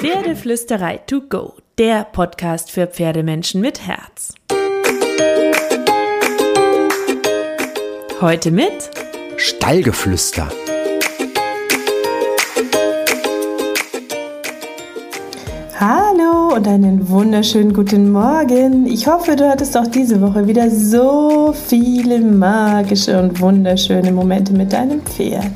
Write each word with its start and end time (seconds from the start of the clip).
Pferdeflüsterei 0.00 0.98
to 1.08 1.22
go, 1.28 1.54
der 1.76 2.04
Podcast 2.04 2.70
für 2.70 2.86
Pferdemenschen 2.86 3.60
mit 3.60 3.84
Herz. 3.84 4.32
Heute 8.20 8.52
mit 8.52 8.90
Stallgeflüster. 9.38 10.48
Hallo 15.80 16.54
und 16.54 16.68
einen 16.68 17.08
wunderschönen 17.08 17.72
guten 17.74 18.12
Morgen. 18.12 18.86
Ich 18.86 19.08
hoffe, 19.08 19.34
du 19.34 19.48
hattest 19.48 19.76
auch 19.76 19.88
diese 19.88 20.20
Woche 20.20 20.46
wieder 20.46 20.70
so 20.70 21.52
viele 21.66 22.20
magische 22.20 23.20
und 23.20 23.40
wunderschöne 23.40 24.12
Momente 24.12 24.52
mit 24.52 24.72
deinem 24.72 25.02
Pferd. 25.02 25.50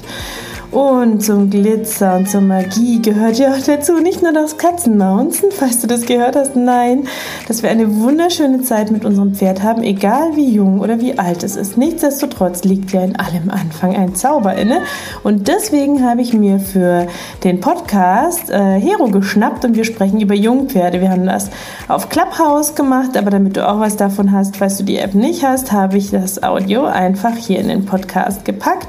Und 0.72 1.22
zum 1.22 1.50
Glitzer 1.50 2.16
und 2.16 2.30
zur 2.30 2.40
Magie 2.40 3.02
gehört 3.02 3.38
ja 3.38 3.52
auch 3.52 3.60
dazu 3.60 3.98
nicht 3.98 4.22
nur 4.22 4.32
das 4.32 4.56
Katzenmaunzen, 4.56 5.50
falls 5.52 5.82
du 5.82 5.86
das 5.86 6.06
gehört 6.06 6.34
hast, 6.34 6.56
nein, 6.56 7.04
dass 7.46 7.62
wir 7.62 7.68
eine 7.68 8.00
wunderschöne 8.00 8.62
Zeit 8.62 8.90
mit 8.90 9.04
unserem 9.04 9.34
Pferd 9.34 9.62
haben, 9.62 9.82
egal 9.82 10.34
wie 10.34 10.48
jung 10.50 10.80
oder 10.80 10.98
wie 10.98 11.18
alt 11.18 11.42
es 11.42 11.56
ist. 11.56 11.76
Nichtsdestotrotz 11.76 12.64
liegt 12.64 12.90
ja 12.92 13.04
in 13.04 13.16
allem 13.16 13.50
Anfang 13.50 13.94
ein 13.94 14.14
Zauber 14.14 14.54
inne. 14.54 14.80
Und 15.22 15.46
deswegen 15.46 16.08
habe 16.08 16.22
ich 16.22 16.32
mir 16.32 16.58
für 16.58 17.06
den 17.44 17.60
Podcast 17.60 18.48
äh, 18.48 18.80
Hero 18.80 19.08
geschnappt 19.08 19.66
und 19.66 19.76
wir 19.76 19.84
sprechen 19.84 20.22
über 20.22 20.34
Jungpferde. 20.34 21.02
Wir 21.02 21.10
haben 21.10 21.26
das 21.26 21.50
auf 21.86 22.08
Clubhouse 22.08 22.74
gemacht, 22.74 23.18
aber 23.18 23.30
damit 23.30 23.58
du 23.58 23.68
auch 23.68 23.78
was 23.78 23.98
davon 23.98 24.32
hast, 24.32 24.56
falls 24.56 24.78
du 24.78 24.84
die 24.84 24.96
App 24.96 25.12
nicht 25.12 25.44
hast, 25.44 25.70
habe 25.70 25.98
ich 25.98 26.10
das 26.10 26.42
Audio 26.42 26.86
einfach 26.86 27.36
hier 27.36 27.58
in 27.58 27.68
den 27.68 27.84
Podcast 27.84 28.46
gepackt. 28.46 28.88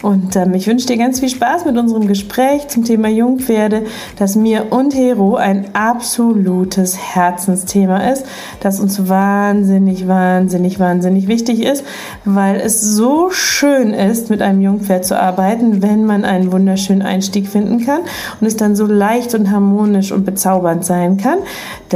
Und 0.00 0.36
ähm, 0.36 0.54
ich 0.54 0.68
wünsche 0.68 0.86
dir 0.86 0.96
ganz 0.96 1.18
viel 1.18 1.23
viel 1.24 1.36
Spaß 1.36 1.64
mit 1.64 1.78
unserem 1.78 2.06
Gespräch 2.06 2.68
zum 2.68 2.84
Thema 2.84 3.08
Jungpferde, 3.08 3.84
das 4.18 4.36
mir 4.36 4.66
und 4.72 4.94
Hero 4.94 5.36
ein 5.36 5.68
absolutes 5.72 6.98
Herzensthema 6.98 8.10
ist, 8.10 8.26
das 8.60 8.78
uns 8.78 9.08
wahnsinnig, 9.08 10.06
wahnsinnig, 10.06 10.78
wahnsinnig 10.78 11.26
wichtig 11.26 11.62
ist, 11.62 11.82
weil 12.26 12.56
es 12.56 12.82
so 12.82 13.30
schön 13.30 13.94
ist, 13.94 14.28
mit 14.28 14.42
einem 14.42 14.60
Jungpferd 14.60 15.06
zu 15.06 15.18
arbeiten, 15.18 15.80
wenn 15.80 16.04
man 16.04 16.26
einen 16.26 16.52
wunderschönen 16.52 17.00
Einstieg 17.00 17.48
finden 17.48 17.86
kann 17.86 18.02
und 18.38 18.46
es 18.46 18.58
dann 18.58 18.76
so 18.76 18.84
leicht 18.84 19.34
und 19.34 19.50
harmonisch 19.50 20.12
und 20.12 20.26
bezaubernd 20.26 20.84
sein 20.84 21.16
kann. 21.16 21.38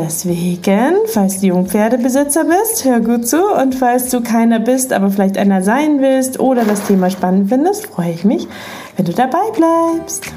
Deswegen, 0.01 0.95
falls 1.07 1.41
du 1.41 1.49
Jungpferdebesitzer 1.49 2.45
bist, 2.45 2.85
hör 2.85 3.01
gut 3.01 3.27
zu 3.27 3.45
und 3.53 3.75
falls 3.75 4.11
du 4.11 4.21
keiner 4.21 4.61
bist, 4.61 4.93
aber 4.93 5.11
vielleicht 5.11 5.37
einer 5.37 5.61
sein 5.61 6.01
willst 6.01 6.39
oder 6.39 6.65
das 6.65 6.87
Thema 6.87 7.11
spannend 7.11 7.49
findest, 7.49 7.89
freue 7.89 8.13
ich 8.13 8.25
mich, 8.25 8.47
wenn 8.97 9.07
du 9.07 9.13
dabei 9.13 9.51
bleibst. 9.57 10.33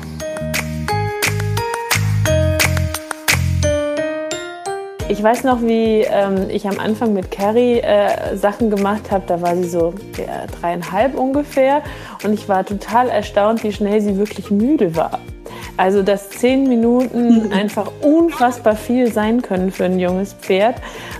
Ich 5.10 5.22
weiß 5.22 5.44
noch, 5.44 5.62
wie 5.62 6.06
ähm, 6.10 6.50
ich 6.50 6.68
am 6.68 6.80
Anfang 6.80 7.14
mit 7.14 7.30
Carrie 7.30 7.82
äh, 7.82 8.36
Sachen 8.36 8.72
gemacht 8.72 9.12
habe. 9.12 9.26
Da 9.28 9.44
war 9.44 9.56
sie 9.56 9.70
so 9.70 9.94
ja, 10.18 10.48
dreieinhalb 10.60 11.16
ungefähr. 11.16 11.84
Und 12.24 12.34
ich 12.34 12.50
war 12.50 12.66
total 12.66 13.10
erstaunt, 13.10 13.64
wie 13.64 13.72
schnell 13.72 14.02
sie 14.02 14.18
wirklich 14.18 14.50
müde 14.50 14.96
war. 14.96 15.20
Also, 15.78 16.04
dass 16.04 16.30
zehn 16.30 16.68
Minuten 16.68 17.52
einfach 17.54 17.92
unfassbar 18.02 18.76
viel 18.76 19.12
sein 19.12 19.42
können 19.42 19.72
für 19.72 19.86
ein 19.86 20.00
junges 20.00 20.34
Pferd. 20.34 20.76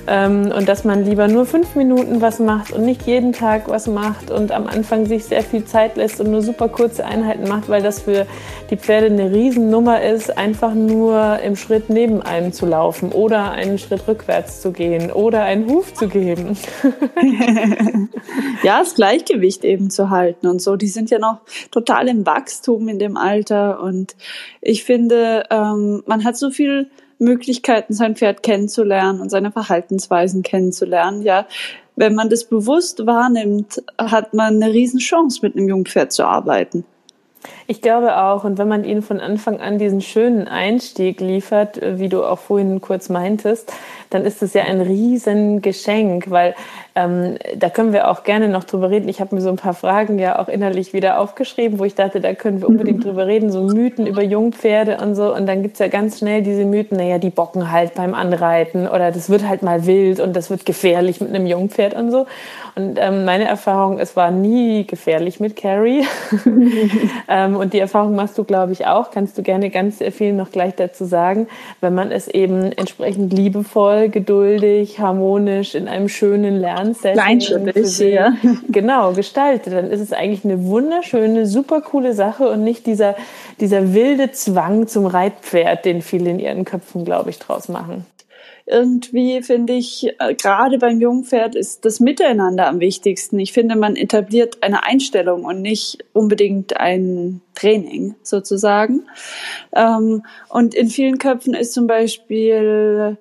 Ähm, 0.08 0.52
und 0.56 0.68
dass 0.68 0.84
man 0.84 1.06
lieber 1.06 1.28
nur 1.28 1.46
fünf 1.46 1.76
Minuten 1.76 2.22
was 2.22 2.40
macht 2.40 2.72
und 2.74 2.84
nicht 2.84 3.06
jeden 3.06 3.34
Tag 3.34 3.70
was 3.70 3.88
macht 3.88 4.32
und 4.32 4.52
am 4.52 4.68
Anfang 4.68 5.06
sich 5.06 5.26
sehr 5.26 5.44
viel 5.44 5.66
Zeit 5.66 5.96
lässt 5.96 6.20
und 6.20 6.32
nur 6.32 6.42
super 6.42 6.70
kurze 6.70 7.06
Einheiten 7.06 7.48
macht, 7.48 7.70
weil 7.70 7.82
das 7.82 8.02
für 8.02 8.26
die 8.70 8.78
Pferde 8.78 9.08
eine 9.08 9.32
Riesennummer 9.32 10.02
ist, 10.02 10.38
einfach 10.38 10.74
nur 10.74 11.40
im 11.40 11.56
Schritt 11.56 11.90
neben 11.90 12.22
einem 12.22 12.52
zu 12.52 12.66
laufen 12.66 13.12
oder 13.12 13.52
einen 13.52 13.78
Schritt 13.78 14.08
rückwärts 14.08 14.62
zu 14.62 14.72
gehen 14.72 15.12
oder 15.12 15.44
einen 15.44 15.70
Huf 15.70 15.94
zu 15.94 16.08
geben. 16.08 16.58
ja, 18.64 18.80
das 18.80 18.96
Gleichgewicht 18.96 19.64
eben 19.64 19.90
zu 19.90 20.10
halten 20.10 20.48
und 20.48 20.62
so. 20.62 20.76
Die 20.76 20.88
sind 20.88 21.12
ja 21.12 21.20
noch 21.20 21.42
total 21.70 22.08
im 22.08 22.26
Wachstum 22.26 22.88
in 22.88 22.98
dem 22.98 23.18
Alter 23.18 23.82
und 23.82 24.16
ich 24.62 24.84
finde, 24.84 25.44
ähm, 25.50 26.04
man 26.06 26.24
hat 26.24 26.38
so 26.38 26.50
viel 26.50 26.90
Möglichkeiten, 27.22 27.94
sein 27.94 28.16
Pferd 28.16 28.44
kennenzulernen 28.44 29.22
und 29.22 29.30
seine 29.30 29.52
Verhaltensweisen 29.52 30.42
kennenzulernen. 30.44 31.22
Ja, 31.22 31.48
wenn 31.96 32.16
man 32.16 32.30
das 32.30 32.46
bewusst 32.46 33.06
wahrnimmt, 33.06 33.82
hat 33.98 34.34
man 34.34 34.62
eine 34.62 34.74
Riesenchance, 34.74 35.40
mit 35.42 35.56
einem 35.56 35.70
Jungpferd 35.70 36.12
zu 36.12 36.26
arbeiten. 36.26 36.84
Ich 37.68 37.82
glaube 37.82 38.18
auch, 38.18 38.44
und 38.44 38.58
wenn 38.58 38.68
man 38.68 38.84
ihnen 38.84 39.02
von 39.02 39.20
Anfang 39.20 39.60
an 39.60 39.78
diesen 39.78 40.02
schönen 40.02 40.48
Einstieg 40.48 41.22
liefert, 41.22 41.80
wie 41.82 42.10
du 42.10 42.24
auch 42.24 42.40
vorhin 42.40 42.82
kurz 42.82 43.10
meintest, 43.10 43.72
dann 44.10 44.26
ist 44.26 44.44
es 44.44 44.54
ja 44.54 44.64
ein 44.64 44.82
Riesengeschenk, 44.82 46.30
weil 46.30 46.54
ähm, 46.94 47.38
da 47.56 47.70
können 47.70 47.94
wir 47.94 48.10
auch 48.10 48.24
gerne 48.24 48.50
noch 48.50 48.66
drüber 48.66 48.90
reden. 48.90 49.08
Ich 49.08 49.22
habe 49.22 49.34
mir 49.34 49.42
so 49.42 49.50
ein 49.50 49.56
paar 49.56 49.74
Fragen 49.74 50.20
ja 50.20 50.40
auch 50.40 50.50
innerlich 50.50 50.92
wieder 50.92 51.20
aufgeschrieben, 51.20 51.80
wo 51.80 51.86
ich 51.86 51.96
dachte, 51.96 52.20
da 52.20 52.34
können 52.34 52.60
wir 52.60 52.68
unbedingt 52.68 53.00
mhm. 53.00 53.04
drüber 53.04 53.28
reden, 53.28 53.50
so 53.52 53.64
Mythen 53.64 54.06
über 54.06 54.22
Jungpferde 54.22 54.98
und 54.98 55.16
so. 55.16 55.34
Und 55.34 55.46
dann 55.46 55.62
gibt's 55.64 55.80
ja 55.80 55.88
ganz 55.88 56.20
schnell 56.20 56.42
diese 56.42 56.66
Mythen, 56.66 56.98
naja, 56.98 57.18
die 57.18 57.30
bocken 57.30 57.72
halt 57.72 57.94
beim 57.96 58.14
Anreiten 58.14 58.88
oder 58.88 59.12
das 59.12 59.30
wird 59.30 59.48
halt 59.48 59.64
mal 59.64 59.86
wild 59.86 60.20
und 60.20 60.36
das 60.36 60.50
wird 60.50 60.66
gefährlich 60.66 61.22
mit 61.22 61.30
einem 61.30 61.46
Jungpferd 61.46 61.94
und 61.94 62.12
so. 62.12 62.26
Und 62.76 62.98
ähm, 63.00 63.24
meine 63.24 63.46
Erfahrung, 63.46 64.00
es 64.00 64.18
war 64.18 64.32
nie 64.32 64.86
gefährlich 64.86 65.40
mit 65.40 65.56
Carrie. 65.56 66.06
ähm, 67.30 67.51
und 67.56 67.74
die 67.74 67.80
Erfahrung 67.80 68.16
machst 68.16 68.38
du, 68.38 68.44
glaube 68.44 68.72
ich, 68.72 68.88
auch. 68.88 69.12
Kannst 69.12 69.38
du 69.38 69.44
gerne 69.44 69.70
ganz 69.70 70.00
viel 70.12 70.34
noch 70.34 70.52
gleich 70.52 70.76
dazu 70.76 71.06
sagen, 71.06 71.48
wenn 71.80 71.94
man 71.94 72.12
es 72.12 72.28
eben 72.28 72.72
entsprechend 72.72 73.34
liebevoll, 73.34 74.10
geduldig, 74.10 75.00
harmonisch 75.00 75.76
in 75.76 75.88
einem 75.88 76.10
schönen 76.10 76.58
Lernsetting 76.58 77.18
ja. 78.14 78.34
genau 78.70 79.14
gestaltet, 79.14 79.74
dann 79.74 79.90
ist 79.90 80.02
es 80.02 80.14
eigentlich 80.14 80.46
eine 80.46 80.66
wunderschöne, 80.66 81.46
super 81.46 81.82
coole 81.82 82.14
Sache 82.14 82.50
und 82.50 82.64
nicht 82.64 82.86
dieser, 82.86 83.16
dieser 83.60 83.94
wilde 83.94 84.32
Zwang 84.32 84.88
zum 84.88 85.06
Reitpferd, 85.06 85.86
den 85.86 86.02
viele 86.02 86.30
in 86.30 86.40
ihren 86.40 86.66
Köpfen, 86.66 87.06
glaube 87.06 87.30
ich, 87.30 87.40
draus 87.40 87.70
machen 87.70 88.06
irgendwie 88.66 89.42
finde 89.42 89.74
ich, 89.74 90.08
äh, 90.20 90.36
gerade 90.36 90.78
beim 90.78 91.02
Jungpferd 91.02 91.56
ist 91.56 91.86
das 91.86 92.00
Miteinander 92.00 92.68
am 92.68 92.80
wichtigsten. 92.80 93.40
Ich 93.40 93.54
finde, 93.54 93.76
man 93.76 93.96
etabliert 93.96 94.62
eine 94.62 94.84
Einstellung 94.84 95.46
und 95.46 95.62
nicht 95.62 96.00
unbedingt 96.14 96.78
ein 96.78 97.42
Training 97.56 98.16
sozusagen. 98.24 99.08
Ähm, 99.76 100.24
und 100.50 100.74
in 100.74 100.90
vielen 100.90 101.18
Köpfen 101.18 101.54
ist 101.54 101.74
zum 101.74 101.88
Beispiel 101.88 103.18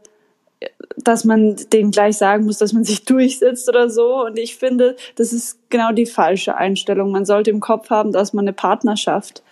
dass 0.96 1.24
man 1.24 1.56
dem 1.72 1.90
gleich 1.90 2.18
sagen 2.18 2.44
muss, 2.44 2.58
dass 2.58 2.72
man 2.72 2.84
sich 2.84 3.04
durchsetzt 3.06 3.68
oder 3.68 3.90
so. 3.90 4.24
Und 4.24 4.38
ich 4.38 4.56
finde, 4.56 4.96
das 5.16 5.32
ist 5.32 5.58
genau 5.70 5.92
die 5.92 6.06
falsche 6.06 6.56
Einstellung. 6.56 7.10
Man 7.10 7.24
sollte 7.24 7.50
im 7.50 7.60
Kopf 7.60 7.90
haben, 7.90 8.12
dass 8.12 8.32
man 8.32 8.44
eine 8.44 8.52
Partnerschaft 8.52 9.42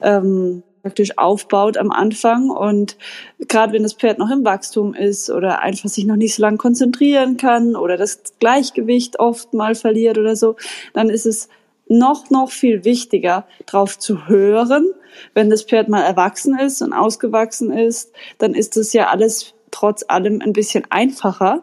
ähm, 0.00 0.62
praktisch 0.82 1.18
aufbaut 1.18 1.76
am 1.76 1.90
Anfang 1.90 2.50
und 2.50 2.96
gerade 3.48 3.72
wenn 3.72 3.82
das 3.82 3.94
Pferd 3.94 4.18
noch 4.18 4.30
im 4.30 4.44
Wachstum 4.44 4.94
ist 4.94 5.30
oder 5.30 5.60
einfach 5.60 5.88
sich 5.88 6.04
noch 6.04 6.16
nicht 6.16 6.34
so 6.34 6.42
lange 6.42 6.56
konzentrieren 6.56 7.36
kann 7.36 7.76
oder 7.76 7.96
das 7.96 8.22
Gleichgewicht 8.40 9.18
oft 9.18 9.52
mal 9.54 9.74
verliert 9.74 10.18
oder 10.18 10.36
so, 10.36 10.56
dann 10.94 11.10
ist 11.10 11.26
es 11.26 11.48
noch, 11.88 12.30
noch 12.30 12.50
viel 12.50 12.84
wichtiger, 12.84 13.46
drauf 13.66 13.98
zu 13.98 14.28
hören. 14.28 14.86
Wenn 15.34 15.50
das 15.50 15.64
Pferd 15.64 15.88
mal 15.88 16.02
erwachsen 16.02 16.56
ist 16.58 16.82
und 16.82 16.92
ausgewachsen 16.92 17.72
ist, 17.72 18.12
dann 18.38 18.54
ist 18.54 18.76
das 18.76 18.92
ja 18.92 19.08
alles 19.08 19.54
trotz 19.70 20.04
allem 20.08 20.40
ein 20.40 20.52
bisschen 20.52 20.84
einfacher. 20.90 21.62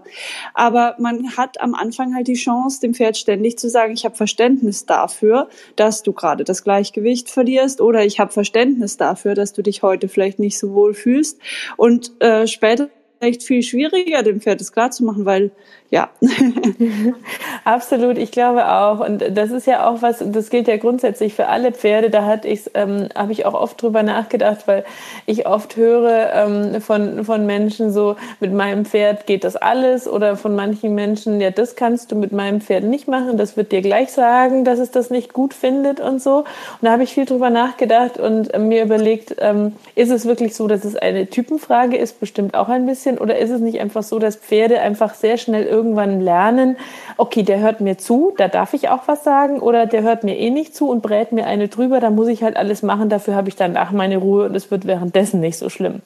Aber 0.54 0.96
man 1.00 1.38
hat 1.38 1.60
am 1.62 1.76
Anfang 1.76 2.16
halt 2.16 2.28
die 2.28 2.34
Chance, 2.34 2.82
dem 2.82 2.94
Pferd 2.94 3.18
ständig 3.18 3.58
zu 3.58 3.70
sagen, 3.70 3.94
ich 3.94 4.06
habe 4.06 4.16
Verständnis 4.16 4.86
dafür, 4.86 5.50
dass 5.76 6.04
du 6.04 6.14
gerade 6.14 6.44
das 6.44 6.64
Gleichgewicht 6.64 7.30
verlierst 7.30 7.82
oder 7.82 8.06
ich 8.06 8.20
habe 8.20 8.32
Verständnis 8.32 8.98
dafür, 8.98 9.36
dass 9.36 9.54
du 9.54 9.62
dich 9.62 9.84
heute 9.84 10.08
vielleicht 10.08 10.40
nicht 10.40 10.58
so 10.58 10.74
wohl 10.74 10.94
fühlst. 10.94 11.40
Und 11.76 12.12
äh, 12.22 12.48
später 12.48 12.90
echt 13.20 13.44
viel 13.44 13.64
schwieriger, 13.64 14.24
dem 14.24 14.42
Pferd 14.42 14.62
das 14.62 14.72
klar 14.72 14.92
zu 14.92 15.04
machen, 15.04 15.26
weil 15.26 15.52
ja. 15.90 16.10
Absolut, 17.64 18.18
ich 18.18 18.32
glaube 18.32 18.70
auch. 18.70 19.00
Und 19.00 19.24
das 19.32 19.52
ist 19.52 19.68
ja 19.68 19.88
auch 19.88 20.02
was, 20.02 20.22
das 20.26 20.50
gilt 20.50 20.68
ja 20.68 20.76
grundsätzlich 20.76 21.34
für 21.34 21.48
alle 21.48 21.72
Pferde. 21.72 22.10
Da 22.10 22.40
ähm, 22.74 23.08
habe 23.16 23.32
ich 23.32 23.46
auch 23.46 23.54
oft 23.54 23.82
drüber 23.82 24.04
nachgedacht, 24.04 24.68
weil 24.68 24.84
ich 25.26 25.48
oft 25.48 25.78
höre 25.78 26.34
ähm, 26.34 26.82
von, 26.82 27.24
von 27.24 27.46
Menschen 27.46 27.92
so, 27.92 28.18
mit 28.42 28.52
meinem 28.54 28.86
Pferd 28.86 29.28
geht 29.28 29.46
das 29.46 29.56
alles 29.56 30.08
oder 30.10 30.36
von 30.36 30.56
manchen 30.56 30.94
Menschen, 30.94 31.40
ja, 31.40 31.52
das 31.52 31.78
kannst 31.78 32.12
du 32.12 32.16
mit 32.16 32.34
meinem 32.34 32.60
Pferd 32.60 32.84
nicht 32.84 33.08
machen, 33.08 33.38
das 33.38 33.56
wird 33.56 33.72
dir 33.72 33.82
gleich 33.82 34.12
sagen, 34.12 34.66
dass 34.66 34.80
es 34.80 34.92
das 34.92 35.10
nicht 35.10 35.32
gut 35.32 35.54
findet 35.54 36.02
und 36.02 36.22
so. 36.22 36.40
Und 36.40 36.46
da 36.82 36.92
habe 36.92 37.04
ich 37.04 37.14
viel 37.14 37.26
drüber 37.26 37.50
nachgedacht 37.50 38.20
und 38.20 38.58
mir 38.58 38.84
überlegt, 38.84 39.36
ähm, 39.40 39.74
ist 39.96 40.12
es 40.12 40.26
wirklich 40.26 40.54
so, 40.56 40.68
dass 40.68 40.84
es 40.84 40.98
eine 40.98 41.28
Typenfrage 41.28 41.96
ist? 41.96 42.20
Bestimmt 42.20 42.56
auch 42.56 42.68
ein 42.68 42.86
bisschen 42.86 43.18
oder 43.18 43.38
ist 43.38 43.52
es 43.52 43.62
nicht 43.62 43.80
einfach 43.80 44.04
so, 44.04 44.20
dass 44.20 44.36
Pferde 44.36 44.82
einfach 44.82 45.14
sehr 45.14 45.38
schnell 45.38 45.66
irgendwann 45.78 46.20
lernen, 46.20 46.76
okay, 47.18 47.44
der 47.44 47.60
hört 47.60 47.82
mir 47.82 47.98
zu, 47.98 48.34
da 48.36 48.48
darf 48.48 48.74
ich 48.74 48.90
auch 48.90 49.08
was 49.08 49.24
sagen 49.24 49.60
oder 49.60 49.86
der 49.86 50.02
hört 50.02 50.24
mir 50.24 50.36
eh 50.38 50.50
nicht 50.50 50.76
zu 50.76 50.90
und 50.90 51.04
brät 51.04 51.32
mir 51.32 51.46
eine 51.46 51.68
drüber, 51.68 52.00
da 52.00 52.10
muss 52.10 52.28
ich 52.28 52.42
halt 52.42 52.58
alles 52.58 52.82
machen, 52.82 53.10
dafür 53.10 53.36
habe 53.36 53.50
ich 53.50 53.56
danach 53.56 53.92
meine 53.92 54.18
Ruhe 54.18 54.46
und 54.46 54.56
es 54.56 54.72
wird 54.72 54.88
währenddessen 54.88 55.40
nicht 55.40 55.58
so 55.58 55.70
schlimm. 55.70 56.02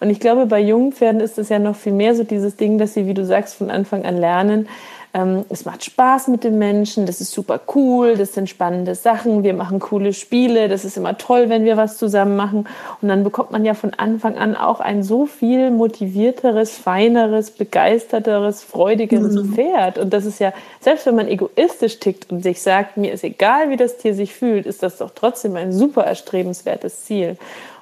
Und 0.00 0.10
ich 0.10 0.18
glaube, 0.18 0.46
bei 0.46 0.60
jungen 0.60 0.92
Pferden 0.92 1.20
ist 1.20 1.38
es 1.38 1.48
ja 1.48 1.60
noch 1.60 1.76
viel 1.76 1.92
mehr 1.92 2.16
so 2.16 2.24
dieses 2.24 2.56
Ding, 2.56 2.78
dass 2.78 2.94
sie, 2.94 3.06
wie 3.06 3.14
du 3.14 3.24
sagst, 3.24 3.54
von 3.54 3.70
Anfang 3.70 4.04
an 4.04 4.16
lernen, 4.16 4.68
ähm, 5.14 5.44
es 5.50 5.66
macht 5.66 5.84
Spaß 5.84 6.28
mit 6.28 6.42
den 6.42 6.58
Menschen, 6.58 7.04
das 7.04 7.20
ist 7.20 7.32
super 7.32 7.60
cool, 7.74 8.16
das 8.16 8.32
sind 8.32 8.48
spannende 8.48 8.94
Sachen, 8.94 9.42
wir 9.42 9.52
machen 9.52 9.78
coole 9.78 10.14
Spiele, 10.14 10.68
das 10.68 10.86
ist 10.86 10.96
immer 10.96 11.18
toll, 11.18 11.50
wenn 11.50 11.64
wir 11.64 11.76
was 11.76 11.98
zusammen 11.98 12.34
machen. 12.34 12.66
Und 13.02 13.08
dann 13.08 13.22
bekommt 13.22 13.50
man 13.50 13.64
ja 13.64 13.74
von 13.74 13.92
Anfang 13.94 14.36
an 14.38 14.56
auch 14.56 14.80
ein 14.80 15.02
so 15.02 15.26
viel 15.26 15.70
motivierteres, 15.70 16.78
feineres, 16.78 17.50
begeisterteres, 17.50 18.62
freudigeres 18.62 19.34
mhm. 19.34 19.54
Pferd. 19.54 19.98
Und 19.98 20.14
das 20.14 20.24
ist 20.24 20.38
ja, 20.38 20.54
selbst 20.80 21.04
wenn 21.04 21.16
man 21.16 21.28
egoistisch 21.28 21.98
tickt 22.00 22.30
und 22.32 22.42
sich 22.42 22.62
sagt, 22.62 22.96
mir 22.96 23.12
ist 23.12 23.24
egal, 23.24 23.68
wie 23.68 23.76
das 23.76 23.98
Tier 23.98 24.14
sich 24.14 24.32
fühlt, 24.32 24.64
ist 24.64 24.82
das 24.82 24.96
doch 24.96 25.10
trotzdem 25.14 25.56
ein 25.56 25.72
super 25.72 26.04
erstrebenswertes 26.04 27.04
Ziel. 27.04 27.36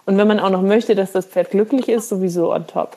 Und 0.05 0.19
wenn 0.19 0.27
man 0.27 0.41
auch 0.41 0.51
noch 0.51 0.63
möchte, 0.63 0.97
dass 0.97 1.13
das 1.13 1.27
Pferd 1.27 1.53
glücklich 1.53 1.89
ist, 1.89 2.09
sowieso 2.09 2.53
on 2.53 2.67
top. 2.67 2.97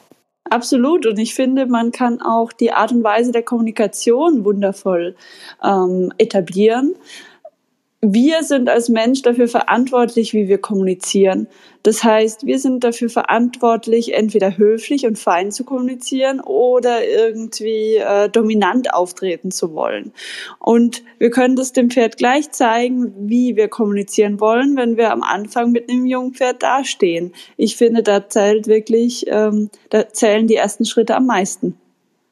Absolut. 0.53 1.07
Und 1.07 1.17
ich 1.17 1.33
finde, 1.33 1.65
man 1.65 1.91
kann 1.91 2.21
auch 2.21 2.53
die 2.53 2.71
Art 2.71 2.91
und 2.91 3.03
Weise 3.03 3.31
der 3.31 3.41
Kommunikation 3.41 4.45
wundervoll 4.45 5.15
ähm, 5.63 6.13
etablieren 6.19 6.94
wir 8.05 8.44
sind 8.44 8.67
als 8.67 8.89
Mensch 8.89 9.21
dafür 9.21 9.47
verantwortlich, 9.47 10.33
wie 10.33 10.50
wir 10.50 10.57
kommunizieren. 10.57 11.47
Das 11.83 12.03
heißt, 12.03 12.45
wir 12.45 12.59
sind 12.59 12.83
dafür 12.83 13.09
verantwortlich, 13.09 14.13
entweder 14.13 14.57
höflich 14.57 15.05
und 15.05 15.17
fein 15.17 15.51
zu 15.51 15.63
kommunizieren 15.63 16.41
oder 16.41 17.07
irgendwie 17.07 17.95
äh, 17.95 18.27
dominant 18.27 18.94
auftreten 18.94 19.51
zu 19.51 19.73
wollen. 19.73 20.11
Und 20.59 21.03
wir 21.17 21.29
können 21.29 21.55
das 21.55 21.71
dem 21.71 21.89
Pferd 21.89 22.17
gleich 22.17 22.51
zeigen, 22.51 23.13
wie 23.17 23.55
wir 23.55 23.69
kommunizieren 23.69 24.41
wollen, 24.41 24.75
wenn 24.75 24.97
wir 24.97 25.11
am 25.11 25.23
Anfang 25.23 25.71
mit 25.71 25.89
einem 25.89 26.05
jungen 26.05 26.33
Pferd 26.33 26.61
dastehen. 26.61 27.31
Ich 27.55 27.77
finde, 27.77 28.03
da 28.03 28.27
zählt 28.27 28.67
wirklich, 28.67 29.25
ähm, 29.27 29.69
da 29.89 30.09
zählen 30.09 30.47
die 30.47 30.55
ersten 30.55 30.83
Schritte 30.83 31.15
am 31.15 31.25
meisten. 31.25 31.77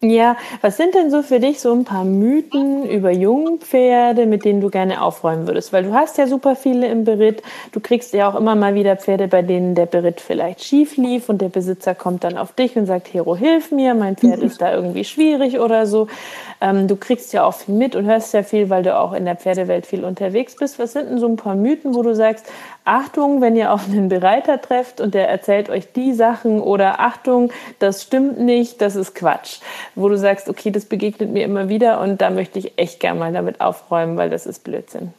Ja, 0.03 0.35
was 0.61 0.77
sind 0.77 0.95
denn 0.95 1.11
so 1.11 1.21
für 1.21 1.39
dich 1.39 1.59
so 1.59 1.71
ein 1.71 1.85
paar 1.85 2.05
Mythen 2.05 2.89
über 2.89 3.11
Jungpferde, 3.11 4.25
mit 4.25 4.45
denen 4.45 4.59
du 4.59 4.71
gerne 4.71 4.99
aufräumen 4.99 5.45
würdest? 5.45 5.73
Weil 5.73 5.83
du 5.83 5.93
hast 5.93 6.17
ja 6.17 6.25
super 6.25 6.55
viele 6.55 6.87
im 6.87 7.03
Beritt. 7.03 7.43
Du 7.71 7.79
kriegst 7.79 8.11
ja 8.15 8.27
auch 8.27 8.33
immer 8.33 8.55
mal 8.55 8.73
wieder 8.73 8.97
Pferde, 8.97 9.27
bei 9.27 9.43
denen 9.43 9.75
der 9.75 9.85
Beritt 9.85 10.19
vielleicht 10.19 10.63
schief 10.63 10.97
lief 10.97 11.29
und 11.29 11.39
der 11.39 11.49
Besitzer 11.49 11.93
kommt 11.93 12.23
dann 12.23 12.39
auf 12.39 12.51
dich 12.53 12.75
und 12.77 12.87
sagt, 12.87 13.13
Hero, 13.13 13.35
hilf 13.35 13.71
mir, 13.71 13.93
mein 13.93 14.17
Pferd 14.17 14.39
mhm. 14.39 14.47
ist 14.47 14.59
da 14.59 14.73
irgendwie 14.73 15.03
schwierig 15.03 15.59
oder 15.59 15.85
so. 15.85 16.07
Ähm, 16.61 16.87
du 16.87 16.95
kriegst 16.95 17.31
ja 17.33 17.43
auch 17.43 17.53
viel 17.53 17.75
mit 17.75 17.95
und 17.95 18.05
hörst 18.05 18.33
ja 18.33 18.41
viel, 18.41 18.71
weil 18.71 18.81
du 18.81 18.97
auch 18.97 19.13
in 19.13 19.25
der 19.25 19.35
Pferdewelt 19.35 19.85
viel 19.85 20.03
unterwegs 20.03 20.55
bist. 20.55 20.79
Was 20.79 20.93
sind 20.93 21.11
denn 21.11 21.19
so 21.19 21.27
ein 21.27 21.35
paar 21.35 21.55
Mythen, 21.55 21.93
wo 21.93 22.01
du 22.01 22.15
sagst, 22.15 22.51
Achtung, 22.83 23.41
wenn 23.41 23.55
ihr 23.55 23.71
auf 23.71 23.87
einen 23.87 24.09
Bereiter 24.09 24.59
trefft 24.59 25.01
und 25.01 25.13
der 25.13 25.29
erzählt 25.29 25.69
euch 25.69 25.91
die 25.93 26.13
Sachen 26.13 26.59
oder 26.59 26.99
Achtung, 26.99 27.51
das 27.79 28.01
stimmt 28.01 28.39
nicht, 28.39 28.81
das 28.81 28.95
ist 28.95 29.13
Quatsch. 29.13 29.59
Wo 29.95 30.09
du 30.09 30.17
sagst, 30.17 30.49
okay, 30.49 30.71
das 30.71 30.85
begegnet 30.85 31.31
mir 31.31 31.45
immer 31.45 31.69
wieder 31.69 32.01
und 32.01 32.21
da 32.21 32.31
möchte 32.31 32.59
ich 32.59 32.77
echt 32.77 32.99
gerne 32.99 33.19
mal 33.19 33.33
damit 33.33 33.61
aufräumen, 33.61 34.17
weil 34.17 34.29
das 34.29 34.45
ist 34.45 34.63
Blödsinn. 34.63 35.13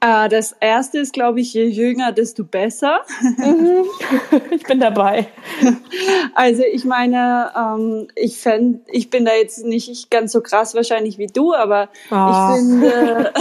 Äh, 0.00 0.28
das 0.28 0.52
erste 0.60 0.98
ist, 0.98 1.14
glaube 1.14 1.40
ich, 1.40 1.54
je 1.54 1.64
jünger, 1.64 2.12
desto 2.12 2.44
besser. 2.44 3.00
Mhm. 3.20 3.84
Ich 4.50 4.64
bin 4.64 4.80
dabei. 4.80 5.28
Also 6.34 6.62
ich 6.70 6.84
meine, 6.84 7.52
ähm, 7.56 8.08
ich 8.16 8.38
fänd, 8.38 8.80
ich 8.88 9.10
bin 9.10 9.24
da 9.24 9.32
jetzt 9.34 9.64
nicht 9.64 10.10
ganz 10.10 10.32
so 10.32 10.40
krass 10.40 10.74
wahrscheinlich 10.74 11.18
wie 11.18 11.26
du, 11.26 11.54
aber 11.54 11.88
oh. 12.10 12.14
ich 12.14 12.56
finde, 12.56 13.32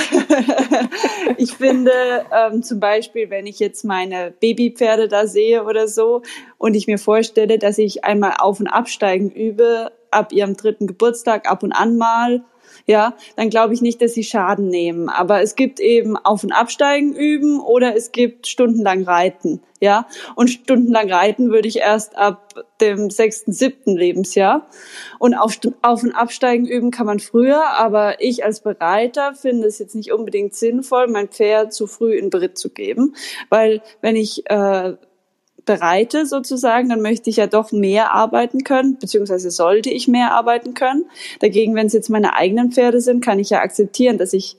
ich 1.37 1.53
finde 1.53 1.91
ähm, 2.31 2.63
zum 2.63 2.79
Beispiel, 2.79 3.29
wenn 3.29 3.47
ich 3.47 3.59
jetzt 3.59 3.83
meine 3.83 4.33
Babypferde 4.39 5.07
da 5.07 5.25
sehe 5.25 5.63
oder 5.63 5.87
so 5.87 6.21
und 6.57 6.75
ich 6.75 6.87
mir 6.87 6.99
vorstelle, 6.99 7.57
dass 7.57 7.77
ich 7.77 8.03
einmal 8.03 8.35
auf 8.37 8.59
und 8.59 8.67
absteigen 8.67 9.31
übe, 9.31 9.91
ab 10.11 10.31
ihrem 10.31 10.55
dritten 10.55 10.87
Geburtstag 10.87 11.49
ab 11.49 11.63
und 11.63 11.71
an 11.71 11.97
mal 11.97 12.43
ja, 12.85 13.15
dann 13.35 13.49
glaube 13.49 13.73
ich 13.73 13.81
nicht, 13.81 14.01
dass 14.01 14.13
sie 14.13 14.23
Schaden 14.23 14.67
nehmen. 14.67 15.09
Aber 15.09 15.41
es 15.41 15.55
gibt 15.55 15.79
eben 15.79 16.17
Auf- 16.17 16.43
und 16.43 16.51
Absteigen 16.51 17.13
üben 17.13 17.59
oder 17.59 17.95
es 17.95 18.11
gibt 18.11 18.47
stundenlang 18.47 19.03
Reiten, 19.03 19.61
ja. 19.79 20.07
Und 20.35 20.49
stundenlang 20.49 21.11
Reiten 21.11 21.51
würde 21.51 21.67
ich 21.67 21.77
erst 21.77 22.15
ab 22.15 22.53
dem 22.81 23.09
sechsten, 23.09 23.53
siebten 23.53 23.95
Lebensjahr. 23.95 24.67
Und 25.17 25.33
auf, 25.33 25.59
auf 25.81 26.03
und 26.03 26.13
Absteigen 26.13 26.65
üben 26.65 26.91
kann 26.91 27.07
man 27.07 27.19
früher, 27.19 27.69
aber 27.71 28.21
ich 28.21 28.43
als 28.43 28.61
Bereiter 28.61 29.33
finde 29.33 29.67
es 29.67 29.79
jetzt 29.79 29.95
nicht 29.95 30.11
unbedingt 30.11 30.55
sinnvoll, 30.55 31.07
mein 31.07 31.29
Pferd 31.29 31.73
zu 31.73 31.87
früh 31.87 32.15
in 32.15 32.29
Beritt 32.29 32.57
zu 32.57 32.69
geben, 32.69 33.15
weil 33.49 33.81
wenn 34.01 34.15
ich 34.15 34.49
äh, 34.49 34.93
bereite 35.65 36.25
sozusagen, 36.25 36.89
dann 36.89 37.01
möchte 37.01 37.29
ich 37.29 37.37
ja 37.37 37.47
doch 37.47 37.71
mehr 37.71 38.13
arbeiten 38.13 38.63
können, 38.63 38.97
beziehungsweise 38.99 39.51
sollte 39.51 39.89
ich 39.89 40.07
mehr 40.07 40.33
arbeiten 40.33 40.73
können. 40.73 41.05
Dagegen, 41.39 41.75
wenn 41.75 41.87
es 41.87 41.93
jetzt 41.93 42.09
meine 42.09 42.35
eigenen 42.35 42.71
Pferde 42.71 43.01
sind, 43.01 43.23
kann 43.23 43.39
ich 43.39 43.49
ja 43.49 43.59
akzeptieren, 43.59 44.17
dass 44.17 44.33
ich 44.33 44.57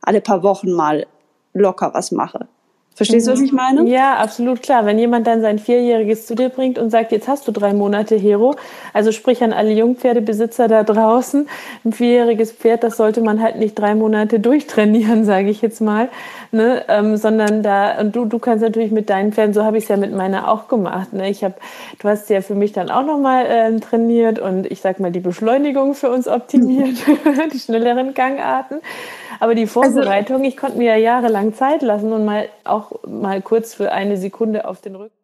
alle 0.00 0.20
paar 0.20 0.42
Wochen 0.42 0.72
mal 0.72 1.06
locker 1.52 1.92
was 1.94 2.12
mache. 2.12 2.48
Verstehst 2.96 3.26
du, 3.26 3.32
was 3.32 3.42
ich 3.42 3.52
meine? 3.52 3.86
Ja, 3.90 4.14
absolut 4.14 4.62
klar. 4.62 4.86
Wenn 4.86 4.98
jemand 4.98 5.26
dann 5.26 5.42
sein 5.42 5.58
Vierjähriges 5.58 6.26
zu 6.26 6.34
dir 6.34 6.48
bringt 6.48 6.78
und 6.78 6.88
sagt, 6.88 7.12
jetzt 7.12 7.28
hast 7.28 7.46
du 7.46 7.52
drei 7.52 7.74
Monate 7.74 8.16
Hero, 8.16 8.56
also 8.94 9.12
sprich 9.12 9.44
an 9.44 9.52
alle 9.52 9.70
Jungpferdebesitzer 9.72 10.66
da 10.66 10.82
draußen, 10.82 11.46
ein 11.84 11.92
vierjähriges 11.92 12.52
Pferd, 12.52 12.84
das 12.84 12.96
sollte 12.96 13.20
man 13.20 13.42
halt 13.42 13.56
nicht 13.56 13.78
drei 13.78 13.94
Monate 13.94 14.40
durchtrainieren, 14.40 15.24
sage 15.26 15.50
ich 15.50 15.60
jetzt 15.60 15.82
mal, 15.82 16.08
ne? 16.52 16.86
Ähm, 16.88 17.18
sondern 17.18 17.62
da, 17.62 18.00
und 18.00 18.16
du, 18.16 18.24
du 18.24 18.38
kannst 18.38 18.64
natürlich 18.64 18.92
mit 18.92 19.10
deinen 19.10 19.34
Pferden, 19.34 19.52
so 19.52 19.62
habe 19.62 19.76
ich 19.76 19.84
es 19.84 19.88
ja 19.90 19.98
mit 19.98 20.14
meiner 20.14 20.50
auch 20.50 20.66
gemacht. 20.66 21.12
Ne? 21.12 21.28
Ich 21.28 21.44
habe, 21.44 21.56
du 21.98 22.08
hast 22.08 22.30
ja 22.30 22.40
für 22.40 22.54
mich 22.54 22.72
dann 22.72 22.88
auch 22.88 23.04
nochmal 23.04 23.44
äh, 23.44 23.78
trainiert 23.78 24.38
und 24.38 24.64
ich 24.72 24.80
sag 24.80 25.00
mal 25.00 25.12
die 25.12 25.20
Beschleunigung 25.20 25.92
für 25.92 26.08
uns 26.08 26.26
optimiert, 26.26 26.96
die 27.52 27.58
schnelleren 27.58 28.14
Gangarten. 28.14 28.76
Aber 29.40 29.54
die 29.54 29.62
also 29.62 29.82
Vorbereitung, 29.82 30.36
also, 30.36 30.48
ich 30.48 30.56
konnte 30.56 30.78
mir 30.78 30.92
ja 30.92 30.96
jahrelang 30.96 31.54
Zeit 31.54 31.82
lassen 31.82 32.12
und 32.12 32.24
mal 32.24 32.48
auch 32.64 32.85
mal 33.06 33.42
kurz 33.42 33.74
für 33.74 33.92
eine 33.92 34.16
Sekunde 34.16 34.66
auf 34.66 34.80
den 34.80 34.96
Rücken. 34.96 35.16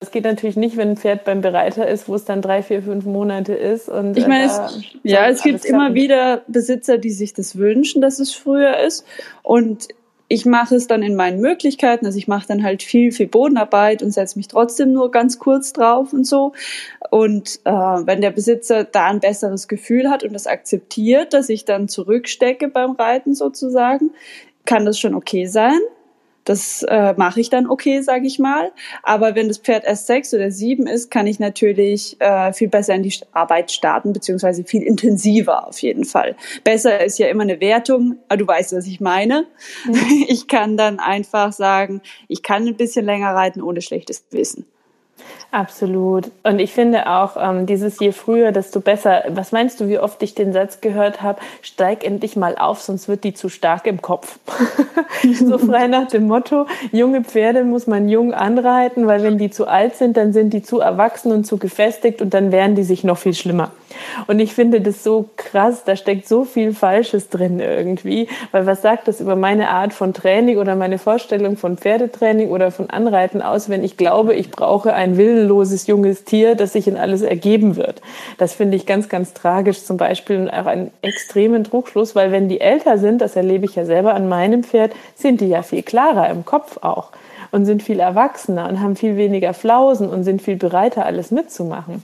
Das 0.00 0.12
geht 0.12 0.24
natürlich 0.24 0.56
nicht, 0.56 0.76
wenn 0.76 0.90
ein 0.90 0.96
Pferd 0.96 1.24
beim 1.24 1.40
Bereiter 1.40 1.86
ist, 1.86 2.08
wo 2.08 2.14
es 2.14 2.24
dann 2.24 2.40
drei, 2.40 2.62
vier, 2.62 2.82
fünf 2.82 3.04
Monate 3.04 3.52
ist. 3.52 3.88
Und 3.88 4.16
ich 4.16 4.26
meine, 4.26 4.46
es, 4.46 4.60
ja, 5.02 5.28
es 5.28 5.42
gibt 5.42 5.64
immer 5.64 5.92
wieder 5.92 6.42
Besitzer, 6.46 6.98
die 6.98 7.10
sich 7.10 7.34
das 7.34 7.58
wünschen, 7.58 8.00
dass 8.00 8.20
es 8.20 8.32
früher 8.32 8.78
ist. 8.78 9.04
Und 9.42 9.88
ich 10.28 10.44
mache 10.44 10.76
es 10.76 10.86
dann 10.86 11.02
in 11.02 11.16
meinen 11.16 11.40
Möglichkeiten. 11.40 12.06
Also 12.06 12.18
ich 12.18 12.28
mache 12.28 12.46
dann 12.46 12.62
halt 12.62 12.82
viel, 12.82 13.12
viel 13.12 13.26
Bodenarbeit 13.26 14.02
und 14.02 14.12
setze 14.12 14.38
mich 14.38 14.46
trotzdem 14.46 14.92
nur 14.92 15.10
ganz 15.10 15.38
kurz 15.38 15.72
drauf 15.72 16.12
und 16.12 16.24
so. 16.26 16.52
Und 17.10 17.60
äh, 17.64 17.70
wenn 17.70 18.20
der 18.20 18.30
Besitzer 18.30 18.84
da 18.84 19.06
ein 19.06 19.20
besseres 19.20 19.68
Gefühl 19.68 20.10
hat 20.10 20.24
und 20.24 20.34
das 20.34 20.46
akzeptiert, 20.46 21.32
dass 21.32 21.48
ich 21.48 21.64
dann 21.64 21.88
zurückstecke 21.88 22.68
beim 22.68 22.92
Reiten 22.92 23.34
sozusagen, 23.34 24.10
kann 24.68 24.84
das 24.84 25.00
schon 25.00 25.14
okay 25.14 25.46
sein. 25.46 25.80
Das 26.44 26.82
äh, 26.82 27.14
mache 27.16 27.40
ich 27.40 27.50
dann 27.50 27.68
okay, 27.68 28.00
sage 28.00 28.26
ich 28.26 28.38
mal. 28.38 28.70
Aber 29.02 29.34
wenn 29.34 29.48
das 29.48 29.58
Pferd 29.58 29.84
erst 29.84 30.06
sechs 30.06 30.32
oder 30.32 30.50
sieben 30.50 30.86
ist, 30.86 31.10
kann 31.10 31.26
ich 31.26 31.38
natürlich 31.38 32.18
äh, 32.20 32.52
viel 32.52 32.68
besser 32.68 32.94
in 32.94 33.02
die 33.02 33.14
Arbeit 33.32 33.70
starten, 33.70 34.12
beziehungsweise 34.12 34.64
viel 34.64 34.82
intensiver 34.82 35.66
auf 35.66 35.78
jeden 35.80 36.04
Fall. 36.04 36.36
Besser 36.64 37.04
ist 37.04 37.18
ja 37.18 37.28
immer 37.28 37.42
eine 37.42 37.60
Wertung, 37.60 38.16
aber 38.28 38.38
du 38.38 38.46
weißt, 38.46 38.74
was 38.74 38.86
ich 38.86 39.00
meine. 39.00 39.46
Mhm. 39.86 40.24
Ich 40.28 40.46
kann 40.48 40.76
dann 40.76 41.00
einfach 41.00 41.52
sagen, 41.52 42.02
ich 42.28 42.42
kann 42.42 42.66
ein 42.66 42.76
bisschen 42.76 43.04
länger 43.04 43.34
reiten 43.34 43.62
ohne 43.62 43.80
schlechtes 43.80 44.26
Wissen. 44.30 44.66
Absolut. 45.50 46.30
Und 46.42 46.58
ich 46.58 46.72
finde 46.72 47.08
auch, 47.08 47.36
ähm, 47.40 47.64
dieses 47.64 47.98
je 48.00 48.12
früher, 48.12 48.52
desto 48.52 48.80
besser. 48.80 49.24
Was 49.28 49.50
meinst 49.50 49.80
du, 49.80 49.88
wie 49.88 49.98
oft 49.98 50.22
ich 50.22 50.34
den 50.34 50.52
Satz 50.52 50.80
gehört 50.80 51.22
habe, 51.22 51.40
steig 51.62 52.04
endlich 52.04 52.36
mal 52.36 52.56
auf, 52.56 52.82
sonst 52.82 53.08
wird 53.08 53.24
die 53.24 53.32
zu 53.32 53.48
stark 53.48 53.86
im 53.86 54.02
Kopf. 54.02 54.38
so 55.34 55.56
frei 55.58 55.86
nach 55.86 56.08
dem 56.08 56.26
Motto, 56.26 56.66
junge 56.92 57.24
Pferde 57.24 57.64
muss 57.64 57.86
man 57.86 58.08
jung 58.08 58.34
anreiten, 58.34 59.06
weil 59.06 59.22
wenn 59.22 59.38
die 59.38 59.50
zu 59.50 59.66
alt 59.66 59.96
sind, 59.96 60.16
dann 60.16 60.32
sind 60.32 60.52
die 60.52 60.62
zu 60.62 60.80
erwachsen 60.80 61.32
und 61.32 61.44
zu 61.44 61.56
gefestigt 61.56 62.20
und 62.20 62.34
dann 62.34 62.52
werden 62.52 62.74
die 62.74 62.84
sich 62.84 63.02
noch 63.04 63.18
viel 63.18 63.34
schlimmer. 63.34 63.70
Und 64.26 64.38
ich 64.40 64.52
finde 64.54 64.80
das 64.80 65.02
so 65.02 65.30
krass, 65.36 65.84
da 65.84 65.96
steckt 65.96 66.28
so 66.28 66.44
viel 66.44 66.72
Falsches 66.74 67.28
drin 67.28 67.60
irgendwie, 67.60 68.28
weil 68.52 68.66
was 68.66 68.82
sagt 68.82 69.08
das 69.08 69.20
über 69.20 69.36
meine 69.36 69.70
Art 69.70 69.92
von 69.92 70.12
Training 70.12 70.58
oder 70.58 70.76
meine 70.76 70.98
Vorstellung 70.98 71.56
von 71.56 71.78
Pferdetraining 71.78 72.50
oder 72.50 72.70
von 72.70 72.90
Anreiten 72.90 73.42
aus, 73.42 73.68
wenn 73.68 73.82
ich 73.82 73.96
glaube, 73.96 74.34
ich 74.34 74.50
brauche 74.50 74.92
ein 74.92 75.07
ein 75.08 75.16
willenloses 75.16 75.86
junges 75.86 76.24
Tier, 76.24 76.54
das 76.54 76.72
sich 76.72 76.88
in 76.88 76.96
alles 76.96 77.22
ergeben 77.22 77.76
wird. 77.76 78.00
Das 78.38 78.54
finde 78.54 78.76
ich 78.76 78.86
ganz, 78.86 79.08
ganz 79.08 79.34
tragisch 79.34 79.84
zum 79.84 79.96
Beispiel 79.96 80.38
und 80.38 80.50
auch 80.50 80.66
einen 80.66 80.90
extremen 81.02 81.64
Druckschluss, 81.64 82.14
weil 82.14 82.32
wenn 82.32 82.48
die 82.48 82.60
älter 82.60 82.98
sind, 82.98 83.20
das 83.20 83.36
erlebe 83.36 83.64
ich 83.64 83.74
ja 83.74 83.84
selber 83.84 84.14
an 84.14 84.28
meinem 84.28 84.62
Pferd, 84.64 84.92
sind 85.14 85.40
die 85.40 85.48
ja 85.48 85.62
viel 85.62 85.82
klarer 85.82 86.30
im 86.30 86.44
Kopf 86.44 86.78
auch 86.82 87.10
und 87.50 87.64
sind 87.64 87.82
viel 87.82 88.00
erwachsener 88.00 88.68
und 88.68 88.80
haben 88.80 88.96
viel 88.96 89.16
weniger 89.16 89.54
Flausen 89.54 90.08
und 90.08 90.24
sind 90.24 90.42
viel 90.42 90.56
bereiter, 90.56 91.06
alles 91.06 91.30
mitzumachen. 91.30 92.02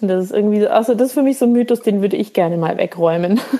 Und 0.00 0.08
das 0.08 0.24
ist 0.24 0.32
irgendwie, 0.32 0.66
also 0.66 0.94
das 0.94 1.08
ist 1.08 1.14
für 1.14 1.22
mich 1.22 1.38
so 1.38 1.44
ein 1.44 1.52
Mythos, 1.52 1.80
den 1.80 2.00
würde 2.00 2.16
ich 2.16 2.32
gerne 2.32 2.56
mal 2.56 2.78
wegräumen. 2.78 3.40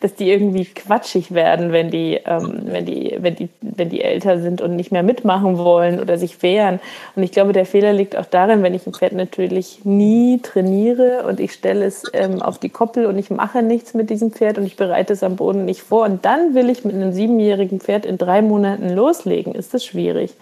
dass 0.00 0.14
die 0.14 0.30
irgendwie 0.30 0.64
quatschig 0.64 1.32
werden, 1.32 1.72
wenn 1.72 1.90
die, 1.90 2.20
ähm, 2.24 2.62
wenn 2.64 2.84
die, 2.84 3.16
wenn 3.18 3.34
die, 3.34 3.48
wenn 3.60 3.88
die 3.88 4.02
älter 4.02 4.40
sind 4.40 4.60
und 4.60 4.76
nicht 4.76 4.92
mehr 4.92 5.02
mitmachen 5.02 5.58
wollen 5.58 6.00
oder 6.00 6.18
sich 6.18 6.42
wehren. 6.42 6.80
Und 7.14 7.22
ich 7.22 7.32
glaube, 7.32 7.52
der 7.52 7.66
Fehler 7.66 7.92
liegt 7.92 8.16
auch 8.16 8.26
darin, 8.26 8.62
wenn 8.62 8.74
ich 8.74 8.86
ein 8.86 8.92
Pferd 8.92 9.12
natürlich 9.12 9.84
nie 9.84 10.40
trainiere 10.42 11.24
und 11.26 11.40
ich 11.40 11.52
stelle 11.52 11.84
es 11.84 12.04
ähm, 12.12 12.42
auf 12.42 12.58
die 12.58 12.68
Koppel 12.68 13.06
und 13.06 13.18
ich 13.18 13.30
mache 13.30 13.62
nichts 13.62 13.94
mit 13.94 14.10
diesem 14.10 14.32
Pferd 14.32 14.58
und 14.58 14.66
ich 14.66 14.76
bereite 14.76 15.12
es 15.12 15.22
am 15.22 15.36
Boden 15.36 15.64
nicht 15.64 15.82
vor 15.82 16.04
und 16.04 16.24
dann 16.24 16.54
will 16.54 16.70
ich 16.70 16.84
mit 16.84 16.94
einem 16.94 17.12
siebenjährigen 17.12 17.80
Pferd 17.80 18.06
in 18.06 18.18
drei 18.18 18.42
Monaten 18.42 18.90
loslegen, 18.90 19.54
ist 19.54 19.74
das 19.74 19.84
schwierig. 19.84 20.34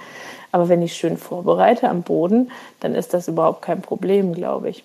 Aber 0.52 0.68
wenn 0.68 0.82
ich 0.82 0.94
schön 0.94 1.16
vorbereite 1.16 1.88
am 1.88 2.02
Boden, 2.02 2.52
dann 2.78 2.94
ist 2.94 3.12
das 3.12 3.26
überhaupt 3.26 3.62
kein 3.62 3.82
Problem, 3.82 4.34
glaube 4.34 4.68
ich. 4.68 4.84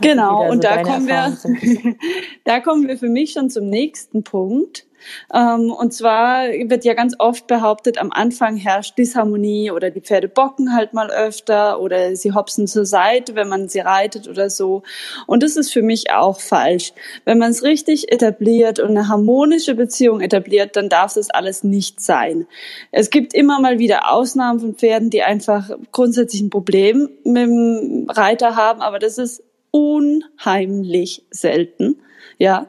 Genau, 0.00 0.48
und 0.50 0.62
so 0.62 0.68
da 0.68 0.82
kommen 0.82 1.06
wir, 1.06 1.36
da 2.44 2.60
kommen 2.60 2.88
wir 2.88 2.98
für 2.98 3.08
mich 3.08 3.32
schon 3.32 3.50
zum 3.50 3.68
nächsten 3.68 4.24
Punkt. 4.24 4.86
Ähm, 5.32 5.70
und 5.70 5.92
zwar 5.92 6.48
wird 6.48 6.84
ja 6.84 6.94
ganz 6.94 7.14
oft 7.18 7.46
behauptet, 7.46 7.98
am 7.98 8.12
Anfang 8.12 8.56
herrscht 8.56 8.98
Disharmonie 8.98 9.70
oder 9.70 9.90
die 9.90 10.00
Pferde 10.00 10.28
bocken 10.28 10.74
halt 10.74 10.92
mal 10.92 11.10
öfter 11.10 11.80
oder 11.80 12.16
sie 12.16 12.32
hopsen 12.32 12.66
zur 12.66 12.84
Seite, 12.84 13.34
wenn 13.34 13.48
man 13.48 13.68
sie 13.68 13.80
reitet 13.80 14.28
oder 14.28 14.50
so. 14.50 14.82
Und 15.26 15.42
das 15.42 15.56
ist 15.56 15.72
für 15.72 15.82
mich 15.82 16.10
auch 16.10 16.40
falsch. 16.40 16.92
Wenn 17.24 17.38
man 17.38 17.50
es 17.50 17.62
richtig 17.62 18.12
etabliert 18.12 18.78
und 18.78 18.90
eine 18.90 19.08
harmonische 19.08 19.74
Beziehung 19.74 20.20
etabliert, 20.20 20.76
dann 20.76 20.88
darf 20.88 21.14
das 21.14 21.30
alles 21.30 21.64
nicht 21.64 22.00
sein. 22.00 22.46
Es 22.92 23.10
gibt 23.10 23.34
immer 23.34 23.60
mal 23.60 23.78
wieder 23.78 24.12
Ausnahmen 24.12 24.60
von 24.60 24.74
Pferden, 24.74 25.10
die 25.10 25.22
einfach 25.22 25.70
grundsätzlich 25.92 26.42
ein 26.42 26.50
Problem 26.50 27.08
mit 27.24 27.42
dem 27.42 28.06
Reiter 28.08 28.56
haben, 28.56 28.80
aber 28.80 28.98
das 28.98 29.18
ist 29.18 29.42
unheimlich 29.70 31.24
selten. 31.30 32.00
Ja. 32.38 32.66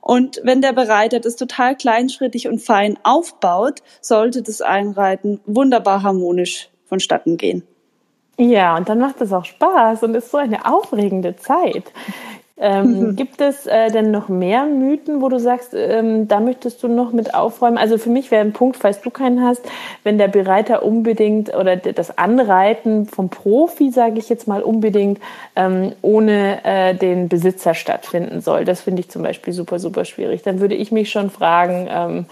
Und 0.00 0.40
wenn 0.44 0.60
der 0.60 0.72
Bereiter 0.72 1.20
das 1.20 1.36
total 1.36 1.76
kleinschrittig 1.76 2.48
und 2.48 2.60
fein 2.60 2.98
aufbaut, 3.02 3.82
sollte 4.00 4.42
das 4.42 4.60
Einreiten 4.60 5.40
wunderbar 5.46 6.02
harmonisch 6.02 6.68
vonstatten 6.84 7.36
gehen. 7.36 7.62
Ja, 8.36 8.76
und 8.76 8.88
dann 8.88 8.98
macht 8.98 9.20
es 9.20 9.32
auch 9.32 9.44
Spaß 9.44 10.02
und 10.02 10.14
ist 10.14 10.30
so 10.30 10.38
eine 10.38 10.66
aufregende 10.70 11.36
Zeit. 11.36 11.84
Ähm, 12.56 13.00
mhm. 13.00 13.16
Gibt 13.16 13.40
es 13.40 13.66
äh, 13.66 13.90
denn 13.90 14.12
noch 14.12 14.28
mehr 14.28 14.64
Mythen, 14.64 15.20
wo 15.20 15.28
du 15.28 15.40
sagst, 15.40 15.74
ähm, 15.74 16.28
da 16.28 16.38
möchtest 16.38 16.80
du 16.84 16.88
noch 16.88 17.12
mit 17.12 17.34
aufräumen? 17.34 17.78
Also 17.78 17.98
für 17.98 18.10
mich 18.10 18.30
wäre 18.30 18.44
ein 18.44 18.52
Punkt, 18.52 18.76
falls 18.76 19.00
du 19.00 19.10
keinen 19.10 19.42
hast, 19.42 19.68
wenn 20.04 20.18
der 20.18 20.28
Bereiter 20.28 20.84
unbedingt 20.84 21.52
oder 21.52 21.76
das 21.76 22.16
Anreiten 22.16 23.06
vom 23.06 23.28
Profi, 23.28 23.90
sage 23.90 24.20
ich 24.20 24.28
jetzt 24.28 24.46
mal 24.46 24.62
unbedingt, 24.62 25.18
ähm, 25.56 25.92
ohne 26.00 26.64
äh, 26.64 26.94
den 26.94 27.28
Besitzer 27.28 27.74
stattfinden 27.74 28.40
soll. 28.40 28.64
Das 28.64 28.82
finde 28.82 29.00
ich 29.00 29.10
zum 29.10 29.24
Beispiel 29.24 29.52
super, 29.52 29.80
super 29.80 30.04
schwierig. 30.04 30.42
Dann 30.42 30.60
würde 30.60 30.76
ich 30.76 30.92
mich 30.92 31.10
schon 31.10 31.30
fragen, 31.30 31.88
ähm, 31.90 32.26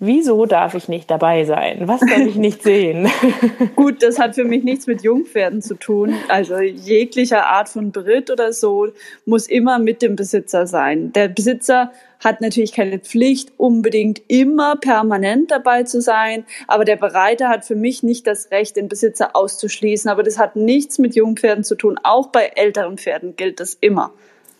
Wieso 0.00 0.46
darf 0.46 0.74
ich 0.74 0.86
nicht 0.86 1.10
dabei 1.10 1.44
sein? 1.44 1.88
Was 1.88 1.98
soll 1.98 2.28
ich 2.28 2.36
nicht 2.36 2.62
sehen? 2.62 3.10
Gut, 3.74 4.00
das 4.00 4.20
hat 4.20 4.36
für 4.36 4.44
mich 4.44 4.62
nichts 4.62 4.86
mit 4.86 5.02
Jungpferden 5.02 5.60
zu 5.60 5.74
tun. 5.74 6.14
Also 6.28 6.60
jeglicher 6.60 7.46
Art 7.46 7.68
von 7.68 7.90
Beritt 7.90 8.30
oder 8.30 8.52
so 8.52 8.88
muss 9.26 9.48
immer 9.48 9.80
mit 9.80 10.00
dem 10.00 10.14
Besitzer 10.14 10.68
sein. 10.68 11.12
Der 11.14 11.26
Besitzer 11.26 11.90
hat 12.22 12.40
natürlich 12.40 12.70
keine 12.70 13.00
Pflicht, 13.00 13.52
unbedingt 13.56 14.22
immer 14.28 14.76
permanent 14.76 15.50
dabei 15.50 15.82
zu 15.82 16.00
sein, 16.00 16.44
aber 16.68 16.84
der 16.84 16.96
Bereiter 16.96 17.48
hat 17.48 17.64
für 17.64 17.76
mich 17.76 18.04
nicht 18.04 18.28
das 18.28 18.52
Recht, 18.52 18.76
den 18.76 18.88
Besitzer 18.88 19.34
auszuschließen. 19.34 20.08
Aber 20.08 20.22
das 20.22 20.38
hat 20.38 20.54
nichts 20.54 20.98
mit 20.98 21.16
Jungpferden 21.16 21.64
zu 21.64 21.74
tun. 21.74 21.98
Auch 22.04 22.28
bei 22.28 22.52
älteren 22.54 22.98
Pferden 22.98 23.34
gilt 23.34 23.58
das 23.58 23.74
immer. 23.74 24.12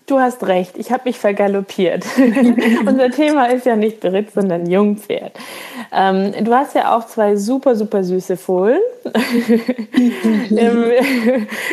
Du 0.08 0.18
hast 0.18 0.46
recht, 0.46 0.78
ich 0.78 0.90
habe 0.90 1.02
mich 1.04 1.18
vergaloppiert. 1.18 2.02
Unser 2.86 3.10
Thema 3.10 3.50
ist 3.50 3.66
ja 3.66 3.76
nicht 3.76 4.00
Beritt, 4.00 4.32
sondern 4.32 4.64
Jungpferd. 4.64 5.32
Ähm, 5.92 6.32
du 6.44 6.54
hast 6.54 6.74
ja 6.74 6.96
auch 6.96 7.04
zwei 7.04 7.36
super, 7.36 7.76
super 7.76 8.02
süße 8.02 8.38
Fohlen. 8.38 8.80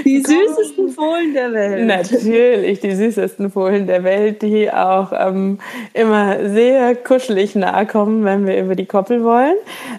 die 0.04 0.20
süßesten 0.26 0.90
Fohlen 0.90 1.34
der 1.34 1.54
Welt. 1.54 1.88
Natürlich, 1.88 2.82
die 2.82 2.96
süßesten 2.96 3.52
Fohlen 3.52 3.88
der 3.88 4.04
Welt, 4.04 4.42
die 4.42 4.70
auch 4.70 5.14
ähm, 5.14 5.60
immer 5.94 6.50
sehr 6.50 6.94
kuschelig 6.98 7.56
nahe 7.56 7.86
kommen, 7.86 8.26
wenn 8.26 8.46
wir 8.46 8.60
über 8.60 8.76
die 8.76 8.86
Koppel 8.86 9.24
wollen, 9.24 9.56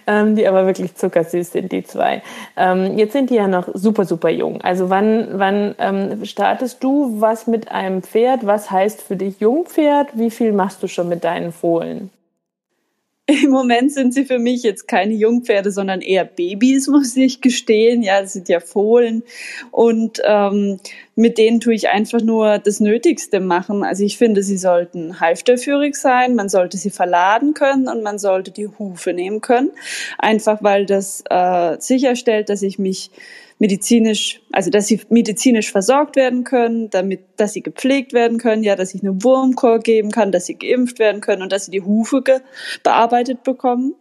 ähm, 0.06 0.36
die 0.36 0.46
aber 0.46 0.66
wirklich 0.66 0.94
zuckersüß 0.94 1.52
sind, 1.52 1.72
die 1.72 1.84
zwei. 1.84 2.20
Ähm, 2.58 2.98
jetzt 2.98 3.14
sind 3.14 3.30
die 3.30 3.36
ja 3.36 3.48
noch 3.48 3.68
super, 3.72 4.04
super 4.04 4.28
jung. 4.28 4.60
Also 4.60 4.90
wann, 4.90 5.28
wann 5.32 5.74
ähm, 5.78 6.22
startest 6.26 6.84
du 6.84 7.18
was 7.18 7.46
mit 7.46 7.70
einem 7.70 8.02
Pferd? 8.02 8.25
Pferd? 8.26 8.44
Was 8.44 8.70
heißt 8.70 9.02
für 9.02 9.16
dich 9.16 9.38
Jungpferd? 9.38 10.08
Wie 10.14 10.30
viel 10.30 10.52
machst 10.52 10.82
du 10.82 10.88
schon 10.88 11.08
mit 11.08 11.22
deinen 11.22 11.52
Fohlen? 11.52 12.10
Im 13.28 13.50
Moment 13.50 13.92
sind 13.92 14.14
sie 14.14 14.24
für 14.24 14.38
mich 14.38 14.62
jetzt 14.62 14.86
keine 14.86 15.14
Jungpferde, 15.14 15.70
sondern 15.70 16.00
eher 16.00 16.24
Babys, 16.24 16.88
muss 16.88 17.16
ich 17.16 17.40
gestehen. 17.40 18.02
Ja, 18.02 18.20
das 18.20 18.32
sind 18.32 18.48
ja 18.48 18.58
Fohlen. 18.58 19.22
Und 19.70 20.20
ähm, 20.24 20.80
mit 21.14 21.38
denen 21.38 21.60
tue 21.60 21.74
ich 21.74 21.88
einfach 21.88 22.20
nur 22.20 22.58
das 22.58 22.80
Nötigste 22.80 23.38
machen. 23.38 23.84
Also 23.84 24.02
ich 24.02 24.18
finde, 24.18 24.42
sie 24.42 24.58
sollten 24.58 25.20
halfterführig 25.20 25.94
sein, 25.94 26.34
man 26.34 26.48
sollte 26.48 26.78
sie 26.78 26.90
verladen 26.90 27.54
können 27.54 27.88
und 27.88 28.02
man 28.02 28.18
sollte 28.18 28.50
die 28.50 28.68
Hufe 28.68 29.12
nehmen 29.12 29.40
können. 29.40 29.70
Einfach 30.18 30.62
weil 30.62 30.84
das 30.84 31.22
äh, 31.30 31.76
sicherstellt, 31.78 32.48
dass 32.48 32.62
ich 32.62 32.78
mich 32.78 33.10
medizinisch, 33.58 34.42
also 34.52 34.70
dass 34.70 34.86
sie 34.86 35.00
medizinisch 35.08 35.70
versorgt 35.70 36.16
werden 36.16 36.44
können, 36.44 36.90
damit, 36.90 37.20
dass 37.36 37.52
sie 37.52 37.62
gepflegt 37.62 38.12
werden 38.12 38.38
können, 38.38 38.62
ja, 38.62 38.76
dass 38.76 38.94
ich 38.94 39.02
eine 39.02 39.22
Wurmkur 39.22 39.78
geben 39.78 40.10
kann, 40.10 40.32
dass 40.32 40.46
sie 40.46 40.58
geimpft 40.58 40.98
werden 40.98 41.20
können 41.20 41.42
und 41.42 41.52
dass 41.52 41.66
sie 41.66 41.70
die 41.70 41.82
Hufe 41.82 42.22
bearbeitet 42.82 43.42
bekommen. 43.42 43.94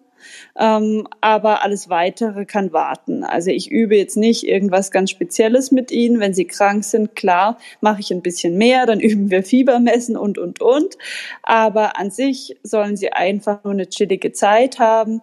Ähm, 0.58 1.08
aber 1.22 1.64
alles 1.64 1.90
weitere 1.90 2.46
kann 2.46 2.74
warten. 2.74 3.24
Also 3.24 3.52
ich 3.52 3.70
übe 3.70 3.96
jetzt 3.96 4.18
nicht 4.18 4.48
irgendwas 4.48 4.92
ganz 4.92 5.12
Spezielles 5.12 5.72
mit 5.72 5.92
ihnen. 5.92 6.20
Wenn 6.20 6.34
sie 6.34 6.46
krank 6.46 6.84
sind, 6.84 7.16
klar, 7.16 7.60
mache 7.82 8.02
ich 8.02 8.12
ein 8.12 8.22
bisschen 8.22 8.58
mehr, 8.58 8.86
dann 8.86 9.00
üben 9.02 9.30
wir 9.30 9.44
Fieber 9.44 9.80
messen 9.80 10.18
und, 10.18 10.38
und, 10.38 10.62
und. 10.62 10.98
Aber 11.44 12.00
an 12.00 12.10
sich 12.10 12.58
sollen 12.64 12.98
sie 12.98 13.12
einfach 13.12 13.64
nur 13.64 13.74
eine 13.74 13.88
chillige 13.88 14.32
Zeit 14.32 14.80
haben 14.80 15.22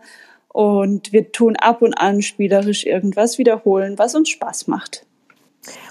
und 0.52 1.12
wir 1.12 1.32
tun 1.32 1.56
ab 1.56 1.82
und 1.82 1.94
an 1.94 2.23
spielerisch 2.23 2.85
irgendwas 2.85 3.38
wiederholen, 3.38 3.99
was 3.99 4.14
uns 4.14 4.28
Spaß 4.28 4.68
macht. 4.68 5.06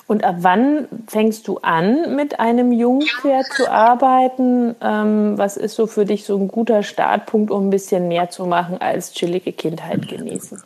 Und 0.05 0.23
ab 0.25 0.35
wann 0.39 0.87
fängst 1.07 1.47
du 1.47 1.59
an, 1.59 2.15
mit 2.15 2.39
einem 2.39 2.73
Jungpferd 2.73 3.45
zu 3.55 3.71
arbeiten? 3.71 4.75
Ähm, 4.81 5.37
was 5.37 5.55
ist 5.55 5.75
so 5.75 5.87
für 5.87 6.05
dich 6.05 6.25
so 6.25 6.37
ein 6.37 6.49
guter 6.49 6.83
Startpunkt, 6.83 7.49
um 7.49 7.67
ein 7.67 7.69
bisschen 7.69 8.09
mehr 8.09 8.29
zu 8.29 8.45
machen 8.45 8.79
als 8.79 9.13
chillige 9.13 9.53
Kindheit 9.53 10.09
genießen? 10.09 10.61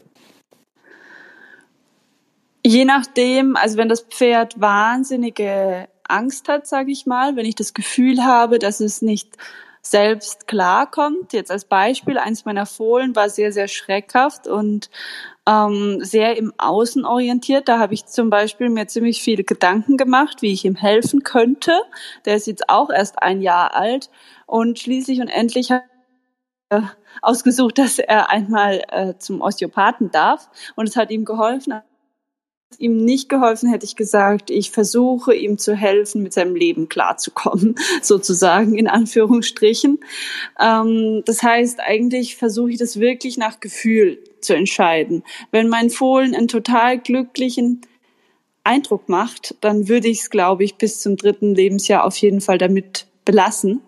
Je 2.66 2.86
nachdem, 2.86 3.56
also 3.56 3.78
wenn 3.78 3.90
das 3.90 4.02
Pferd 4.02 4.60
wahnsinnige 4.60 5.88
Angst 6.08 6.50
hat, 6.50 6.66
sage 6.66 6.92
ich 6.92 7.06
mal, 7.06 7.36
wenn 7.36 7.46
ich 7.46 7.56
das 7.56 7.75
Gefühl 7.75 8.24
habe, 8.25 8.58
dass 8.58 8.80
es 8.80 9.04
nicht 9.04 9.38
selbst 9.86 10.48
klarkommt. 10.48 11.34
Jetzt 11.34 11.51
als 11.51 11.65
Beispiel, 11.65 12.18
eins 12.18 12.46
meiner 12.46 12.65
Fohlen 12.65 13.15
war 13.15 13.30
sehr, 13.30 13.51
sehr 13.51 13.68
schreckhaft 13.68 14.48
und 14.48 14.89
ähm, 15.48 16.04
sehr 16.04 16.38
im 16.38 16.54
Außen 16.58 17.06
orientiert. 17.06 17.68
Da 17.68 17.77
habe 17.77 17.94
ich 17.94 18.06
zum 18.08 18.30
Beispiel 18.30 18.70
mir 18.70 18.88
ziemlich 18.88 19.22
viele 19.22 19.44
Gedanken 19.44 19.96
gemacht, 19.96 20.42
wie 20.42 20.51
ich 20.51 20.65
ihm 20.65 20.75
helfen 20.75 21.24
könnte. 21.24 21.74
Der 22.25 22.36
ist 22.36 22.48
jetzt 22.48 22.70
auch 22.70 22.89
erst 22.89 23.22
ein 23.22 23.42
Jahr 23.42 23.75
alt 23.75 24.10
und 24.48 24.80
schließlich 24.80 25.22
und 25.22 25.27
endlich 25.27 25.70
ausgesucht, 27.22 27.77
dass 27.77 28.00
er 28.00 28.32
einmal 28.32 28.82
äh, 28.89 29.13
zum 29.20 29.42
Osteopathen 29.42 30.10
darf 30.12 30.50
und 30.75 30.89
es 30.89 30.96
hat 30.96 31.12
ihm 31.12 31.25
geholfen 31.25 31.74
ihm 32.79 32.98
nicht 32.98 33.29
geholfen, 33.29 33.70
hätte 33.70 33.86
ich 33.86 33.96
gesagt, 33.96 34.50
ich 34.50 34.72
versuche 34.72 35.36
ihm 35.36 35.58
zu 35.58 35.75
helfen, 35.75 36.24
mit 36.24 36.34
seinem 36.34 36.55
Leben 36.55 36.89
klarzukommen, 36.89 37.75
sozusagen 38.01 38.77
in 38.77 38.88
Anführungsstrichen. 38.88 40.00
Ähm, 40.60 41.24
das 41.25 41.44
heißt, 41.44 41.79
eigentlich 41.79 42.36
versuche 42.36 42.72
ich 42.72 42.77
das 42.77 43.00
wirklich 43.00 43.38
nach 43.38 43.60
Gefühl 43.60 44.20
zu 44.41 44.55
entscheiden. 44.55 45.24
Wenn 45.51 45.70
mein 45.70 45.89
Fohlen 45.89 46.36
einen 46.36 46.48
total 46.48 47.00
glücklichen 47.00 47.82
Eindruck 48.63 49.10
macht, 49.10 49.55
dann 49.62 49.88
würde 49.88 50.08
ich 50.08 50.22
es, 50.22 50.29
glaube 50.29 50.63
ich, 50.63 50.75
bis 50.75 51.00
zum 51.00 51.17
dritten 51.17 51.53
Lebensjahr 51.53 52.03
auf 52.03 52.17
jeden 52.17 52.41
Fall 52.41 52.58
damit 52.58 53.08
belassen. 53.24 53.82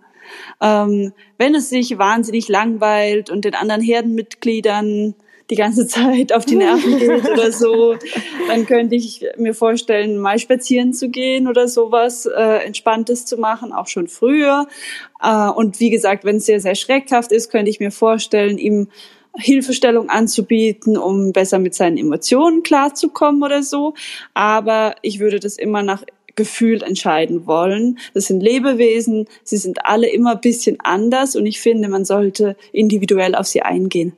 Ähm, 0.61 1.13
wenn 1.37 1.55
es 1.55 1.69
sich 1.69 1.97
wahnsinnig 1.97 2.47
langweilt 2.47 3.29
und 3.29 3.45
den 3.45 3.55
anderen 3.55 3.81
Herdenmitgliedern 3.81 5.15
die 5.49 5.55
ganze 5.55 5.87
Zeit 5.87 6.33
auf 6.33 6.45
die 6.45 6.55
Nerven 6.55 6.99
geht 6.99 7.29
oder 7.29 7.51
so, 7.53 7.95
dann 8.47 8.65
könnte 8.65 8.95
ich 8.95 9.25
mir 9.37 9.53
vorstellen, 9.53 10.17
mal 10.17 10.39
spazieren 10.39 10.93
zu 10.93 11.09
gehen 11.09 11.47
oder 11.47 11.67
sowas, 11.67 12.25
äh, 12.25 12.65
Entspanntes 12.65 13.25
zu 13.25 13.37
machen, 13.37 13.71
auch 13.71 13.87
schon 13.87 14.07
früher. 14.07 14.67
Äh, 15.21 15.49
und 15.49 15.79
wie 15.79 15.89
gesagt, 15.89 16.25
wenn 16.25 16.37
es 16.37 16.45
sehr, 16.45 16.59
sehr 16.59 16.75
schreckhaft 16.75 17.31
ist, 17.31 17.49
könnte 17.49 17.69
ich 17.69 17.79
mir 17.79 17.91
vorstellen, 17.91 18.57
ihm 18.57 18.87
Hilfestellung 19.39 20.09
anzubieten, 20.09 20.97
um 20.97 21.31
besser 21.31 21.59
mit 21.59 21.75
seinen 21.75 21.97
Emotionen 21.97 22.63
klarzukommen 22.63 23.43
oder 23.43 23.61
so. 23.63 23.93
Aber 24.33 24.95
ich 25.01 25.19
würde 25.19 25.39
das 25.39 25.57
immer 25.57 25.83
nach 25.83 26.03
Gefühl 26.35 26.83
entscheiden 26.83 27.47
wollen. 27.47 27.99
Das 28.13 28.25
sind 28.25 28.41
Lebewesen, 28.41 29.27
sie 29.43 29.57
sind 29.57 29.85
alle 29.85 30.09
immer 30.09 30.33
ein 30.33 30.41
bisschen 30.41 30.79
anders 30.79 31.35
und 31.35 31.45
ich 31.45 31.59
finde, 31.59 31.87
man 31.89 32.05
sollte 32.05 32.55
individuell 32.71 33.35
auf 33.35 33.47
sie 33.47 33.63
eingehen. 33.63 34.13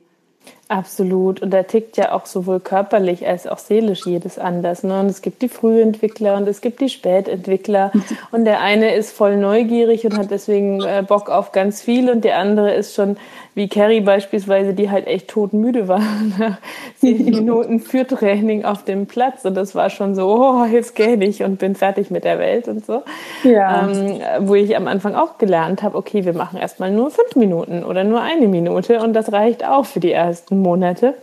Absolut. 0.70 1.42
Und 1.42 1.50
da 1.50 1.64
tickt 1.64 1.96
ja 1.96 2.12
auch 2.12 2.26
sowohl 2.26 2.60
körperlich 2.60 3.26
als 3.26 3.48
auch 3.48 3.58
seelisch 3.58 4.06
jedes 4.06 4.38
anders. 4.38 4.84
Ne? 4.84 5.00
Und 5.00 5.06
es 5.06 5.20
gibt 5.20 5.42
die 5.42 5.48
Frühentwickler 5.48 6.36
und 6.36 6.46
es 6.46 6.60
gibt 6.60 6.80
die 6.80 6.88
Spätentwickler. 6.88 7.90
Und 8.30 8.44
der 8.44 8.60
eine 8.60 8.94
ist 8.94 9.10
voll 9.10 9.36
neugierig 9.36 10.04
und 10.04 10.16
hat 10.16 10.30
deswegen 10.30 10.80
äh, 10.82 11.02
Bock 11.06 11.28
auf 11.28 11.50
ganz 11.50 11.82
viel 11.82 12.08
und 12.10 12.22
der 12.22 12.38
andere 12.38 12.72
ist 12.74 12.94
schon 12.94 13.16
wie 13.54 13.68
Carrie 13.68 14.00
beispielsweise, 14.00 14.72
die 14.72 14.90
halt 14.90 15.06
echt 15.06 15.28
todmüde 15.28 15.88
war 15.88 16.00
nach 16.38 16.58
zehn 16.98 17.24
Minuten 17.30 17.80
für 17.80 18.06
Training 18.06 18.64
auf 18.64 18.84
dem 18.84 19.06
Platz. 19.06 19.44
Und 19.44 19.54
das 19.54 19.74
war 19.74 19.90
schon 19.90 20.14
so, 20.14 20.28
oh, 20.28 20.64
jetzt 20.64 20.94
gehe 20.94 21.16
ich 21.16 21.42
und 21.42 21.58
bin 21.58 21.74
fertig 21.74 22.10
mit 22.10 22.24
der 22.24 22.38
Welt 22.38 22.68
und 22.68 22.86
so. 22.86 23.02
Ja. 23.42 23.88
Ähm, 23.88 24.20
wo 24.40 24.54
ich 24.54 24.76
am 24.76 24.86
Anfang 24.86 25.14
auch 25.14 25.38
gelernt 25.38 25.82
habe, 25.82 25.98
okay, 25.98 26.24
wir 26.24 26.32
machen 26.32 26.58
erstmal 26.58 26.90
nur 26.90 27.10
fünf 27.10 27.34
Minuten 27.34 27.82
oder 27.84 28.04
nur 28.04 28.20
eine 28.20 28.46
Minute 28.46 29.00
und 29.00 29.14
das 29.14 29.32
reicht 29.32 29.66
auch 29.66 29.84
für 29.84 30.00
die 30.00 30.12
ersten 30.12 30.59
Monate. 30.62 31.14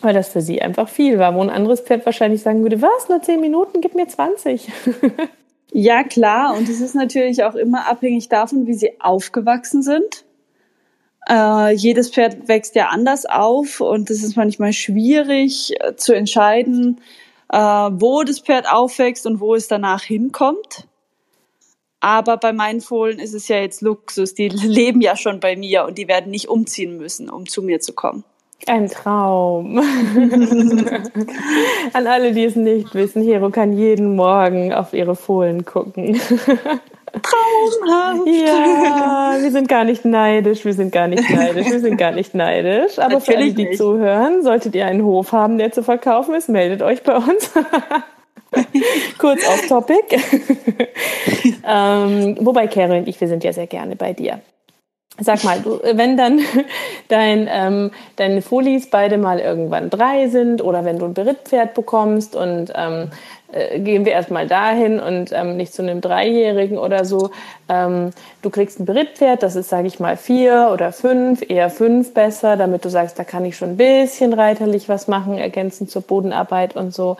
Weil 0.00 0.14
das 0.14 0.28
für 0.28 0.40
sie 0.40 0.62
einfach 0.62 0.88
viel 0.88 1.18
war, 1.18 1.34
wo 1.34 1.40
ein 1.40 1.50
anderes 1.50 1.80
Pferd 1.80 2.06
wahrscheinlich 2.06 2.42
sagen 2.42 2.62
würde, 2.62 2.80
was, 2.80 3.08
nur 3.08 3.20
zehn 3.20 3.40
Minuten, 3.40 3.80
gib 3.80 3.94
mir 3.94 4.06
20. 4.06 4.68
ja, 5.72 6.04
klar. 6.04 6.56
Und 6.56 6.68
es 6.68 6.80
ist 6.80 6.94
natürlich 6.94 7.42
auch 7.42 7.56
immer 7.56 7.88
abhängig 7.88 8.28
davon, 8.28 8.66
wie 8.66 8.74
sie 8.74 9.00
aufgewachsen 9.00 9.82
sind. 9.82 10.24
Äh, 11.28 11.74
jedes 11.74 12.10
Pferd 12.10 12.48
wächst 12.48 12.74
ja 12.74 12.88
anders 12.88 13.26
auf 13.26 13.80
und 13.80 14.08
es 14.08 14.22
ist 14.22 14.36
manchmal 14.36 14.72
schwierig 14.72 15.74
äh, 15.80 15.94
zu 15.94 16.14
entscheiden, 16.14 17.00
äh, 17.52 17.58
wo 17.58 18.22
das 18.22 18.40
Pferd 18.40 18.70
aufwächst 18.70 19.26
und 19.26 19.40
wo 19.40 19.54
es 19.54 19.68
danach 19.68 20.02
hinkommt. 20.02 20.86
Aber 22.00 22.36
bei 22.36 22.52
meinen 22.52 22.80
Fohlen 22.80 23.18
ist 23.18 23.34
es 23.34 23.48
ja 23.48 23.56
jetzt 23.56 23.82
Luxus. 23.82 24.34
Die 24.34 24.48
leben 24.48 25.00
ja 25.00 25.16
schon 25.16 25.40
bei 25.40 25.56
mir 25.56 25.84
und 25.84 25.98
die 25.98 26.08
werden 26.08 26.30
nicht 26.30 26.48
umziehen 26.48 26.96
müssen, 26.96 27.28
um 27.28 27.46
zu 27.46 27.62
mir 27.62 27.80
zu 27.80 27.92
kommen. 27.92 28.24
Ein 28.66 28.88
Traum. 28.88 29.78
An 31.92 32.06
alle, 32.06 32.32
die 32.32 32.44
es 32.44 32.56
nicht 32.56 32.94
wissen, 32.94 33.22
Hero 33.22 33.50
kann 33.50 33.72
jeden 33.72 34.16
Morgen 34.16 34.72
auf 34.72 34.92
ihre 34.92 35.16
Fohlen 35.16 35.64
gucken. 35.64 36.20
Traumhaft. 37.22 38.26
Ja, 38.26 39.36
wir 39.40 39.50
sind 39.50 39.68
gar 39.68 39.84
nicht 39.84 40.04
neidisch, 40.04 40.64
wir 40.64 40.74
sind 40.74 40.92
gar 40.92 41.08
nicht 41.08 41.28
neidisch, 41.30 41.70
wir 41.70 41.80
sind 41.80 41.96
gar 41.96 42.12
nicht 42.12 42.34
neidisch. 42.34 42.98
Aber 42.98 43.14
Natürlich 43.14 43.24
für 43.26 43.36
alle, 43.36 43.52
die 43.52 43.64
nicht. 43.64 43.78
zuhören, 43.78 44.42
solltet 44.42 44.74
ihr 44.74 44.86
einen 44.86 45.04
Hof 45.04 45.32
haben, 45.32 45.58
der 45.58 45.72
zu 45.72 45.82
verkaufen 45.82 46.34
ist, 46.34 46.48
meldet 46.48 46.82
euch 46.82 47.02
bei 47.02 47.16
uns. 47.16 47.50
Kurz 49.18 49.46
off 49.46 49.66
Topic. 49.68 50.16
ähm, 51.66 52.36
wobei 52.40 52.66
Carol 52.66 52.98
und 52.98 53.08
ich, 53.08 53.20
wir 53.20 53.28
sind 53.28 53.44
ja 53.44 53.52
sehr 53.52 53.66
gerne 53.66 53.96
bei 53.96 54.12
dir. 54.12 54.40
Sag 55.20 55.42
mal, 55.42 55.60
du, 55.60 55.80
wenn 55.94 56.16
dann 56.16 56.40
dein, 57.08 57.48
ähm, 57.50 57.90
deine 58.16 58.40
Folis 58.40 58.88
beide 58.88 59.18
mal 59.18 59.40
irgendwann 59.40 59.90
drei 59.90 60.28
sind 60.28 60.62
oder 60.62 60.84
wenn 60.84 60.98
du 60.98 61.06
ein 61.06 61.14
Berittpferd 61.14 61.74
bekommst 61.74 62.36
und 62.36 62.72
ähm, 62.76 63.10
äh, 63.50 63.80
gehen 63.80 64.04
wir 64.04 64.12
erstmal 64.12 64.46
dahin 64.46 65.00
und 65.00 65.32
ähm, 65.32 65.56
nicht 65.56 65.72
zu 65.72 65.82
einem 65.82 66.00
Dreijährigen 66.00 66.78
oder 66.78 67.04
so. 67.04 67.30
Ähm, 67.68 68.10
du 68.42 68.50
kriegst 68.50 68.78
ein 68.78 68.84
Berittpferd, 68.84 69.42
das 69.42 69.56
ist, 69.56 69.70
sage 69.70 69.88
ich 69.88 69.98
mal, 69.98 70.16
vier 70.16 70.70
oder 70.72 70.92
fünf, 70.92 71.42
eher 71.48 71.70
fünf 71.70 72.14
besser, 72.14 72.56
damit 72.56 72.84
du 72.84 72.90
sagst, 72.90 73.18
da 73.18 73.24
kann 73.24 73.44
ich 73.44 73.56
schon 73.56 73.70
ein 73.70 73.76
bisschen 73.76 74.34
reiterlich 74.34 74.88
was 74.88 75.08
machen, 75.08 75.38
ergänzend 75.38 75.90
zur 75.90 76.02
Bodenarbeit 76.02 76.76
und 76.76 76.94
so. 76.94 77.16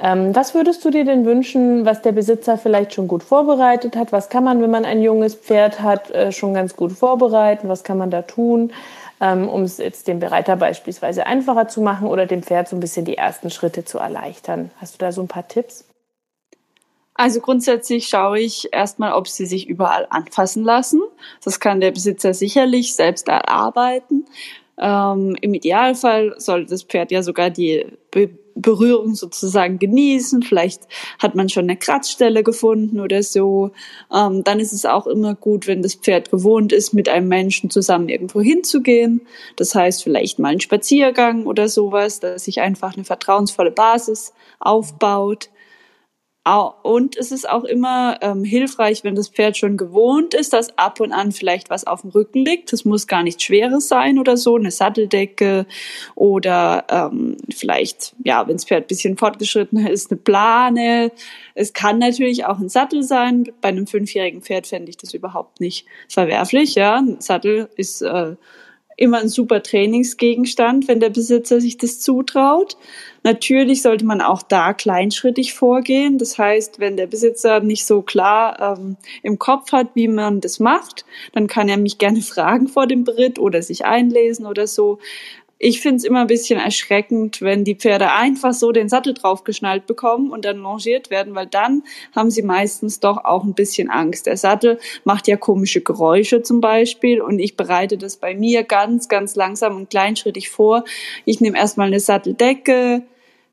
Ähm, 0.00 0.34
was 0.34 0.54
würdest 0.54 0.84
du 0.84 0.90
dir 0.90 1.04
denn 1.04 1.24
wünschen, 1.24 1.84
was 1.84 2.02
der 2.02 2.12
Besitzer 2.12 2.56
vielleicht 2.56 2.94
schon 2.94 3.08
gut 3.08 3.24
vorbereitet 3.24 3.96
hat? 3.96 4.12
Was 4.12 4.28
kann 4.28 4.44
man, 4.44 4.62
wenn 4.62 4.70
man 4.70 4.84
ein 4.84 5.02
junges 5.02 5.34
Pferd 5.34 5.80
hat, 5.80 6.10
äh, 6.12 6.30
schon 6.30 6.54
ganz 6.54 6.76
gut 6.76 6.92
vorbereiten? 6.92 7.68
Was 7.68 7.82
kann 7.82 7.98
man 7.98 8.10
da 8.10 8.22
tun, 8.22 8.72
ähm, 9.20 9.48
um 9.48 9.62
es 9.62 9.78
jetzt 9.78 10.06
dem 10.06 10.20
Bereiter 10.20 10.56
beispielsweise 10.56 11.26
einfacher 11.26 11.66
zu 11.66 11.80
machen 11.80 12.06
oder 12.06 12.26
dem 12.26 12.44
Pferd 12.44 12.68
so 12.68 12.76
ein 12.76 12.80
bisschen 12.80 13.04
die 13.04 13.18
ersten 13.18 13.50
Schritte 13.50 13.84
zu 13.84 13.98
erleichtern? 13.98 14.70
Hast 14.80 14.94
du 14.94 14.98
da 14.98 15.10
so 15.10 15.20
ein 15.20 15.28
paar 15.28 15.48
Tipps? 15.48 15.84
Also 17.14 17.40
grundsätzlich 17.40 18.06
schaue 18.06 18.38
ich 18.38 18.72
erstmal, 18.72 19.12
ob 19.14 19.26
sie 19.26 19.46
sich 19.46 19.66
überall 19.66 20.06
anfassen 20.10 20.62
lassen. 20.62 21.00
Das 21.42 21.58
kann 21.58 21.80
der 21.80 21.90
Besitzer 21.90 22.32
sicherlich 22.32 22.94
selbst 22.94 23.26
erarbeiten. 23.26 24.26
Ähm, 24.80 25.36
Im 25.40 25.54
Idealfall 25.54 26.34
soll 26.38 26.66
das 26.66 26.82
Pferd 26.82 27.10
ja 27.10 27.22
sogar 27.22 27.50
die 27.50 27.86
Be 28.10 28.30
Berührung 28.60 29.14
sozusagen 29.14 29.78
genießen. 29.78 30.42
Vielleicht 30.42 30.82
hat 31.20 31.36
man 31.36 31.48
schon 31.48 31.64
eine 31.64 31.76
Kratzstelle 31.76 32.42
gefunden 32.42 32.98
oder 32.98 33.22
so. 33.22 33.70
Ähm, 34.12 34.42
dann 34.42 34.58
ist 34.58 34.72
es 34.72 34.84
auch 34.84 35.06
immer 35.06 35.36
gut, 35.36 35.66
wenn 35.68 35.80
das 35.80 35.94
Pferd 35.94 36.30
gewohnt 36.32 36.72
ist, 36.72 36.92
mit 36.92 37.08
einem 37.08 37.28
Menschen 37.28 37.70
zusammen 37.70 38.08
irgendwo 38.08 38.40
hinzugehen. 38.40 39.20
Das 39.54 39.76
heißt 39.76 40.02
vielleicht 40.02 40.40
mal 40.40 40.48
einen 40.48 40.60
Spaziergang 40.60 41.46
oder 41.46 41.68
sowas, 41.68 42.20
dass 42.20 42.46
sich 42.46 42.60
einfach 42.60 42.94
eine 42.94 43.04
vertrauensvolle 43.04 43.70
Basis 43.70 44.32
aufbaut. 44.58 45.50
Und 46.44 47.14
es 47.18 47.30
ist 47.30 47.46
auch 47.46 47.64
immer 47.64 48.16
ähm, 48.22 48.42
hilfreich, 48.42 49.04
wenn 49.04 49.14
das 49.14 49.28
Pferd 49.28 49.58
schon 49.58 49.76
gewohnt 49.76 50.32
ist, 50.32 50.54
dass 50.54 50.78
ab 50.78 50.98
und 50.98 51.12
an 51.12 51.30
vielleicht 51.30 51.68
was 51.68 51.86
auf 51.86 52.00
dem 52.00 52.10
Rücken 52.10 52.42
liegt. 52.42 52.72
Das 52.72 52.86
muss 52.86 53.06
gar 53.06 53.22
nichts 53.22 53.42
Schweres 53.42 53.86
sein 53.88 54.18
oder 54.18 54.38
so, 54.38 54.56
eine 54.56 54.70
Satteldecke 54.70 55.66
oder 56.14 56.86
ähm, 56.88 57.36
vielleicht, 57.54 58.16
ja, 58.24 58.46
wenn 58.48 58.56
das 58.56 58.64
Pferd 58.64 58.84
ein 58.84 58.88
bisschen 58.88 59.18
fortgeschritten 59.18 59.86
ist, 59.86 60.10
eine 60.10 60.20
Plane. 60.20 61.12
Es 61.54 61.74
kann 61.74 61.98
natürlich 61.98 62.46
auch 62.46 62.58
ein 62.58 62.70
Sattel 62.70 63.02
sein. 63.02 63.52
Bei 63.60 63.68
einem 63.68 63.86
fünfjährigen 63.86 64.40
Pferd 64.40 64.66
fände 64.66 64.88
ich 64.88 64.96
das 64.96 65.12
überhaupt 65.12 65.60
nicht 65.60 65.86
verwerflich. 66.08 66.74
Ja, 66.76 66.96
ein 66.96 67.20
Sattel 67.20 67.68
ist 67.76 68.00
äh, 68.00 68.36
immer 68.98 69.18
ein 69.18 69.28
super 69.28 69.62
Trainingsgegenstand, 69.62 70.88
wenn 70.88 70.98
der 70.98 71.10
Besitzer 71.10 71.60
sich 71.60 71.78
das 71.78 72.00
zutraut. 72.00 72.76
Natürlich 73.22 73.80
sollte 73.82 74.04
man 74.04 74.20
auch 74.20 74.42
da 74.42 74.72
kleinschrittig 74.72 75.54
vorgehen. 75.54 76.18
Das 76.18 76.36
heißt, 76.36 76.80
wenn 76.80 76.96
der 76.96 77.06
Besitzer 77.06 77.60
nicht 77.60 77.86
so 77.86 78.02
klar 78.02 78.76
ähm, 78.78 78.96
im 79.22 79.38
Kopf 79.38 79.70
hat, 79.72 79.90
wie 79.94 80.08
man 80.08 80.40
das 80.40 80.58
macht, 80.58 81.04
dann 81.32 81.46
kann 81.46 81.68
er 81.68 81.76
mich 81.76 81.98
gerne 81.98 82.22
fragen 82.22 82.66
vor 82.66 82.86
dem 82.86 83.04
Beritt 83.04 83.38
oder 83.38 83.62
sich 83.62 83.84
einlesen 83.84 84.46
oder 84.46 84.66
so 84.66 84.98
ich 85.58 85.80
finde 85.80 85.96
es 85.96 86.04
immer 86.04 86.20
ein 86.20 86.28
bisschen 86.28 86.60
erschreckend, 86.60 87.42
wenn 87.42 87.64
die 87.64 87.74
Pferde 87.74 88.12
einfach 88.12 88.54
so 88.54 88.70
den 88.70 88.88
Sattel 88.88 89.14
draufgeschnallt 89.14 89.86
bekommen 89.86 90.30
und 90.30 90.44
dann 90.44 90.58
longiert 90.58 91.10
werden, 91.10 91.34
weil 91.34 91.46
dann 91.46 91.82
haben 92.14 92.30
sie 92.30 92.42
meistens 92.42 93.00
doch 93.00 93.24
auch 93.24 93.42
ein 93.42 93.54
bisschen 93.54 93.90
Angst. 93.90 94.26
Der 94.26 94.36
Sattel 94.36 94.78
macht 95.04 95.26
ja 95.26 95.36
komische 95.36 95.80
Geräusche 95.80 96.42
zum 96.42 96.60
Beispiel 96.60 97.20
und 97.20 97.40
ich 97.40 97.56
bereite 97.56 97.98
das 97.98 98.16
bei 98.16 98.34
mir 98.34 98.62
ganz, 98.62 99.08
ganz 99.08 99.34
langsam 99.34 99.76
und 99.76 99.90
kleinschrittig 99.90 100.48
vor. 100.48 100.84
Ich 101.24 101.40
nehme 101.40 101.58
erstmal 101.58 101.88
eine 101.88 102.00
Satteldecke, 102.00 103.02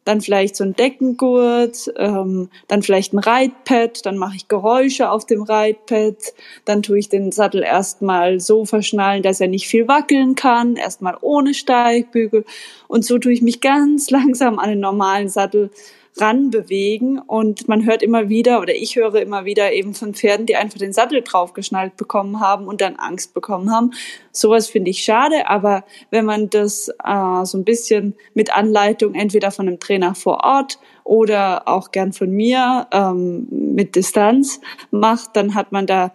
dann 0.06 0.22
vielleicht 0.22 0.56
so 0.56 0.64
ein 0.64 0.76
Deckengurt, 0.76 1.92
ähm, 1.98 2.50
dann 2.68 2.84
vielleicht 2.84 3.14
ein 3.14 3.20
Reitpad, 3.20 4.06
dann 4.06 4.18
mache 4.18 4.36
ich 4.36 4.48
Geräusche 4.48 5.10
auf 5.10 5.26
dem 5.26 5.42
Reitpad, 5.42 6.16
dann 6.64 6.84
tue 6.84 7.00
ich 7.00 7.10
den 7.10 7.32
Sattel 7.32 7.64
erstmal 7.64 8.40
so 8.40 8.66
verschnallen, 8.66 9.24
dass 9.24 9.42
er 9.42 9.48
nicht 9.48 9.68
viel 9.68 9.88
wackeln 9.88 10.36
kann, 10.36 10.76
erstmal 10.76 11.18
ohne 11.22 11.54
Steigbügel. 11.54 12.46
Und 12.88 13.04
so 13.04 13.18
tue 13.18 13.34
ich 13.34 13.42
mich 13.42 13.62
ganz 13.62 14.10
langsam 14.12 14.60
an 14.60 14.70
den 14.70 14.80
normalen 14.80 15.28
Sattel 15.28 15.72
ranbewegen 16.18 17.20
und 17.20 17.68
man 17.68 17.86
hört 17.86 18.02
immer 18.02 18.30
wieder 18.30 18.62
oder 18.62 18.74
ich 18.74 18.96
höre 18.96 19.16
immer 19.16 19.46
wieder 19.46 19.74
eben 19.74 19.94
von 19.94 20.14
Pferden, 20.14 20.46
die 20.46 20.56
einfach 20.56 20.80
den 20.80 20.94
Sattel 20.94 21.22
draufgeschnallt 21.22 21.98
bekommen 21.98 22.40
haben 22.40 22.68
und 22.68 22.82
dann 22.82 22.96
Angst 22.96 23.34
bekommen 23.34 23.72
haben. 23.72 23.92
Sowas 24.32 24.68
finde 24.68 24.92
ich 24.92 25.04
schade, 25.04 25.48
aber 25.50 25.84
wenn 26.12 26.26
man 26.26 26.50
das 26.50 26.90
äh, 27.04 27.46
so 27.46 27.58
ein 27.58 27.66
bisschen 27.66 28.16
mit 28.34 28.56
Anleitung 28.56 29.14
entweder 29.14 29.52
von 29.52 29.68
einem 29.68 29.80
Trainer 29.80 30.16
vor 30.16 30.44
Ort 30.44 30.80
oder 31.04 31.68
auch 31.68 31.92
gern 31.92 32.14
von 32.14 32.32
mir 32.32 32.88
ähm, 32.92 33.48
mit 33.50 33.96
Distanz 33.96 34.62
macht, 34.92 35.36
dann 35.36 35.54
hat 35.54 35.72
man 35.72 35.86
da 35.86 36.14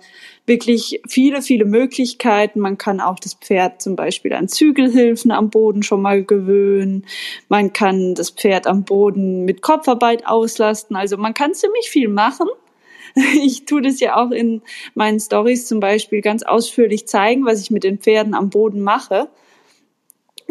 wirklich 0.50 1.00
viele, 1.06 1.42
viele 1.42 1.64
Möglichkeiten. 1.64 2.58
Man 2.58 2.76
kann 2.76 3.00
auch 3.00 3.20
das 3.20 3.34
Pferd 3.34 3.80
zum 3.80 3.94
Beispiel 3.94 4.32
an 4.32 4.48
Zügelhilfen 4.48 5.30
am 5.30 5.48
Boden 5.48 5.84
schon 5.84 6.02
mal 6.02 6.24
gewöhnen. 6.24 7.06
Man 7.48 7.72
kann 7.72 8.16
das 8.16 8.30
Pferd 8.30 8.66
am 8.66 8.84
Boden 8.84 9.44
mit 9.44 9.62
Kopfarbeit 9.62 10.26
auslasten. 10.26 10.96
Also 10.96 11.16
man 11.16 11.34
kann 11.34 11.54
ziemlich 11.54 11.88
viel 11.88 12.08
machen. 12.08 12.48
Ich 13.42 13.64
tue 13.64 13.82
das 13.82 13.98
ja 13.98 14.16
auch 14.16 14.30
in 14.30 14.62
meinen 14.94 15.18
Stories 15.18 15.66
zum 15.66 15.80
Beispiel 15.80 16.20
ganz 16.20 16.44
ausführlich 16.44 17.08
zeigen, 17.08 17.44
was 17.44 17.60
ich 17.60 17.72
mit 17.72 17.82
den 17.82 17.98
Pferden 17.98 18.34
am 18.34 18.50
Boden 18.50 18.82
mache. 18.82 19.28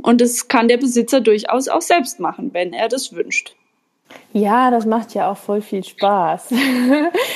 Und 0.01 0.19
das 0.19 0.49
kann 0.49 0.67
der 0.67 0.75
Besitzer 0.75 1.21
durchaus 1.21 1.69
auch 1.69 1.81
selbst 1.81 2.19
machen, 2.19 2.53
wenn 2.53 2.73
er 2.73 2.89
das 2.89 3.13
wünscht. 3.13 3.55
Ja, 4.31 4.69
das 4.69 4.85
macht 4.85 5.15
ja 5.15 5.31
auch 5.31 5.37
voll 5.37 5.61
viel 5.61 5.83
Spaß. 5.83 6.49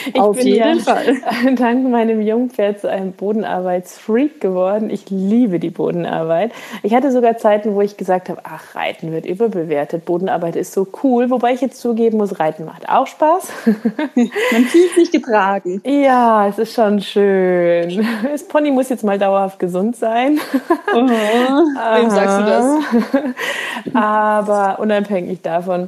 Ich 0.05 0.19
Auf 0.19 0.36
bin 0.36 0.47
jeden 0.47 0.79
ja 0.79 0.83
Fall. 0.83 1.15
dank 1.55 1.88
meinem 1.88 2.21
Jungpferd 2.21 2.81
zu 2.81 2.89
einem 2.89 3.13
Bodenarbeitsfreak 3.13 4.41
geworden. 4.41 4.89
Ich 4.89 5.09
liebe 5.09 5.59
die 5.59 5.69
Bodenarbeit. 5.69 6.51
Ich 6.83 6.93
hatte 6.93 7.09
sogar 7.13 7.38
Zeiten, 7.38 7.73
wo 7.73 7.81
ich 7.81 7.95
gesagt 7.95 8.27
habe, 8.27 8.41
ach, 8.43 8.75
Reiten 8.75 9.13
wird 9.13 9.25
überbewertet. 9.25 10.03
Bodenarbeit 10.03 10.57
ist 10.57 10.73
so 10.73 10.86
cool. 11.01 11.29
Wobei 11.29 11.53
ich 11.53 11.62
jetzt 11.62 11.79
zugeben 11.79 12.17
muss, 12.17 12.38
Reiten 12.38 12.65
macht 12.65 12.89
auch 12.89 13.07
Spaß. 13.07 13.47
Man 14.15 14.65
fühlt 14.65 14.93
sich 14.95 15.09
getragen. 15.09 15.81
Ja, 15.86 16.47
es 16.49 16.59
ist 16.59 16.73
schon 16.73 16.99
schön. 16.99 18.05
Das 18.29 18.45
Pony 18.45 18.71
muss 18.71 18.89
jetzt 18.89 19.05
mal 19.05 19.17
dauerhaft 19.17 19.57
gesund 19.57 19.95
sein. 19.95 20.38
Oh, 20.93 21.07
wem 21.07 22.09
sagst 22.09 22.39
du 22.39 23.23
das? 23.23 23.93
Aber 23.93 24.79
unabhängig 24.79 25.41
davon 25.41 25.88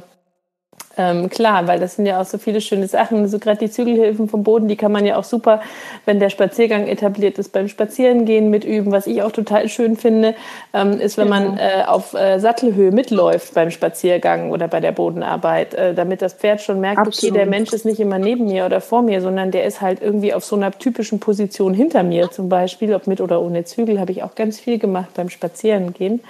ähm, 0.98 1.28
klar, 1.28 1.66
weil 1.66 1.78
das 1.78 1.96
sind 1.96 2.06
ja 2.06 2.20
auch 2.20 2.24
so 2.24 2.38
viele 2.38 2.60
schöne 2.60 2.88
Sachen. 2.88 3.28
So 3.28 3.38
gerade 3.38 3.58
die 3.58 3.70
Zügelhilfen 3.70 4.28
vom 4.28 4.42
Boden, 4.42 4.66
die 4.66 4.76
kann 4.76 4.92
man 4.92 5.04
ja 5.04 5.16
auch 5.16 5.24
super, 5.24 5.60
wenn 6.06 6.20
der 6.20 6.30
Spaziergang 6.30 6.86
etabliert 6.86 7.38
ist, 7.38 7.52
beim 7.52 7.68
Spazierengehen 7.68 8.48
mitüben. 8.50 8.92
Was 8.92 9.06
ich 9.06 9.22
auch 9.22 9.32
total 9.32 9.68
schön 9.68 9.96
finde, 9.96 10.34
ähm, 10.72 10.98
ist, 10.98 11.18
wenn 11.18 11.28
man 11.28 11.58
äh, 11.58 11.84
auf 11.86 12.14
äh, 12.14 12.38
Sattelhöhe 12.38 12.92
mitläuft 12.92 13.52
beim 13.54 13.70
Spaziergang 13.70 14.50
oder 14.50 14.68
bei 14.68 14.80
der 14.80 14.92
Bodenarbeit, 14.92 15.74
äh, 15.74 15.94
damit 15.94 16.22
das 16.22 16.32
Pferd 16.32 16.62
schon 16.62 16.80
merkt, 16.80 16.98
Absolut. 16.98 17.32
okay, 17.32 17.44
der 17.44 17.46
Mensch 17.46 17.72
ist 17.72 17.84
nicht 17.84 18.00
immer 18.00 18.18
neben 18.18 18.46
mir 18.46 18.64
oder 18.64 18.80
vor 18.80 19.02
mir, 19.02 19.20
sondern 19.20 19.50
der 19.50 19.64
ist 19.64 19.82
halt 19.82 20.00
irgendwie 20.00 20.32
auf 20.32 20.44
so 20.44 20.56
einer 20.56 20.72
typischen 20.72 21.20
Position 21.20 21.74
hinter 21.74 22.02
mir 22.02 22.30
zum 22.30 22.48
Beispiel, 22.48 22.94
ob 22.94 23.06
mit 23.06 23.20
oder 23.20 23.42
ohne 23.42 23.64
Zügel, 23.64 24.00
habe 24.00 24.12
ich 24.12 24.22
auch 24.22 24.34
ganz 24.34 24.58
viel 24.58 24.78
gemacht 24.78 25.10
beim 25.14 25.28
Spazierengehen. 25.28 26.20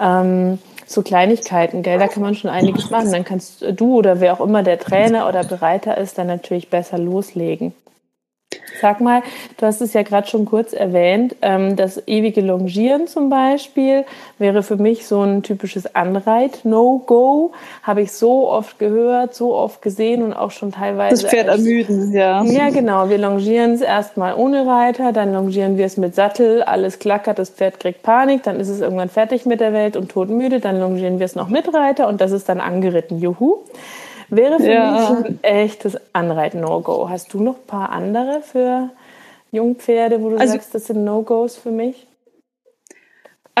Ähm, 0.00 0.58
so 0.92 1.02
Kleinigkeiten, 1.02 1.82
gell? 1.82 1.98
Da 1.98 2.08
kann 2.08 2.22
man 2.22 2.34
schon 2.34 2.50
einiges 2.50 2.90
machen. 2.90 3.10
Dann 3.10 3.24
kannst 3.24 3.62
du 3.62 3.98
oder 3.98 4.20
wer 4.20 4.34
auch 4.34 4.40
immer 4.44 4.62
der 4.62 4.78
Trainer 4.78 5.28
oder 5.28 5.44
Bereiter 5.44 5.96
ist, 5.98 6.18
dann 6.18 6.26
natürlich 6.26 6.68
besser 6.68 6.98
loslegen. 6.98 7.74
Sag 8.80 9.00
mal, 9.00 9.22
du 9.58 9.66
hast 9.66 9.80
es 9.80 9.92
ja 9.92 10.02
gerade 10.02 10.26
schon 10.26 10.44
kurz 10.44 10.72
erwähnt, 10.72 11.36
ähm, 11.42 11.76
das 11.76 12.02
ewige 12.06 12.40
Longieren 12.40 13.06
zum 13.06 13.28
Beispiel 13.28 14.04
wäre 14.38 14.62
für 14.62 14.76
mich 14.76 15.06
so 15.06 15.22
ein 15.22 15.42
typisches 15.42 15.94
Anreit-No-Go. 15.94 17.52
Habe 17.82 18.02
ich 18.02 18.12
so 18.12 18.48
oft 18.50 18.78
gehört, 18.78 19.34
so 19.34 19.54
oft 19.54 19.82
gesehen 19.82 20.22
und 20.22 20.32
auch 20.32 20.50
schon 20.50 20.72
teilweise. 20.72 21.22
Das 21.22 21.30
Pferd 21.30 21.48
ermüden, 21.48 22.12
ja. 22.12 22.42
Ja, 22.44 22.70
genau. 22.70 23.08
Wir 23.08 23.18
longieren 23.18 23.72
es 23.72 23.80
erstmal 23.80 24.34
ohne 24.34 24.66
Reiter, 24.66 25.12
dann 25.12 25.32
longieren 25.32 25.76
wir 25.76 25.86
es 25.86 25.96
mit 25.96 26.14
Sattel, 26.14 26.62
alles 26.62 26.98
klackert, 26.98 27.38
das 27.38 27.50
Pferd 27.50 27.80
kriegt 27.80 28.02
Panik, 28.02 28.42
dann 28.42 28.58
ist 28.58 28.68
es 28.68 28.80
irgendwann 28.80 29.08
fertig 29.08 29.46
mit 29.46 29.60
der 29.60 29.72
Welt 29.72 29.96
und 29.96 30.10
todmüde, 30.10 30.60
dann 30.60 30.80
longieren 30.80 31.18
wir 31.18 31.26
es 31.26 31.34
noch 31.34 31.48
mit 31.48 31.72
Reiter 31.72 32.08
und 32.08 32.20
das 32.20 32.32
ist 32.32 32.48
dann 32.48 32.60
angeritten. 32.60 33.18
Juhu. 33.18 33.58
Wäre 34.32 34.58
für 34.58 34.72
ja. 34.72 35.10
mich 35.10 35.26
ein 35.26 35.38
echtes 35.42 35.98
Anreit-No-Go. 36.14 37.10
Hast 37.10 37.34
du 37.34 37.42
noch 37.42 37.56
ein 37.56 37.66
paar 37.66 37.90
andere 37.90 38.40
für 38.40 38.88
Jungpferde, 39.50 40.22
wo 40.22 40.30
du 40.30 40.38
also, 40.38 40.54
sagst, 40.54 40.74
das 40.74 40.86
sind 40.86 41.04
No-Gos 41.04 41.56
für 41.56 41.70
mich? 41.70 42.06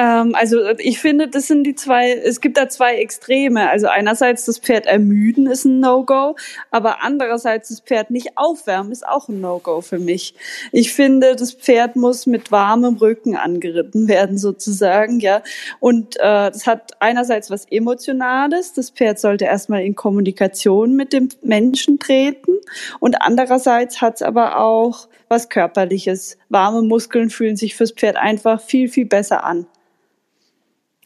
Ähm, 0.02 0.34
also 0.34 0.58
ich 0.78 0.98
finde, 0.98 1.28
das 1.28 1.46
sind 1.46 1.62
die 1.64 1.76
zwei, 1.76 2.10
es 2.12 2.40
gibt 2.40 2.56
da 2.56 2.68
zwei 2.68 2.96
Extreme. 2.96 3.70
Also 3.70 3.86
einerseits 3.86 4.46
das 4.46 4.58
Pferd 4.58 4.86
ermüden 4.86 5.46
ist 5.46 5.64
ein 5.64 5.78
No-Go, 5.78 6.34
aber 6.72 7.02
andererseits 7.04 7.68
das 7.68 7.80
Pferd 7.80 8.10
nicht 8.10 8.36
aufwärmen 8.36 8.90
ist 8.90 9.06
auch 9.06 9.28
ein 9.28 9.40
No-Go 9.40 9.80
für 9.80 10.00
mich. 10.00 10.34
Ich 10.72 10.92
finde, 10.92 11.36
das 11.36 11.52
Pferd 11.52 11.94
muss 11.94 12.26
mit 12.26 12.50
warmem 12.50 12.96
Rücken 12.96 13.36
angeritten 13.36 14.08
werden 14.08 14.38
sozusagen, 14.38 15.20
ja. 15.20 15.42
Und 15.78 16.16
äh, 16.16 16.50
das 16.50 16.66
hat 16.66 17.00
einerseits 17.00 17.50
was 17.50 17.66
Emotionales. 17.70 18.72
Das 18.72 18.90
Pferd 18.90 19.20
sollte 19.20 19.44
erstmal 19.44 19.84
in 19.84 19.94
Kommunikation 19.94 20.96
mit 20.96 21.12
dem 21.12 21.28
Menschen 21.42 22.00
treten 22.00 22.58
und 22.98 23.22
andererseits 23.22 24.00
hat 24.00 24.16
es 24.16 24.22
aber 24.22 24.58
auch 24.58 25.06
was 25.28 25.48
Körperliches. 25.48 26.38
Warme 26.48 26.82
Muskeln 26.82 27.30
fühlen 27.30 27.56
sich 27.56 27.76
fürs 27.76 27.92
Pferd 27.92 28.16
einfach 28.16 28.60
viel, 28.60 28.88
viel 28.88 29.06
besser 29.06 29.44
an. 29.44 29.66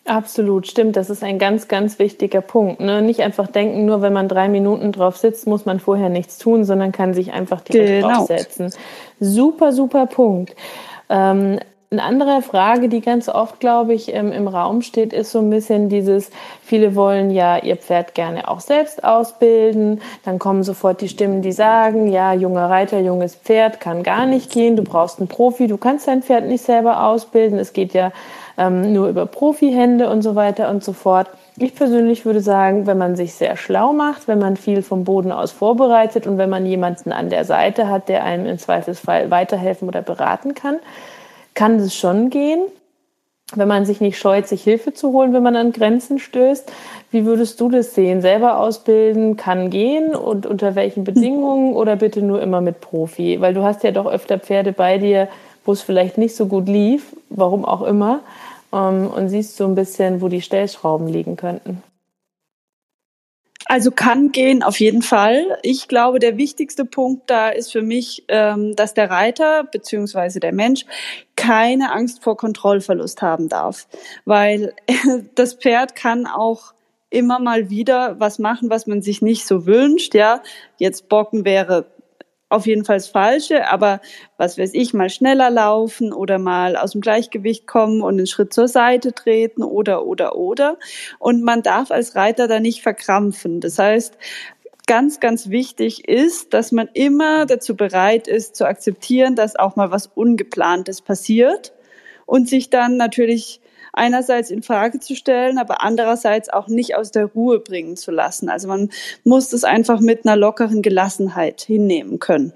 Absolut, 0.06 0.68
stimmt. 0.68 0.96
Das 0.96 1.10
ist 1.10 1.24
ein 1.24 1.38
ganz, 1.38 1.66
ganz 1.66 1.98
wichtiger 1.98 2.40
Punkt. 2.40 2.80
Ne? 2.80 3.02
Nicht 3.02 3.20
einfach 3.20 3.48
denken, 3.48 3.86
nur 3.86 4.02
wenn 4.02 4.12
man 4.12 4.28
drei 4.28 4.48
Minuten 4.48 4.92
drauf 4.92 5.16
sitzt, 5.16 5.46
muss 5.48 5.66
man 5.66 5.80
vorher 5.80 6.08
nichts 6.08 6.38
tun, 6.38 6.64
sondern 6.64 6.92
kann 6.92 7.12
sich 7.12 7.32
einfach 7.32 7.60
direkt 7.60 8.02
genau. 8.02 8.14
draufsetzen. 8.18 8.72
Super, 9.18 9.72
super 9.72 10.06
Punkt. 10.06 10.54
Ähm, 11.08 11.58
eine 11.90 12.02
andere 12.02 12.42
Frage, 12.42 12.88
die 12.88 13.00
ganz 13.00 13.28
oft, 13.28 13.60
glaube 13.60 13.94
ich, 13.94 14.12
im, 14.12 14.32
im 14.32 14.48
Raum 14.48 14.82
steht, 14.82 15.12
ist 15.12 15.30
so 15.30 15.38
ein 15.38 15.50
bisschen 15.50 15.88
dieses, 15.88 16.30
viele 16.62 16.96
wollen 16.96 17.30
ja 17.30 17.58
ihr 17.58 17.76
Pferd 17.76 18.14
gerne 18.14 18.48
auch 18.48 18.60
selbst 18.60 19.04
ausbilden. 19.04 20.00
Dann 20.24 20.38
kommen 20.40 20.64
sofort 20.64 21.00
die 21.00 21.08
Stimmen, 21.08 21.42
die 21.42 21.52
sagen, 21.52 22.08
ja, 22.08 22.32
junger 22.32 22.68
Reiter, 22.68 23.00
junges 23.00 23.36
Pferd 23.36 23.80
kann 23.80 24.02
gar 24.02 24.26
nicht 24.26 24.50
gehen. 24.50 24.76
Du 24.76 24.82
brauchst 24.82 25.20
einen 25.20 25.28
Profi. 25.28 25.68
Du 25.68 25.76
kannst 25.76 26.08
dein 26.08 26.22
Pferd 26.22 26.46
nicht 26.46 26.64
selber 26.64 27.04
ausbilden. 27.04 27.58
Es 27.58 27.72
geht 27.72 27.94
ja 27.94 28.12
ähm, 28.58 28.92
nur 28.92 29.08
über 29.08 29.26
Profihände 29.26 30.08
und 30.08 30.22
so 30.22 30.34
weiter 30.34 30.70
und 30.70 30.82
so 30.82 30.92
fort. 30.92 31.28
Ich 31.58 31.74
persönlich 31.74 32.24
würde 32.24 32.40
sagen, 32.40 32.86
wenn 32.86 32.98
man 32.98 33.16
sich 33.16 33.34
sehr 33.34 33.56
schlau 33.56 33.92
macht, 33.92 34.28
wenn 34.28 34.38
man 34.38 34.56
viel 34.56 34.82
vom 34.82 35.04
Boden 35.04 35.32
aus 35.32 35.52
vorbereitet 35.52 36.26
und 36.26 36.38
wenn 36.38 36.50
man 36.50 36.66
jemanden 36.66 37.12
an 37.12 37.30
der 37.30 37.44
Seite 37.44 37.88
hat, 37.88 38.08
der 38.08 38.24
einem 38.24 38.46
im 38.46 38.58
Zweifelsfall 38.58 39.30
weiterhelfen 39.30 39.88
oder 39.88 40.02
beraten 40.02 40.54
kann, 40.54 40.78
kann 41.54 41.76
es 41.76 41.94
schon 41.94 42.30
gehen. 42.30 42.60
Wenn 43.54 43.68
man 43.68 43.86
sich 43.86 44.00
nicht 44.00 44.18
scheut, 44.18 44.48
sich 44.48 44.64
Hilfe 44.64 44.92
zu 44.92 45.12
holen, 45.12 45.32
wenn 45.32 45.42
man 45.42 45.54
an 45.54 45.70
Grenzen 45.70 46.18
stößt. 46.18 46.70
Wie 47.12 47.24
würdest 47.24 47.60
du 47.60 47.70
das 47.70 47.94
sehen? 47.94 48.20
Selber 48.20 48.58
ausbilden 48.58 49.36
kann 49.36 49.70
gehen 49.70 50.16
und 50.16 50.46
unter 50.46 50.74
welchen 50.74 51.04
Bedingungen 51.04 51.74
oder 51.74 51.94
bitte 51.94 52.22
nur 52.22 52.42
immer 52.42 52.60
mit 52.60 52.80
Profi? 52.80 53.40
Weil 53.40 53.54
du 53.54 53.62
hast 53.62 53.84
ja 53.84 53.92
doch 53.92 54.06
öfter 54.06 54.40
Pferde 54.40 54.72
bei 54.72 54.98
dir, 54.98 55.28
wo 55.64 55.72
es 55.72 55.82
vielleicht 55.82 56.18
nicht 56.18 56.34
so 56.34 56.46
gut 56.46 56.68
lief, 56.68 57.14
warum 57.28 57.64
auch 57.64 57.82
immer 57.82 58.20
ähm, 58.72 59.08
und 59.08 59.28
siehst 59.28 59.56
so 59.56 59.66
ein 59.66 59.74
bisschen, 59.74 60.20
wo 60.20 60.28
die 60.28 60.42
Stellschrauben 60.42 61.06
liegen 61.08 61.36
könnten. 61.36 61.82
Also 63.68 63.90
kann 63.90 64.30
gehen 64.30 64.62
auf 64.62 64.78
jeden 64.78 65.02
Fall. 65.02 65.58
Ich 65.62 65.88
glaube, 65.88 66.20
der 66.20 66.36
wichtigste 66.36 66.84
Punkt 66.84 67.28
da 67.28 67.48
ist 67.48 67.72
für 67.72 67.82
mich, 67.82 68.24
ähm, 68.28 68.76
dass 68.76 68.94
der 68.94 69.10
Reiter 69.10 69.64
beziehungsweise 69.64 70.38
der 70.38 70.52
Mensch 70.52 70.84
keine 71.34 71.92
Angst 71.92 72.22
vor 72.22 72.36
Kontrollverlust 72.36 73.22
haben 73.22 73.48
darf, 73.48 73.88
weil 74.24 74.72
das 75.34 75.54
Pferd 75.54 75.96
kann 75.96 76.26
auch 76.26 76.74
immer 77.10 77.40
mal 77.40 77.68
wieder 77.68 78.20
was 78.20 78.38
machen, 78.38 78.70
was 78.70 78.86
man 78.86 79.02
sich 79.02 79.20
nicht 79.20 79.46
so 79.46 79.66
wünscht. 79.66 80.14
Ja, 80.14 80.42
jetzt 80.78 81.08
Bocken 81.08 81.44
wäre 81.44 81.86
auf 82.48 82.66
jeden 82.66 82.84
Fall 82.84 82.96
das 82.96 83.08
Falsche, 83.08 83.68
aber 83.68 84.00
was 84.36 84.56
weiß 84.56 84.70
ich, 84.74 84.94
mal 84.94 85.10
schneller 85.10 85.50
laufen 85.50 86.12
oder 86.12 86.38
mal 86.38 86.76
aus 86.76 86.92
dem 86.92 87.00
Gleichgewicht 87.00 87.66
kommen 87.66 88.02
und 88.02 88.18
einen 88.18 88.26
Schritt 88.26 88.52
zur 88.52 88.68
Seite 88.68 89.12
treten 89.12 89.64
oder, 89.64 90.06
oder, 90.06 90.36
oder. 90.36 90.78
Und 91.18 91.42
man 91.42 91.62
darf 91.62 91.90
als 91.90 92.14
Reiter 92.14 92.46
da 92.46 92.60
nicht 92.60 92.82
verkrampfen. 92.82 93.60
Das 93.60 93.78
heißt, 93.78 94.16
ganz, 94.86 95.18
ganz 95.18 95.50
wichtig 95.50 96.08
ist, 96.08 96.54
dass 96.54 96.70
man 96.70 96.88
immer 96.94 97.46
dazu 97.46 97.74
bereit 97.74 98.28
ist, 98.28 98.54
zu 98.54 98.66
akzeptieren, 98.66 99.34
dass 99.34 99.56
auch 99.56 99.74
mal 99.74 99.90
was 99.90 100.06
Ungeplantes 100.14 101.02
passiert 101.02 101.72
und 102.26 102.48
sich 102.48 102.70
dann 102.70 102.96
natürlich 102.96 103.60
einerseits 103.96 104.50
in 104.50 104.62
Frage 104.62 105.00
zu 105.00 105.16
stellen, 105.16 105.58
aber 105.58 105.82
andererseits 105.82 106.48
auch 106.48 106.68
nicht 106.68 106.94
aus 106.96 107.10
der 107.10 107.26
Ruhe 107.26 107.58
bringen 107.60 107.96
zu 107.96 108.10
lassen. 108.10 108.48
Also 108.48 108.68
man 108.68 108.90
muss 109.24 109.48
das 109.48 109.64
einfach 109.64 110.00
mit 110.00 110.26
einer 110.26 110.36
lockeren 110.36 110.82
Gelassenheit 110.82 111.62
hinnehmen 111.62 112.18
können. 112.18 112.52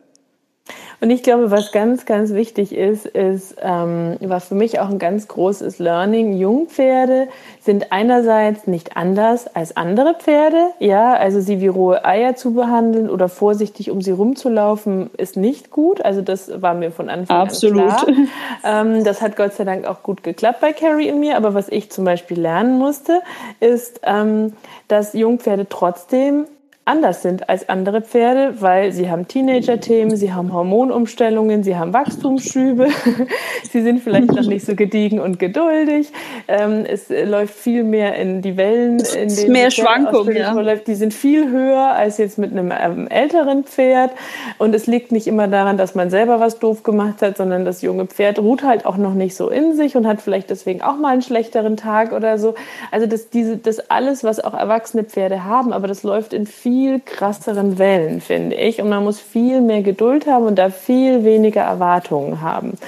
Und 1.00 1.11
ich 1.11 1.22
glaube, 1.22 1.50
was 1.50 1.72
ganz, 1.72 2.04
ganz 2.04 2.35
wichtig 2.35 2.74
ist, 2.74 3.06
ist, 3.06 3.56
ähm, 3.62 4.16
was 4.20 4.48
für 4.48 4.54
mich 4.54 4.80
auch 4.80 4.90
ein 4.90 4.98
ganz 4.98 5.28
großes 5.28 5.78
Learning, 5.78 6.35
Jungpferde 6.35 7.28
sind 7.61 7.90
einerseits 7.90 8.66
nicht 8.66 8.96
anders 8.98 9.54
als 9.54 9.76
andere 9.76 10.14
Pferde. 10.14 10.59
Ja, 10.78 11.14
also 11.14 11.40
sie 11.40 11.61
wie 11.61 11.68
rohe 11.68 12.04
Eier 12.04 12.37
zu 12.37 12.52
behandeln 12.52 13.09
oder 13.09 13.30
vorsichtig 13.30 13.90
um 13.90 14.02
sie 14.02 14.11
rumzulaufen, 14.11 15.11
ist 15.16 15.38
nicht 15.38 15.70
gut. 15.70 16.04
Also 16.04 16.20
das 16.20 16.61
war 16.61 16.74
mir 16.74 16.90
von 16.90 17.09
Anfang 17.09 17.37
Absolut. 17.37 17.83
an 17.83 17.96
klar. 17.96 18.14
Ähm, 18.62 19.04
das 19.04 19.22
hat 19.22 19.37
Gott 19.37 19.54
sei 19.54 19.64
Dank 19.64 19.87
auch 19.87 20.02
gut 20.02 20.22
geklappt 20.22 20.61
bei 20.61 20.72
Carrie 20.74 21.11
und 21.11 21.20
mir. 21.20 21.37
Aber 21.37 21.54
was 21.54 21.68
ich 21.68 21.90
zum 21.90 22.04
Beispiel 22.04 22.38
lernen 22.38 22.78
musste, 22.78 23.22
ist, 23.61 24.00
ähm, 24.04 24.52
dass 24.88 25.14
Jungpferde 25.14 25.66
trotzdem 25.68 26.44
anders 26.87 27.23
sind 27.23 27.49
als 27.49 27.69
andere 27.69 28.01
Pferde, 28.01 28.61
weil 28.61 28.90
sie 28.90 29.11
haben 29.11 29.29
Teenager-Themen, 29.29 30.16
sie 30.16 30.33
haben 30.33 30.53
Hormonumstellungen, 30.53 31.62
sie 31.62 31.77
haben 31.77 31.93
Wachstumsschübe, 31.93 32.88
sie 33.71 33.83
sind 33.83 34.01
vielleicht 34.03 34.33
noch 34.33 34.47
nicht 34.47 34.64
so 34.64 34.75
gediegen 34.75 35.21
und 35.21 35.38
geduldig. 35.38 36.11
Ähm, 36.49 36.85
es 36.88 37.11
läuft 37.11 37.55
viel 37.55 37.85
mehr 37.85 38.16
in 38.16 38.40
die 38.40 38.57
Wellen, 38.57 38.99
in 38.99 39.29
den 39.29 39.53
mehr 39.53 39.71
Schwankungen. 39.71 40.37
Ja. 40.37 40.75
Die 40.75 40.95
sind 40.95 41.12
viel 41.12 41.51
höher 41.51 41.93
als 41.93 42.16
jetzt 42.16 42.38
mit 42.38 42.51
einem 42.51 42.73
ähm, 42.77 43.09
älteren 43.09 43.64
Pferd. 43.64 44.12
Und 44.59 44.75
es 44.75 44.87
liegt 44.87 45.12
nicht 45.12 45.27
immer 45.27 45.49
daran, 45.49 45.77
dass 45.77 45.95
man 45.95 46.09
selber 46.09 46.40
was 46.40 46.59
doof 46.61 46.83
gemacht 46.83 47.21
hat, 47.21 47.37
sondern 47.37 47.66
das 47.66 47.83
junge 47.83 48.07
Pferd 48.07 48.38
ruht 48.38 48.64
halt 48.64 48.87
auch 48.87 48.97
noch 48.97 49.14
nicht 49.14 49.37
so 49.37 49.51
in 49.51 49.77
sich 49.77 49.97
und 49.97 50.07
hat 50.07 50.23
vielleicht 50.23 50.49
deswegen 50.49 50.81
auch 50.81 50.97
mal 50.97 51.12
einen 51.12 51.23
schlechteren 51.23 51.77
Tag 51.77 52.12
oder 52.12 52.38
so. 52.38 52.55
Also 52.90 53.07
das, 53.07 53.29
diese, 53.29 53.59
das 53.59 53.90
alles, 53.90 54.25
was 54.25 54.40
auch 54.40 54.55
erwachsene 54.55 55.05
Pferde 55.05 55.45
haben, 55.45 55.73
aber 55.75 55.87
das 55.87 56.03
läuft 56.03 56.33
in 56.33 56.47
viel 56.47 56.69
krasseren 57.04 57.78
Wellen, 57.78 58.20
finde 58.20 58.56
ich. 58.56 58.80
Und 58.80 58.88
man 58.88 59.04
muss 59.04 59.20
viel 59.20 59.61
mehr 59.61 59.83
Geduld 59.83 60.26
haben 60.26 60.46
und 60.46 60.56
da 60.56 60.70
viel 60.70 61.24
weniger 61.24 61.62
Erwartungen 61.62 62.40
haben 62.40 62.78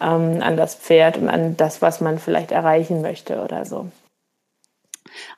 ähm, 0.00 0.40
an 0.40 0.56
das 0.56 0.74
Pferd 0.74 1.18
und 1.18 1.28
an 1.28 1.56
das, 1.56 1.82
was 1.82 2.00
man 2.00 2.18
vielleicht 2.18 2.52
erreichen 2.52 3.02
möchte 3.02 3.42
oder 3.42 3.64
so. 3.64 3.88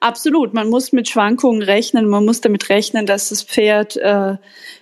Absolut, 0.01 0.55
man 0.55 0.71
muss 0.71 0.93
mit 0.93 1.09
Schwankungen 1.09 1.63
rechnen, 1.63 2.09
man 2.09 2.25
muss 2.25 2.41
damit 2.41 2.69
rechnen, 2.69 3.07
dass 3.07 3.29
das 3.29 3.43
Pferd 3.43 3.97
äh, 3.97 4.37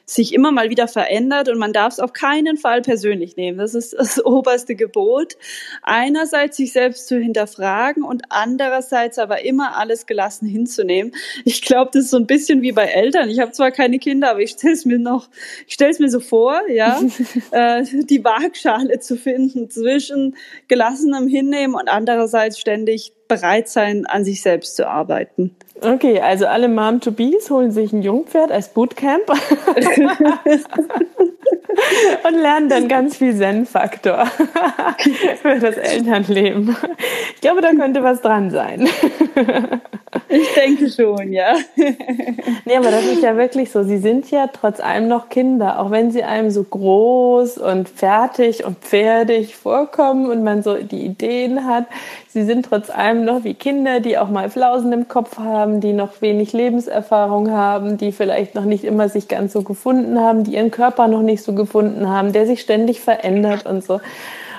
sich 0.07 0.35
immer 0.35 0.53
mal 0.53 0.69
wieder 0.69 0.87
verändert 0.87 1.49
und 1.49 1.59
man 1.59 1.73
darf 1.73 1.95
es 1.95 2.01
auf 2.01 2.13
keinen 2.13 2.57
Fall 2.57 2.83
persönlich 2.83 3.37
nehmen. 3.37 3.59
Das 3.59 3.75
ist 3.75 3.95
das 3.95 4.23
oberste 4.25 4.75
Gebot. 4.75 5.37
Einerseits 5.83 6.57
sich 6.59 6.73
selbst 6.73 7.09
zu 7.09 7.19
hinterfragen 7.19 8.03
und 8.03 8.25
andererseits 8.29 9.19
aber 9.19 9.45
immer 9.45 9.77
alles 9.77 10.07
gelassen 10.07 10.47
hinzunehmen. 10.47 11.13
Ich 11.45 11.63
glaube, 11.63 11.91
das 11.95 12.05
ist 12.05 12.11
so 12.11 12.19
ein 12.19 12.27
bisschen 12.27 12.61
wie 12.63 12.73
bei 12.73 12.85
Eltern. 12.85 13.31
Ich 13.31 13.41
habe 13.41 13.53
zwar 13.53 13.71
keine 13.71 13.99
Kinder, 13.99 14.31
aber 14.31 14.41
ich 14.41 14.51
stelle 14.51 14.75
es 14.75 14.85
mir 14.85 14.99
noch, 14.99 15.29
ich 15.67 15.75
stelle 15.75 15.91
es 15.91 15.99
mir 15.99 16.11
so 16.11 16.21
vor, 16.21 16.61
ja, 16.69 17.01
äh, 17.51 17.85
die 17.85 18.23
Waagschale 18.25 19.01
zu 19.01 19.17
finden 19.17 19.71
zwischen 19.71 20.37
gelassenem 20.69 21.29
Hinnehmen 21.29 21.75
und 21.75 21.89
andererseits 21.89 22.59
ständig 22.59 23.13
bereit 23.29 23.69
sein, 23.69 24.07
an 24.07 24.25
sich 24.25 24.43
selbst 24.43 24.77
zu 24.77 24.87
arbeiten. 24.87 25.57
Okay, 25.81 26.21
also 26.21 26.47
alle 26.47 26.69
Mom-to-Bees 26.69 27.51
holen 27.51 27.71
sich 27.71 27.93
ein 27.93 28.03
Jungpferd 28.03 28.53
als 28.53 28.69
Bootcamp 28.69 29.25
und 32.27 32.35
lernen 32.35 32.69
dann 32.69 32.89
ganz 32.89 33.17
viel 33.17 33.37
Zen-Faktor 33.37 34.27
für 35.43 35.59
das 35.59 35.77
Elternleben. 35.77 36.77
Ich 37.35 37.41
glaube, 37.41 37.61
da 37.61 37.73
könnte 37.73 38.03
was 38.03 38.21
dran 38.21 38.51
sein. 38.51 38.89
Ich 40.29 40.55
denke 40.55 40.91
schon, 40.91 41.33
ja. 41.33 41.55
Nee, 41.77 42.77
aber 42.77 42.91
das 42.91 43.05
ist 43.05 43.23
ja 43.23 43.37
wirklich 43.37 43.71
so. 43.71 43.83
Sie 43.83 43.99
sind 43.99 44.31
ja 44.31 44.47
trotz 44.47 44.81
allem 44.81 45.09
noch 45.09 45.29
Kinder, 45.29 45.81
auch 45.81 45.91
wenn 45.91 46.11
sie 46.11 46.23
einem 46.23 46.51
so 46.51 46.63
groß 46.63 47.59
und 47.59 47.89
fertig 47.89 48.65
und 48.65 48.79
pferdig 48.79 49.57
vorkommen 49.57 50.31
und 50.31 50.43
man 50.43 50.63
so 50.63 50.77
die 50.77 51.05
Ideen 51.05 51.67
hat. 51.67 51.87
Sie 52.35 52.43
sind 52.43 52.67
trotz 52.67 52.91
allem 52.91 53.25
noch 53.25 53.45
wie 53.45 53.55
Kinder, 53.55 54.01
die 54.01 54.19
auch 54.19 54.29
mal 54.29 54.51
Flausen 54.51 54.93
im 54.93 55.07
Kopf 55.07 55.39
haben, 55.39 55.81
die 55.81 55.93
noch 55.93 56.21
wenig 56.21 56.53
Lebenserfahrung 56.53 57.53
haben, 57.53 57.97
die 57.97 58.11
vielleicht 58.11 58.57
noch 58.57 58.65
nicht 58.65 58.83
immer 58.83 59.09
sich 59.09 59.29
ganz 59.29 59.53
so 59.53 59.63
gefunden 59.63 60.19
haben, 60.19 60.43
die 60.43 60.57
ihren 60.57 60.73
Körper 60.73 61.07
noch 61.07 61.23
nicht 61.23 61.45
so 61.45 61.55
gefunden 61.55 62.09
haben, 62.09 62.33
der 62.33 62.47
sich 62.47 62.61
ständig 62.61 63.01
verändert 63.01 63.67
und 63.67 63.85
so. 63.85 64.01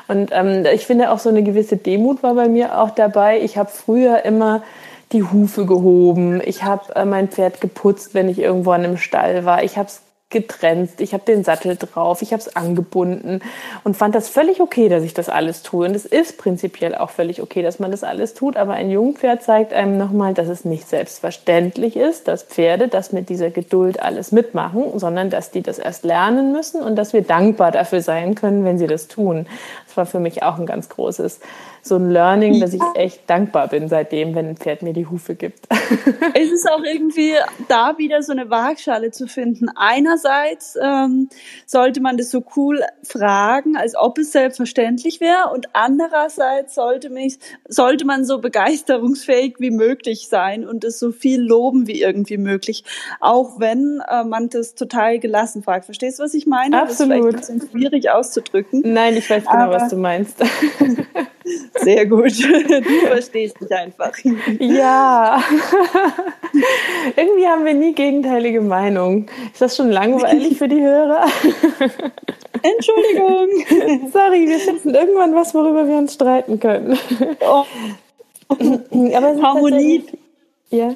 Und 0.08 0.30
ähm, 0.32 0.64
ich 0.74 0.86
finde 0.86 1.12
auch 1.12 1.20
so 1.20 1.28
eine 1.28 1.44
gewisse 1.44 1.76
Demut 1.76 2.24
war 2.24 2.36
bei 2.36 2.48
mir 2.48 2.80
auch 2.80 2.92
dabei. 2.92 3.42
Ich 3.42 3.58
habe 3.58 3.70
früher 3.70 4.24
immer 4.24 4.64
die 5.12 5.24
Hufe 5.24 5.66
gehoben, 5.66 6.42
ich 6.46 6.64
habe 6.64 6.96
äh, 6.96 7.04
mein 7.04 7.28
Pferd 7.28 7.60
geputzt, 7.60 8.14
wenn 8.14 8.30
ich 8.30 8.40
irgendwo 8.40 8.72
an 8.72 8.86
einem 8.86 8.98
Stall 8.98 9.44
war, 9.44 9.66
ich 9.66 9.78
habe 9.78 9.90
es 9.90 10.02
getrennt, 10.32 11.00
ich 11.00 11.14
habe 11.14 11.24
den 11.24 11.44
Sattel 11.44 11.78
drauf, 11.78 12.22
ich 12.24 12.34
habe 12.34 12.42
es 12.42 12.56
angebunden 12.56 13.42
und 13.84 13.96
fand 13.96 14.16
das 14.16 14.28
völlig 14.28 14.60
okay, 14.60 14.90
dass 14.90 15.04
ich 15.04 15.14
das 15.14 15.30
alles 15.30 15.62
tue. 15.62 15.88
Und 15.88 15.96
es 15.96 16.06
ist 16.06 16.38
prinzipiell 16.38 16.96
auch 16.96 17.12
völlig 17.12 17.42
okay, 17.44 17.62
dass 17.62 17.78
man 17.78 17.92
das 17.92 18.04
alles 18.04 18.34
tut. 18.34 18.58
Aber 18.58 18.74
ein 18.74 18.90
Jungpferd 18.90 19.44
zeigt 19.44 19.72
einem 19.72 19.98
nochmal, 19.98 20.34
dass 20.34 20.48
es 20.48 20.66
nicht 20.66 20.90
selbstverständlich 20.90 21.96
ist, 21.96 22.28
dass 22.28 22.44
Pferde 22.44 22.88
das 22.88 23.12
mit 23.12 23.30
dieser 23.30 23.52
Geduld 23.52 24.02
alles 24.02 24.32
mitmachen, 24.32 24.98
sondern 24.98 25.30
dass 25.30 25.52
die 25.52 25.62
das 25.62 25.78
erst 25.78 26.04
lernen 26.04 26.52
müssen 26.52 26.82
und 26.82 26.96
dass 26.96 27.14
wir 27.14 27.22
dankbar 27.22 27.72
dafür 27.72 28.02
sein 28.02 28.34
können, 28.34 28.66
wenn 28.66 28.80
sie 28.80 28.88
das 28.88 29.08
tun. 29.08 29.46
War 29.98 30.06
für 30.06 30.20
mich 30.20 30.44
auch 30.44 30.58
ein 30.60 30.66
ganz 30.66 30.90
großes 30.90 31.40
so 31.86 31.98
ein 31.98 32.10
Learning, 32.10 32.60
dass 32.60 32.74
ich 32.74 32.82
echt 32.96 33.30
dankbar 33.30 33.68
bin 33.68 33.88
seitdem, 33.90 34.34
wenn 34.34 34.48
ein 34.48 34.58
Pferd 34.58 34.82
mir 34.82 34.94
die 34.94 35.06
Hufe 35.06 35.36
gibt. 35.36 35.68
Es 36.34 36.52
ist 36.52 36.70
auch 36.70 36.84
irgendwie 36.84 37.34
da 37.68 37.98
wieder 37.98 38.22
so 38.24 38.32
eine 38.32 38.50
Waagschale 38.50 39.12
zu 39.12 39.28
finden. 39.28 39.70
Einerseits 39.76 40.78
ähm, 40.82 41.30
sollte 41.66 42.02
man 42.02 42.18
das 42.18 42.32
so 42.32 42.44
cool 42.56 42.82
fragen, 43.04 43.78
als 43.78 43.96
ob 43.96 44.18
es 44.18 44.32
selbstverständlich 44.32 45.22
wäre, 45.22 45.52
und 45.54 45.68
andererseits 45.74 46.76
sollte 46.76 47.10
mich 47.10 47.38
sollte 47.68 48.06
man 48.06 48.26
so 48.26 48.40
begeisterungsfähig 48.40 49.56
wie 49.60 49.72
möglich 49.72 50.28
sein 50.28 50.68
und 50.68 50.84
es 50.84 51.00
so 51.00 51.12
viel 51.12 51.42
loben 51.42 51.88
wie 51.88 52.02
irgendwie 52.02 52.38
möglich, 52.38 52.84
auch 53.20 53.60
wenn 53.60 54.02
äh, 54.10 54.24
man 54.24 54.50
das 54.50 54.76
total 54.76 55.20
gelassen 55.20 55.64
fragt. 55.64 55.86
Verstehst 55.86 56.20
du, 56.20 56.24
was 56.24 56.34
ich 56.34 56.48
meine? 56.48 56.82
Absolut. 56.82 56.90
Das 56.90 57.00
ist 57.00 57.06
vielleicht 57.06 57.52
ein 57.52 57.60
bisschen 57.60 57.70
schwierig 57.72 58.10
auszudrücken. 58.10 58.82
Nein, 58.86 59.16
ich 59.16 59.30
weiß 59.30 59.46
genau, 59.46 59.56
Aber 59.56 59.85
was 59.86 59.92
du 59.92 59.98
meinst. 59.98 60.38
Sehr 61.76 62.06
gut. 62.08 62.32
Du 62.44 63.08
verstehst 63.08 63.60
mich 63.62 63.72
einfach. 63.72 64.14
Ja. 64.60 65.44
Irgendwie 67.16 67.48
haben 67.48 67.66
wir 67.66 67.74
nie 67.74 67.94
gegenteilige 67.94 68.62
Meinungen. 68.62 69.28
Ist 69.52 69.62
das 69.62 69.76
schon 69.76 69.92
langweilig 69.92 70.58
für 70.58 70.68
die 70.68 70.82
Hörer? 70.82 71.26
Entschuldigung. 72.64 74.10
Sorry, 74.12 74.48
wir 74.48 74.60
finden 74.60 74.96
irgendwann 74.96 75.36
was, 75.36 75.54
worüber 75.54 75.88
wir 75.88 75.98
uns 75.98 76.16
streiten 76.16 76.60
können. 76.60 76.98
Oh. 77.42 77.66
Aber 78.50 79.42
Harmonie. 79.42 80.04
Ja. 80.70 80.96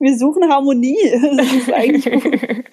Wir 0.00 0.18
suchen 0.18 0.48
Harmonie. 0.48 0.98
Das 1.36 1.52
ist 1.52 1.72
eigentlich 1.72 2.22
gut. 2.22 2.64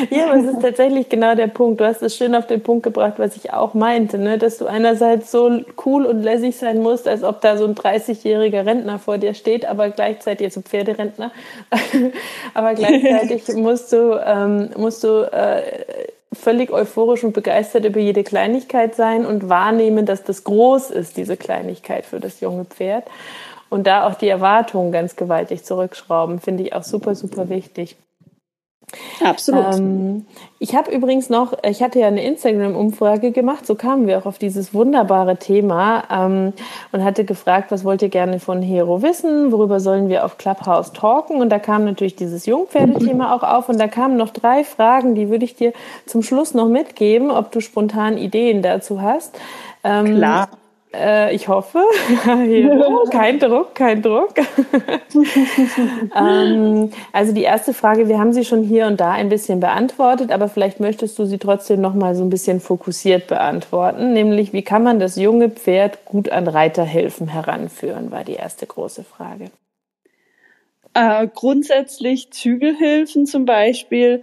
ja, 0.10 0.26
aber 0.26 0.36
es 0.36 0.46
ist 0.46 0.62
tatsächlich 0.62 1.08
genau 1.08 1.34
der 1.34 1.48
Punkt. 1.48 1.80
Du 1.80 1.84
hast 1.84 2.02
es 2.02 2.16
schön 2.16 2.34
auf 2.34 2.46
den 2.46 2.62
Punkt 2.62 2.82
gebracht, 2.82 3.14
was 3.18 3.36
ich 3.36 3.52
auch 3.52 3.74
meinte, 3.74 4.18
ne? 4.18 4.38
dass 4.38 4.58
du 4.58 4.66
einerseits 4.66 5.30
so 5.30 5.60
cool 5.84 6.06
und 6.06 6.22
lässig 6.22 6.56
sein 6.56 6.80
musst, 6.80 7.06
als 7.06 7.22
ob 7.22 7.40
da 7.40 7.56
so 7.56 7.66
ein 7.66 7.74
30-jähriger 7.74 8.64
Rentner 8.64 8.98
vor 8.98 9.18
dir 9.18 9.34
steht, 9.34 9.66
aber 9.66 9.90
gleichzeitig, 9.90 10.44
jetzt 10.44 10.54
so 10.54 10.62
Pferderentner, 10.62 11.32
aber 12.54 12.74
gleichzeitig 12.74 13.48
musst 13.54 13.92
du, 13.92 14.20
ähm, 14.24 14.70
musst 14.76 15.04
du 15.04 15.30
äh, 15.32 15.62
völlig 16.32 16.70
euphorisch 16.70 17.24
und 17.24 17.32
begeistert 17.32 17.84
über 17.84 18.00
jede 18.00 18.22
Kleinigkeit 18.22 18.94
sein 18.94 19.26
und 19.26 19.48
wahrnehmen, 19.48 20.06
dass 20.06 20.22
das 20.22 20.44
groß 20.44 20.90
ist, 20.90 21.16
diese 21.16 21.36
Kleinigkeit 21.36 22.06
für 22.06 22.20
das 22.20 22.40
junge 22.40 22.64
Pferd. 22.64 23.04
Und 23.68 23.86
da 23.86 24.06
auch 24.06 24.14
die 24.14 24.28
Erwartungen 24.28 24.90
ganz 24.90 25.14
gewaltig 25.14 25.64
zurückschrauben, 25.64 26.40
finde 26.40 26.64
ich 26.64 26.72
auch 26.72 26.82
super, 26.82 27.14
super 27.14 27.48
wichtig. 27.48 27.96
Absolut. 29.22 29.74
Ähm, 29.74 30.26
ich 30.58 30.74
habe 30.74 30.90
übrigens 30.90 31.30
noch, 31.30 31.54
ich 31.62 31.82
hatte 31.82 32.00
ja 32.00 32.08
eine 32.08 32.24
Instagram-Umfrage 32.24 33.30
gemacht, 33.30 33.66
so 33.66 33.74
kamen 33.74 34.06
wir 34.06 34.18
auch 34.18 34.26
auf 34.26 34.38
dieses 34.38 34.74
wunderbare 34.74 35.36
Thema 35.36 36.04
ähm, 36.10 36.52
und 36.92 37.04
hatte 37.04 37.24
gefragt, 37.24 37.70
was 37.70 37.84
wollt 37.84 38.02
ihr 38.02 38.08
gerne 38.08 38.40
von 38.40 38.60
Hero 38.60 39.02
wissen, 39.02 39.52
worüber 39.52 39.80
sollen 39.80 40.08
wir 40.08 40.24
auf 40.24 40.38
Clubhouse 40.38 40.92
talken 40.92 41.40
und 41.40 41.50
da 41.50 41.58
kam 41.58 41.84
natürlich 41.84 42.16
dieses 42.16 42.46
Jungpferdethema 42.46 43.34
auch 43.34 43.42
auf 43.42 43.68
und 43.68 43.78
da 43.78 43.88
kamen 43.88 44.16
noch 44.16 44.30
drei 44.30 44.64
Fragen, 44.64 45.14
die 45.14 45.30
würde 45.30 45.44
ich 45.44 45.54
dir 45.54 45.72
zum 46.06 46.22
Schluss 46.22 46.54
noch 46.54 46.68
mitgeben, 46.68 47.30
ob 47.30 47.52
du 47.52 47.60
spontan 47.60 48.18
Ideen 48.18 48.62
dazu 48.62 49.00
hast. 49.00 49.38
Ähm, 49.82 50.16
Klar. 50.16 50.48
Äh, 50.92 51.34
ich 51.34 51.46
hoffe. 51.48 51.84
kein 53.10 53.38
Druck, 53.38 53.74
kein 53.74 54.02
Druck. 54.02 54.34
ähm, 56.16 56.90
also 57.12 57.32
die 57.32 57.42
erste 57.42 57.74
Frage, 57.74 58.08
wir 58.08 58.18
haben 58.18 58.32
sie 58.32 58.44
schon 58.44 58.64
hier 58.64 58.86
und 58.86 59.00
da 59.00 59.12
ein 59.12 59.28
bisschen 59.28 59.60
beantwortet, 59.60 60.32
aber 60.32 60.48
vielleicht 60.48 60.80
möchtest 60.80 61.18
du 61.18 61.26
sie 61.26 61.38
trotzdem 61.38 61.80
noch 61.80 61.94
mal 61.94 62.14
so 62.14 62.24
ein 62.24 62.30
bisschen 62.30 62.60
fokussiert 62.60 63.28
beantworten, 63.28 64.12
nämlich 64.12 64.52
wie 64.52 64.62
kann 64.62 64.82
man 64.82 64.98
das 64.98 65.16
junge 65.16 65.48
Pferd 65.50 66.04
gut 66.04 66.30
an 66.30 66.48
Reiterhilfen 66.48 67.28
heranführen, 67.28 68.10
war 68.10 68.24
die 68.24 68.34
erste 68.34 68.66
große 68.66 69.04
Frage. 69.04 69.50
Äh, 70.92 71.28
grundsätzlich 71.32 72.32
Zügelhilfen 72.32 73.26
zum 73.26 73.44
Beispiel. 73.44 74.22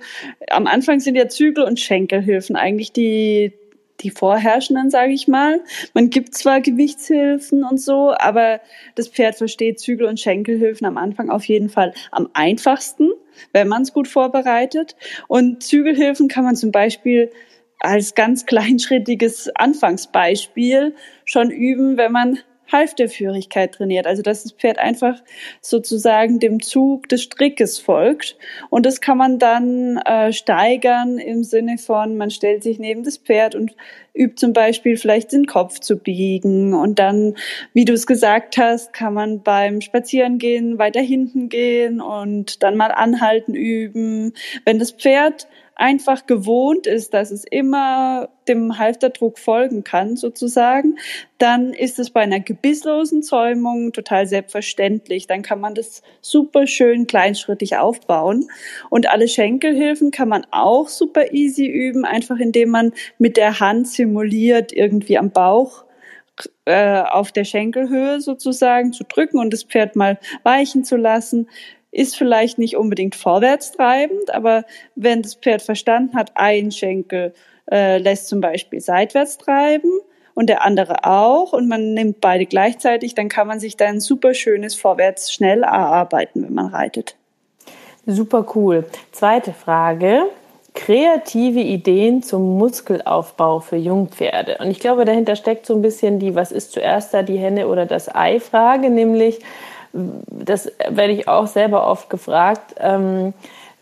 Am 0.49 0.67
Anfang 0.67 0.99
sind 0.99 1.15
ja 1.15 1.29
Zügel- 1.29 1.63
und 1.63 1.79
Schenkelhilfen 1.79 2.57
eigentlich 2.57 2.91
die 2.91 3.53
die 4.01 4.09
vorherrschenden, 4.11 4.89
sage 4.89 5.13
ich 5.13 5.27
mal. 5.27 5.61
Man 5.93 6.09
gibt 6.09 6.35
zwar 6.35 6.61
Gewichtshilfen 6.61 7.63
und 7.63 7.79
so, 7.79 8.13
aber 8.17 8.61
das 8.95 9.07
Pferd 9.07 9.35
versteht 9.35 9.79
Zügel- 9.79 10.07
und 10.07 10.19
Schenkelhilfen 10.19 10.85
am 10.85 10.97
Anfang 10.97 11.29
auf 11.29 11.45
jeden 11.45 11.69
Fall 11.69 11.93
am 12.11 12.29
einfachsten, 12.33 13.09
wenn 13.53 13.67
man 13.67 13.81
es 13.81 13.93
gut 13.93 14.07
vorbereitet. 14.07 14.95
Und 15.27 15.63
Zügelhilfen 15.63 16.27
kann 16.27 16.43
man 16.43 16.55
zum 16.55 16.71
Beispiel 16.71 17.31
als 17.79 18.15
ganz 18.15 18.45
kleinschrittiges 18.47 19.49
Anfangsbeispiel 19.55 20.95
schon 21.25 21.49
üben, 21.49 21.97
wenn 21.97 22.11
man 22.11 22.39
Halfterführigkeit 22.71 23.73
trainiert. 23.73 24.07
Also 24.07 24.21
dass 24.21 24.43
das 24.43 24.51
Pferd 24.51 24.79
einfach 24.79 25.21
sozusagen 25.61 26.39
dem 26.39 26.61
Zug 26.61 27.09
des 27.09 27.23
Strickes 27.23 27.79
folgt. 27.79 28.37
Und 28.69 28.85
das 28.85 29.01
kann 29.01 29.17
man 29.17 29.39
dann 29.39 29.97
äh, 29.97 30.33
steigern 30.33 31.17
im 31.17 31.43
Sinne 31.43 31.77
von, 31.77 32.17
man 32.17 32.29
stellt 32.29 32.63
sich 32.63 32.79
neben 32.79 33.03
das 33.03 33.17
Pferd 33.17 33.55
und 33.55 33.75
übt 34.13 34.35
zum 34.35 34.53
Beispiel 34.53 34.97
vielleicht 34.97 35.31
den 35.31 35.45
Kopf 35.45 35.79
zu 35.79 35.97
biegen. 35.97 36.73
Und 36.73 36.99
dann, 36.99 37.35
wie 37.73 37.85
du 37.85 37.93
es 37.93 38.07
gesagt 38.07 38.57
hast, 38.57 38.93
kann 38.93 39.13
man 39.13 39.41
beim 39.43 39.81
Spazierengehen 39.81 40.77
weiter 40.77 41.01
hinten 41.01 41.49
gehen 41.49 42.01
und 42.01 42.63
dann 42.63 42.75
mal 42.75 42.91
anhalten 42.91 43.53
üben. 43.53 44.33
Wenn 44.65 44.79
das 44.79 44.91
Pferd 44.91 45.47
einfach 45.77 46.25
gewohnt 46.25 46.87
ist, 46.87 47.13
dass 47.13 47.31
es 47.31 47.43
immer 47.43 48.29
dem 48.47 48.77
Halfterdruck 48.79 49.37
folgen 49.37 49.83
kann, 49.83 50.15
sozusagen, 50.15 50.97
dann 51.37 51.73
ist 51.73 51.99
es 51.99 52.09
bei 52.09 52.21
einer 52.21 52.39
gebisslosen 52.39 53.21
Zäumung 53.21 53.93
total 53.93 54.25
selbstverständlich. 54.25 55.27
Dann 55.27 55.43
kann 55.43 55.61
man 55.61 55.75
das 55.75 56.01
super 56.21 56.65
schön 56.65 57.05
kleinschrittig 57.05 57.77
aufbauen. 57.77 58.49
Und 58.89 59.09
alle 59.09 59.27
Schenkelhilfen 59.27 60.11
kann 60.11 60.29
man 60.29 60.47
auch 60.51 60.87
super 60.87 61.31
easy 61.31 61.67
üben, 61.67 62.05
einfach 62.05 62.37
indem 62.37 62.69
man 62.69 62.93
mit 63.19 63.37
der 63.37 63.59
Hand 63.59 63.87
simuliert, 63.87 64.73
irgendwie 64.73 65.17
am 65.17 65.29
Bauch 65.29 65.85
äh, 66.65 67.01
auf 67.01 67.31
der 67.31 67.45
Schenkelhöhe 67.45 68.21
sozusagen 68.21 68.93
zu 68.93 69.03
drücken 69.03 69.39
und 69.39 69.53
das 69.53 69.63
Pferd 69.63 69.95
mal 69.95 70.19
weichen 70.43 70.83
zu 70.83 70.95
lassen 70.95 71.47
ist 71.97 72.15
vielleicht 72.15 72.59
nicht 72.59 72.77
unbedingt 72.77 73.15
vorwärtstreibend, 73.15 74.33
aber 74.33 74.65
wenn 74.95 75.23
das 75.23 75.35
Pferd 75.35 75.63
verstanden 75.63 76.15
hat, 76.15 76.31
ein 76.35 76.71
Schenkel 76.71 77.33
äh, 77.71 77.97
lässt 77.97 78.27
zum 78.27 78.39
Beispiel 78.39 78.79
seitwärts 78.79 79.39
treiben 79.39 79.89
und 80.35 80.47
der 80.47 80.63
andere 80.63 81.05
auch 81.05 81.53
und 81.53 81.67
man 81.67 81.95
nimmt 81.95 82.21
beide 82.21 82.45
gleichzeitig, 82.45 83.15
dann 83.15 83.29
kann 83.29 83.47
man 83.47 83.59
sich 83.59 83.77
da 83.77 83.85
ein 83.85 83.99
super 83.99 84.35
schönes 84.35 84.75
Vorwärts 84.75 85.33
schnell 85.33 85.63
erarbeiten, 85.63 86.43
wenn 86.43 86.53
man 86.53 86.67
reitet. 86.67 87.15
Super 88.05 88.45
cool. 88.55 88.85
Zweite 89.11 89.51
Frage. 89.51 90.25
Kreative 90.75 91.59
Ideen 91.59 92.21
zum 92.21 92.59
Muskelaufbau 92.59 93.59
für 93.59 93.77
Jungpferde. 93.77 94.59
Und 94.59 94.69
ich 94.69 94.79
glaube, 94.79 95.05
dahinter 95.05 95.35
steckt 95.35 95.65
so 95.65 95.73
ein 95.73 95.81
bisschen 95.81 96.19
die, 96.19 96.35
was 96.35 96.51
ist 96.51 96.71
zuerst 96.73 97.15
da, 97.15 97.23
die 97.23 97.37
Henne 97.37 97.67
oder 97.67 97.87
das 97.87 98.13
Ei 98.13 98.39
Frage, 98.39 98.91
nämlich, 98.91 99.39
das 100.29 100.71
werde 100.89 101.13
ich 101.13 101.27
auch 101.27 101.47
selber 101.47 101.87
oft 101.87 102.09
gefragt. 102.09 102.75
Ähm, 102.79 103.33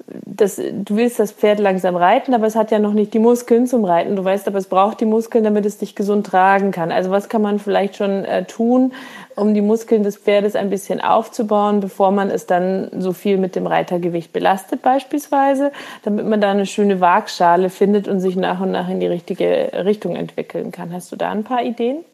das, 0.08 0.58
du 0.58 0.96
willst 0.96 1.18
das 1.18 1.32
Pferd 1.32 1.60
langsam 1.60 1.96
reiten, 1.96 2.36
aber 2.36 2.46
es 2.46 2.56
hat 2.56 2.70
ja 2.70 2.78
noch 2.78 2.94
nicht 2.94 3.14
die 3.14 3.20
Muskeln 3.20 3.66
zum 3.66 3.86
Reiten. 3.86 4.16
Du 4.16 4.24
weißt 4.24 4.48
aber, 4.48 4.60
es 4.60 4.68
braucht 4.68 5.02
die 5.02 5.06
Muskeln, 5.06 5.44
damit 5.44 5.66
es 5.66 5.80
dich 5.80 5.96
gesund 5.96 6.28
tragen 6.28 6.70
kann. 6.72 6.92
Also 6.92 7.10
was 7.10 7.28
kann 7.28 7.42
man 7.42 7.58
vielleicht 7.58 7.96
schon 7.96 8.24
äh, 8.26 8.46
tun, 8.46 8.94
um 9.36 9.56
die 9.56 9.62
Muskeln 9.62 10.04
des 10.04 10.18
Pferdes 10.18 10.56
ein 10.56 10.70
bisschen 10.70 11.02
aufzubauen, 11.02 11.80
bevor 11.80 12.12
man 12.12 12.30
es 12.30 12.46
dann 12.46 12.90
so 13.00 13.14
viel 13.14 13.38
mit 13.38 13.56
dem 13.56 13.66
Reitergewicht 13.66 14.32
belastet 14.32 14.84
beispielsweise, 14.84 15.72
damit 16.04 16.28
man 16.28 16.40
da 16.40 16.52
eine 16.52 16.68
schöne 16.68 17.02
Waagschale 17.02 17.70
findet 17.70 18.08
und 18.08 18.20
sich 18.20 18.36
nach 18.36 18.62
und 18.62 18.72
nach 18.72 18.90
in 18.90 19.00
die 19.00 19.08
richtige 19.08 19.72
Richtung 19.86 20.16
entwickeln 20.16 20.72
kann. 20.72 20.94
Hast 20.94 21.12
du 21.12 21.16
da 21.16 21.32
ein 21.32 21.44
paar 21.44 21.64
Ideen? 21.64 22.06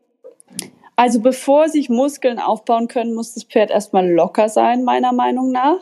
Also 1.02 1.20
bevor 1.20 1.68
sich 1.68 1.90
Muskeln 1.90 2.38
aufbauen 2.38 2.88
können, 2.88 3.16
muss 3.16 3.34
das 3.34 3.44
Pferd 3.44 3.72
erstmal 3.72 4.08
locker 4.08 4.50
sein, 4.50 4.84
meiner 4.84 5.14
Meinung 5.14 5.52
nach. 5.52 5.80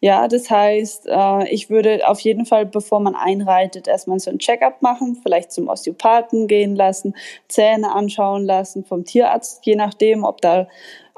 Ja, 0.00 0.26
das 0.26 0.50
heißt, 0.50 1.06
äh, 1.06 1.48
ich 1.48 1.70
würde 1.70 2.08
auf 2.08 2.18
jeden 2.18 2.44
Fall, 2.44 2.66
bevor 2.66 2.98
man 2.98 3.14
einreitet, 3.14 3.86
erstmal 3.86 4.18
so 4.18 4.32
ein 4.32 4.40
Check-up 4.40 4.82
machen, 4.82 5.14
vielleicht 5.22 5.52
zum 5.52 5.68
Osteopathen 5.68 6.48
gehen 6.48 6.74
lassen, 6.74 7.14
Zähne 7.46 7.94
anschauen 7.94 8.44
lassen 8.44 8.84
vom 8.84 9.04
Tierarzt, 9.04 9.64
je 9.64 9.76
nachdem, 9.76 10.24
ob 10.24 10.40
da 10.40 10.66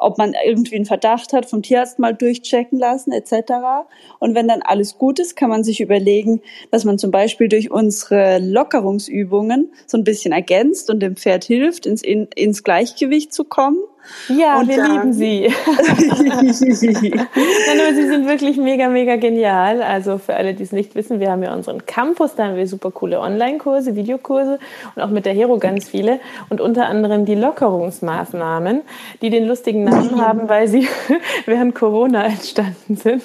ob 0.01 0.19
man 0.19 0.35
irgendwie 0.45 0.77
einen 0.77 0.87
Verdacht 0.87 1.33
hat, 1.33 1.47
vom 1.47 1.63
Tierarzt 1.63 1.99
mal 1.99 2.15
durchchecken 2.15 2.79
lassen 2.79 3.13
etc. 3.13 3.53
Und 4.19 4.35
wenn 4.35 4.49
dann 4.49 4.63
alles 4.63 4.99
gut 4.99 5.19
ist, 5.19 5.37
kann 5.37 5.51
man 5.51 5.65
sich 5.65 5.81
überlegen, 5.81 6.41
dass 6.71 6.85
man 6.85 6.99
zum 6.99 7.11
Beispiel 7.11 7.49
durch 7.49 7.71
unsere 7.71 8.39
Lockerungsübungen 8.39 9.73
so 9.87 9.99
ein 9.99 10.05
bisschen 10.05 10.33
ergänzt 10.33 10.91
und 10.91 11.01
dem 11.01 11.17
Pferd 11.17 11.45
hilft, 11.45 11.87
ins, 11.87 12.03
in, 12.03 12.29
ins 12.35 12.65
Gleichgewicht 12.65 13.33
zu 13.33 13.45
kommen. 13.45 13.79
Ja, 14.29 14.61
und 14.61 14.69
wir 14.69 14.77
dann, 14.77 14.93
lieben 14.93 15.13
sie. 15.13 15.53
Nein, 15.67 17.27
aber 17.81 17.95
sie 17.95 18.07
sind 18.07 18.29
wirklich 18.29 18.57
mega, 18.57 18.89
mega 18.89 19.17
genial. 19.17 19.83
Also 19.83 20.19
für 20.19 20.35
alle, 20.35 20.55
die 20.55 20.63
es 20.63 20.73
nicht 20.73 20.95
wissen, 20.95 21.21
wir 21.21 21.31
haben 21.31 21.43
ja 21.43 21.53
unseren 21.53 21.87
Campus, 21.87 22.35
da 22.35 22.45
haben 22.45 22.57
wir 22.57 22.67
super 22.67 22.91
coole 22.91 23.21
Online-Kurse, 23.21 23.97
Videokurse 23.97 24.59
und 24.95 25.03
auch 25.03 25.11
mit 25.11 25.27
der 25.27 25.33
Hero 25.33 25.59
ganz 25.59 25.89
viele. 25.89 26.21
Und 26.49 26.61
unter 26.61 26.87
anderem 26.87 27.25
die 27.25 27.35
Lockerungsmaßnahmen, 27.35 28.83
die 29.23 29.31
den 29.31 29.47
lustigen 29.47 29.85
Namen 29.85 30.21
haben, 30.21 30.49
weil 30.49 30.69
sie 30.69 30.89
während 31.47 31.75
Corona 31.75 32.27
entstanden 32.27 32.97
sind. 32.97 33.23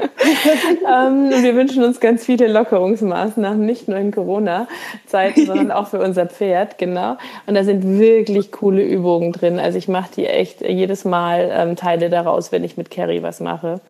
ähm, 0.88 1.30
wir 1.30 1.54
wünschen 1.54 1.84
uns 1.84 2.00
ganz 2.00 2.24
viele 2.24 2.48
Lockerungsmaßnahmen, 2.48 3.64
nicht 3.64 3.88
nur 3.88 3.98
in 3.98 4.12
Corona-Zeiten, 4.12 5.46
sondern 5.46 5.70
auch 5.70 5.88
für 5.88 6.00
unser 6.00 6.26
Pferd, 6.26 6.78
genau. 6.78 7.16
Und 7.46 7.54
da 7.54 7.64
sind 7.64 7.98
wirklich 7.98 8.52
coole 8.52 8.82
Übungen 8.82 9.32
drin. 9.32 9.58
Also 9.58 9.78
ich 9.78 9.88
mache 9.88 9.99
die 10.08 10.26
echt 10.26 10.60
jedes 10.60 11.04
Mal 11.04 11.50
ähm, 11.52 11.76
Teile 11.76 12.10
daraus, 12.10 12.52
wenn 12.52 12.64
ich 12.64 12.76
mit 12.76 12.90
Carrie 12.90 13.22
was 13.22 13.40
mache. 13.40 13.80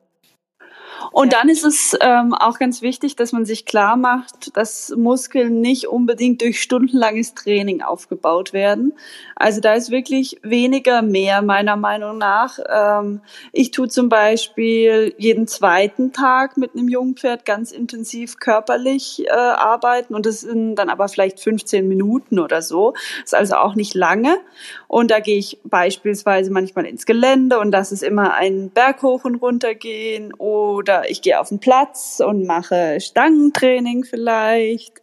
Und 1.12 1.32
dann 1.32 1.48
ist 1.48 1.64
es 1.64 1.96
ähm, 2.00 2.34
auch 2.34 2.58
ganz 2.58 2.82
wichtig, 2.82 3.16
dass 3.16 3.32
man 3.32 3.44
sich 3.44 3.66
klar 3.66 3.96
macht, 3.96 4.56
dass 4.56 4.94
Muskeln 4.96 5.60
nicht 5.60 5.88
unbedingt 5.88 6.40
durch 6.40 6.60
stundenlanges 6.60 7.34
Training 7.34 7.82
aufgebaut 7.82 8.52
werden. 8.52 8.92
Also 9.34 9.60
da 9.60 9.74
ist 9.74 9.90
wirklich 9.90 10.38
weniger 10.42 11.02
mehr 11.02 11.42
meiner 11.42 11.76
Meinung 11.76 12.18
nach. 12.18 12.58
Ähm, 12.68 13.22
ich 13.52 13.72
tue 13.72 13.88
zum 13.88 14.08
Beispiel 14.08 15.14
jeden 15.18 15.46
zweiten 15.48 16.12
Tag 16.12 16.56
mit 16.56 16.74
einem 16.74 16.88
Jungpferd 16.88 17.44
ganz 17.44 17.72
intensiv 17.72 18.38
körperlich 18.38 19.26
äh, 19.26 19.30
arbeiten 19.30 20.14
und 20.14 20.26
das 20.26 20.40
sind 20.40 20.76
dann 20.76 20.90
aber 20.90 21.08
vielleicht 21.08 21.40
15 21.40 21.88
Minuten 21.88 22.38
oder 22.38 22.62
so. 22.62 22.92
Das 23.22 23.32
ist 23.32 23.34
also 23.34 23.56
auch 23.56 23.74
nicht 23.74 23.94
lange. 23.94 24.38
Und 24.86 25.10
da 25.10 25.20
gehe 25.20 25.38
ich 25.38 25.58
beispielsweise 25.64 26.52
manchmal 26.52 26.86
ins 26.86 27.06
Gelände 27.06 27.58
und 27.58 27.72
das 27.72 27.92
ist 27.92 28.02
immer 28.02 28.34
ein 28.34 28.70
Berg 28.70 29.02
hoch 29.02 29.24
und 29.24 29.36
runter 29.36 29.74
gehen 29.74 30.34
oder 30.34 30.99
ich 31.08 31.22
gehe 31.22 31.40
auf 31.40 31.48
den 31.48 31.60
Platz 31.60 32.20
und 32.24 32.46
mache 32.46 33.00
Stangentraining 33.00 34.04
vielleicht 34.04 35.00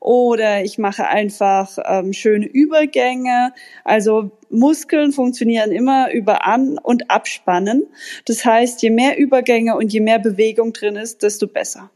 oder 0.00 0.64
ich 0.64 0.78
mache 0.78 1.06
einfach 1.06 1.78
ähm, 1.84 2.12
schöne 2.12 2.46
Übergänge. 2.46 3.52
Also 3.84 4.30
Muskeln 4.48 5.12
funktionieren 5.12 5.72
immer 5.72 6.12
über 6.12 6.46
An- 6.46 6.78
und 6.78 7.10
Abspannen. 7.10 7.86
Das 8.24 8.44
heißt, 8.44 8.82
je 8.82 8.90
mehr 8.90 9.18
Übergänge 9.18 9.76
und 9.76 9.92
je 9.92 10.00
mehr 10.00 10.18
Bewegung 10.18 10.72
drin 10.72 10.96
ist, 10.96 11.22
desto 11.22 11.46
besser. 11.46 11.90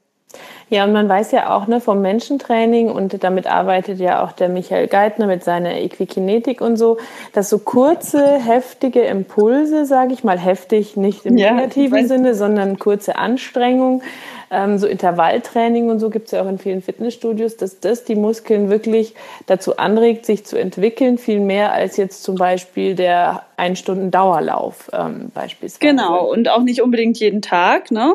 Ja, 0.71 0.85
und 0.85 0.93
man 0.93 1.09
weiß 1.09 1.33
ja 1.33 1.55
auch 1.55 1.67
ne, 1.67 1.81
vom 1.81 2.01
Menschentraining, 2.01 2.91
und 2.91 3.23
damit 3.23 3.47
arbeitet 3.47 4.01
ja 4.01 4.25
auch 4.25 4.33
der 4.33 4.49
Michael 4.49 4.89
Geithner 4.89 5.27
mit 5.27 5.45
seiner 5.45 5.77
Equikinetik 5.81 6.61
und 6.61 6.77
so, 6.77 6.99
dass 7.33 7.51
so 7.51 7.59
kurze, 7.59 8.39
heftige 8.39 9.03
Impulse, 9.03 9.85
sage 9.85 10.15
ich 10.15 10.25
mal, 10.25 10.39
heftig 10.39 10.97
nicht 10.97 11.27
im 11.27 11.37
ja, 11.37 11.53
negativen 11.53 12.09
Sinne, 12.09 12.35
sondern 12.35 12.79
kurze 12.79 13.17
Anstrengung, 13.17 14.03
ähm, 14.51 14.79
so 14.79 14.87
Intervalltraining 14.87 15.91
und 15.91 15.99
so 15.99 16.11
gibt's 16.11 16.31
ja 16.31 16.43
auch 16.43 16.49
in 16.49 16.59
vielen 16.59 16.83
Fitnessstudios, 16.83 17.57
dass 17.57 17.81
das 17.81 18.05
die 18.05 18.15
Muskeln 18.15 18.71
wirklich 18.71 19.15
dazu 19.47 19.77
anregt, 19.77 20.27
sich 20.27 20.45
zu 20.45 20.57
entwickeln, 20.57 21.19
viel 21.19 21.41
mehr 21.41 21.73
als 21.73 21.97
jetzt 21.97 22.23
zum 22.23 22.37
Beispiel 22.37 22.95
der 22.95 23.43
ein 23.57 23.77
Stunden 23.77 24.11
Dauerlauf 24.11 24.91
ähm, 24.93 25.31
beispielsweise. 25.35 25.93
Genau, 25.93 26.25
und 26.31 26.49
auch 26.49 26.63
nicht 26.63 26.83
unbedingt 26.83 27.19
jeden 27.19 27.43
Tag, 27.43 27.91
ne? 27.91 28.15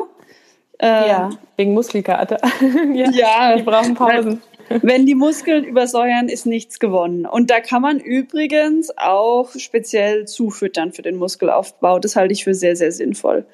Ähm, 0.82 1.04
ja, 1.08 1.30
wegen 1.56 1.74
Muskelkater. 1.74 2.38
ja, 2.94 3.10
ja, 3.10 3.56
die 3.56 3.62
brauchen 3.62 3.94
Pausen. 3.94 4.42
Wenn 4.82 5.04
die 5.04 5.16
Muskeln 5.16 5.64
übersäuern, 5.64 6.28
ist 6.28 6.46
nichts 6.46 6.78
gewonnen. 6.78 7.26
Und 7.26 7.50
da 7.50 7.60
kann 7.60 7.82
man 7.82 7.98
übrigens 7.98 8.96
auch 8.96 9.50
speziell 9.56 10.26
zufüttern 10.26 10.92
für 10.92 11.02
den 11.02 11.16
Muskelaufbau. 11.16 11.98
Das 11.98 12.14
halte 12.14 12.32
ich 12.32 12.44
für 12.44 12.54
sehr, 12.54 12.76
sehr 12.76 12.92
sinnvoll. 12.92 13.44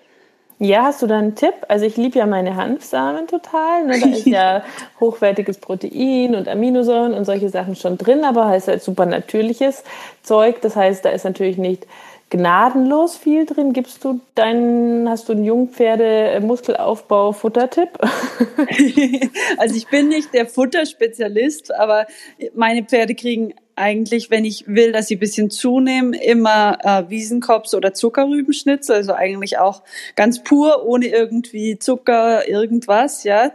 Ja, 0.59 0.85
hast 0.85 1.03
du 1.03 1.07
da 1.07 1.19
einen 1.19 1.35
Tipp? 1.35 1.55
Also 1.69 1.85
ich 1.85 1.97
liebe 1.97 2.19
ja 2.19 2.27
meine 2.27 2.57
Hanfsamen 2.57 3.27
total. 3.27 3.85
Ne? 3.85 4.01
Da 4.01 4.09
ist 4.09 4.27
ja 4.27 4.63
hochwertiges 5.01 5.59
Protein 5.59 6.35
und 6.35 6.49
Aminosäuren 6.49 7.13
und 7.13 7.25
solche 7.25 7.51
Sachen 7.51 7.77
schon 7.77 7.99
drin, 7.99 8.25
aber 8.25 8.47
heißt 8.47 8.69
halt 8.69 8.83
super 8.83 9.05
natürliches 9.05 9.85
Zeug. 10.23 10.63
Das 10.63 10.77
heißt, 10.77 11.05
da 11.05 11.11
ist 11.11 11.25
natürlich 11.25 11.59
nicht 11.59 11.87
gnadenlos 12.31 13.17
viel 13.17 13.45
drin. 13.47 13.73
Gibst 13.73 14.05
du 14.05 14.21
deinen, 14.35 15.09
hast 15.09 15.29
du 15.29 15.33
einen 15.33 15.45
Jungpferde-Muskelaufbau-Futtertipp? 15.45 17.91
also 19.59 19.77
ich 19.77 19.87
bin 19.89 20.09
nicht 20.09 20.35
der 20.35 20.47
Futterspezialist, 20.47 21.73
aber 21.75 22.07
meine 22.55 22.85
Pferde 22.85 23.15
kriegen 23.15 23.55
eigentlich, 23.77 24.31
wenn 24.31 24.45
ich 24.45 24.67
will, 24.67 24.93
dass 24.93 25.07
sie 25.07 25.17
bisschen 25.17 25.51
zunehmen, 25.51 26.15
immer 26.15 26.79
äh, 26.83 27.09
Wiesenkops 27.11 27.75
oder 27.75 27.93
Zuckerrübenschnitzel, 27.93 28.97
also 28.97 29.13
eigentlich 29.13 29.59
auch 29.59 29.83
ganz 30.17 30.43
pur, 30.43 30.87
ohne 30.87 31.07
irgendwie 31.07 31.79
Zucker, 31.79 32.49
irgendwas, 32.49 33.25
ja. 33.25 33.53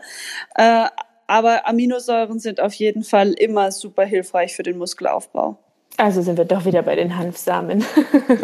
Äh, 0.55 0.85
aber 1.27 1.67
Aminosäuren 1.67 2.39
sind 2.39 2.61
auf 2.61 2.73
jeden 2.73 3.03
Fall 3.03 3.31
immer 3.31 3.71
super 3.71 4.05
hilfreich 4.05 4.55
für 4.55 4.63
den 4.63 4.77
Muskelaufbau. 4.77 5.57
Also 6.01 6.23
sind 6.23 6.39
wir 6.39 6.45
doch 6.45 6.65
wieder 6.65 6.81
bei 6.81 6.95
den 6.95 7.15
Hanfsamen. 7.15 7.85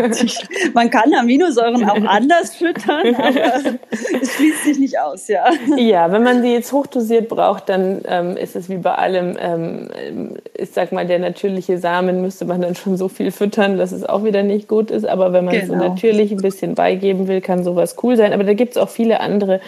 Man 0.75 0.91
kann 0.91 1.11
Aminosäuren 1.11 1.89
auch 1.89 1.95
anders 2.05 2.55
füttern, 2.55 3.15
aber 3.15 3.79
es 4.21 4.35
schließt 4.35 4.63
sich 4.63 4.77
nicht 4.77 4.99
aus, 4.99 5.27
ja. 5.27 5.45
Ja, 5.75 6.11
wenn 6.11 6.21
man 6.21 6.43
sie 6.43 6.53
jetzt 6.53 6.71
hochdosiert 6.71 7.29
braucht, 7.29 7.69
dann 7.69 8.01
ähm, 8.07 8.37
ist 8.37 8.55
es 8.55 8.69
wie 8.69 8.77
bei 8.77 8.93
allem, 8.93 9.37
ähm, 9.39 10.37
ich 10.53 10.69
sag 10.69 10.91
mal, 10.91 11.07
der 11.07 11.17
natürliche 11.17 11.79
Samen 11.79 12.21
müsste 12.21 12.45
man 12.45 12.61
dann 12.61 12.75
schon 12.75 12.95
so 12.95 13.07
viel 13.07 13.31
füttern, 13.31 13.77
dass 13.77 13.91
es 13.91 14.03
auch 14.03 14.23
wieder 14.23 14.43
nicht 14.43 14.67
gut 14.67 14.91
ist. 14.91 15.07
Aber 15.07 15.33
wenn 15.33 15.45
man 15.45 15.55
genau. 15.55 15.73
so 15.73 15.75
natürlich 15.75 16.31
ein 16.31 16.41
bisschen 16.41 16.75
beigeben 16.75 17.27
will, 17.27 17.41
kann 17.41 17.63
sowas 17.63 17.95
cool 18.03 18.17
sein. 18.17 18.33
Aber 18.33 18.43
da 18.43 18.53
gibt 18.53 18.73
es 18.73 18.77
auch 18.77 18.89
viele 18.89 19.19
andere, 19.19 19.61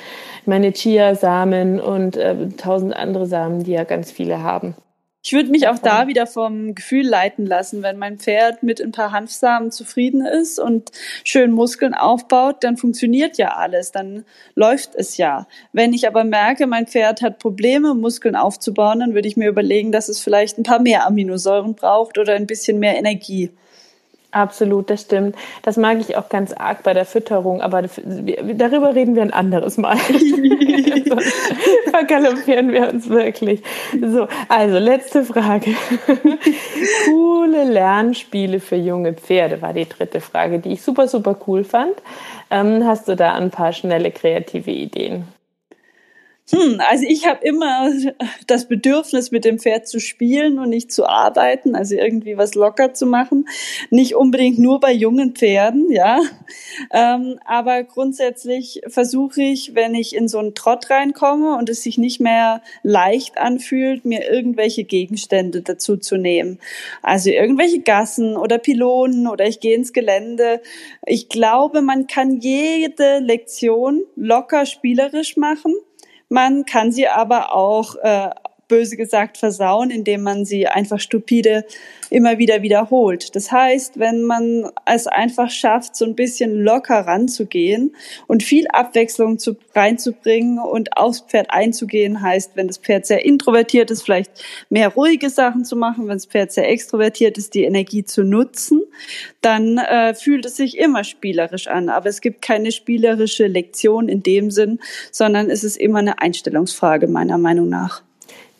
meine 0.46 0.74
Chia-Samen 0.74 1.80
und 1.80 2.18
äh, 2.18 2.36
tausend 2.56 2.96
andere 2.96 3.26
Samen, 3.26 3.64
die 3.64 3.72
ja 3.72 3.84
ganz 3.84 4.12
viele 4.12 4.44
haben. 4.44 4.76
Ich 5.22 5.34
würde 5.34 5.50
mich 5.50 5.68
auch 5.68 5.80
da 5.80 6.08
wieder 6.08 6.26
vom 6.28 6.76
Gefühl 6.76 7.06
leiten 7.06 7.46
lassen. 7.46 7.84
Wenn 7.84 7.98
mein 7.98 8.20
Pferd 8.20 8.64
mit 8.64 8.82
ein 8.82 8.94
paar 8.94 9.12
Hanfsamen 9.12 9.70
zufrieden 9.70 10.26
ist 10.26 10.60
und 10.60 10.92
schön 11.26 11.52
Muskeln 11.52 11.94
aufbaut, 11.94 12.64
dann 12.64 12.78
funktioniert 12.78 13.38
ja 13.38 13.50
alles, 13.58 13.92
dann 13.92 14.24
läuft 14.56 14.96
es 14.96 15.18
ja. 15.18 15.46
Wenn 15.74 15.92
ich 15.92 16.08
aber 16.08 16.24
merke, 16.24 16.68
mein 16.68 16.88
Pferd 16.88 17.22
hat 17.22 17.40
Probleme, 17.40 17.96
Muskeln 17.96 18.38
aufzubauen, 18.38 19.02
dann 19.02 19.14
würde 19.14 19.28
ich 19.28 19.36
mir 19.36 19.50
überlegen, 19.50 19.92
dass 19.92 20.08
es 20.08 20.22
vielleicht 20.22 20.58
ein 20.58 20.64
paar 20.64 20.80
mehr 20.80 21.06
Aminosäuren 21.06 21.76
braucht 21.76 22.18
oder 22.18 22.34
ein 22.36 22.48
bisschen 22.48 22.80
mehr 22.80 22.98
Energie. 22.98 23.52
Absolut, 24.32 24.92
das 24.92 25.02
stimmt. 25.02 25.36
Das 25.64 25.76
mag 25.76 26.00
ich 26.00 26.16
auch 26.16 26.30
ganz 26.30 26.54
arg 26.54 26.84
bei 26.84 26.94
der 26.94 27.06
Fütterung, 27.06 27.62
aber 27.62 27.82
darüber 27.82 28.94
reden 28.94 29.16
wir 29.16 29.24
ein 29.24 29.34
anderes 29.34 29.78
Mal. 29.78 29.98
Vergaloppieren 31.92 32.72
wir 32.72 32.90
uns 32.90 33.10
wirklich. 33.10 33.62
So, 34.00 34.28
also 34.48 34.78
letzte 34.78 35.24
Frage. 35.24 35.76
Coole 37.06 37.64
Lernspiele 37.66 38.60
für 38.60 38.76
junge 38.76 39.14
Pferde 39.14 39.62
war 39.62 39.74
die 39.74 39.88
dritte 39.88 40.22
Frage, 40.22 40.60
die 40.60 40.74
ich 40.74 40.82
super, 40.82 41.08
super 41.08 41.38
cool 41.48 41.64
fand. 41.64 41.96
Ähm, 42.52 42.86
hast 42.86 43.08
du 43.08 43.16
da 43.16 43.34
ein 43.34 43.50
paar 43.50 43.74
schnelle 43.74 44.12
kreative 44.12 44.72
Ideen? 44.72 45.28
Hm, 46.52 46.82
also 46.90 47.06
ich 47.08 47.28
habe 47.28 47.46
immer 47.46 47.92
das 48.48 48.68
Bedürfnis, 48.68 49.30
mit 49.30 49.46
dem 49.46 49.60
Pferd 49.60 49.88
zu 49.88 50.00
spielen 50.00 50.58
und 50.58 50.70
nicht 50.70 50.92
zu 50.92 51.06
arbeiten, 51.06 51.76
also 51.76 51.94
irgendwie 51.96 52.38
was 52.38 52.56
locker 52.56 52.94
zu 52.96 53.06
machen. 53.06 53.48
Nicht 53.92 54.16
unbedingt 54.16 54.58
nur 54.58 54.80
bei 54.80 54.92
jungen 54.92 55.36
Pferden, 55.36 55.92
ja. 55.92 56.20
Ähm, 56.92 57.40
aber 57.46 57.84
grundsätzlich 57.84 58.82
versuche 58.88 59.44
ich, 59.44 59.76
wenn 59.76 59.94
ich 59.94 60.16
in 60.16 60.28
so 60.28 60.40
einen 60.40 60.56
Trott 60.56 60.90
reinkomme 60.90 61.56
und 61.56 61.70
es 61.70 61.84
sich 61.84 62.00
nicht 62.00 62.20
mehr 62.20 62.64
leicht 62.82 63.38
anfühlt, 63.38 64.06
mir 64.06 64.28
irgendwelche 64.32 64.86
Gegenstände 64.86 65.62
dazu 65.62 65.98
zu 65.98 66.18
nehmen. 66.18 66.60
Also 67.04 67.30
irgendwelche 67.30 67.82
Gassen 67.82 68.36
oder 68.36 68.58
Pylonen 68.58 69.28
oder 69.28 69.46
ich 69.46 69.60
gehe 69.60 69.76
ins 69.76 69.94
Gelände. 69.94 70.62
Ich 71.06 71.30
glaube, 71.30 71.82
man 71.82 72.08
kann 72.08 72.38
jede 72.40 73.20
Lektion 73.20 74.02
locker 74.16 74.66
spielerisch 74.66 75.38
machen 75.38 75.76
man 76.30 76.66
kann 76.66 76.92
sie 76.92 77.08
aber 77.08 77.54
auch 77.54 77.96
äh, 77.96 78.30
böse 78.68 78.96
gesagt 78.96 79.38
versauen, 79.38 79.90
indem 79.90 80.22
man 80.22 80.46
sie 80.46 80.68
einfach 80.68 81.00
stupide 81.00 81.66
immer 82.10 82.38
wieder 82.38 82.62
wiederholt. 82.62 83.36
Das 83.36 83.52
heißt, 83.52 84.00
wenn 84.00 84.24
man 84.24 84.70
es 84.86 85.08
einfach 85.08 85.50
schafft, 85.50 85.96
so 85.96 86.06
ein 86.06 86.16
bisschen 86.16 86.64
locker 86.64 87.00
ranzugehen 87.00 87.96
und 88.28 88.44
viel 88.44 88.68
Abwechslung 88.68 89.40
zu, 89.40 89.58
reinzubringen 89.76 90.60
und 90.60 90.98
aufs 90.98 91.22
Pferd 91.22 91.52
einzugehen, 91.52 92.22
heißt, 92.22 92.56
wenn 92.56 92.68
das 92.68 92.78
Pferd 92.78 93.06
sehr 93.06 93.26
introvertiert 93.26 93.92
ist, 93.92 94.04
vielleicht 94.04 94.32
mehr 94.70 94.90
ruhige 94.90 95.30
Sachen 95.30 95.66
zu 95.66 95.76
machen, 95.76 96.08
wenn 96.08 96.18
das 96.18 96.26
Pferd 96.26 96.52
sehr 96.52 96.70
extrovertiert 96.70 97.38
ist, 97.38 97.54
die 97.54 97.64
Energie 97.64 98.04
zu 98.04 98.24
nutzen, 98.24 98.82
dann 99.42 99.78
äh, 99.78 100.14
fühlt 100.14 100.46
es 100.46 100.58
sich 100.58 100.78
immer 100.78 101.04
spielerisch 101.04 101.68
an. 101.68 101.90
Aber 101.90 102.10
es 102.10 102.22
gibt 102.22 102.42
keine 102.42 102.72
spielerische 102.72 103.48
Lektion 103.48 104.10
in 104.10 104.24
dem 104.24 104.52
Sinn, 104.52 104.80
sondern 105.12 105.50
es 105.50 105.64
ist 105.64 105.78
immer 105.78 106.00
eine 106.00 106.20
Einstellungsfrage 106.20 107.08
meiner 107.08 107.38
Meinung 107.38 107.70
nach. 107.70 108.04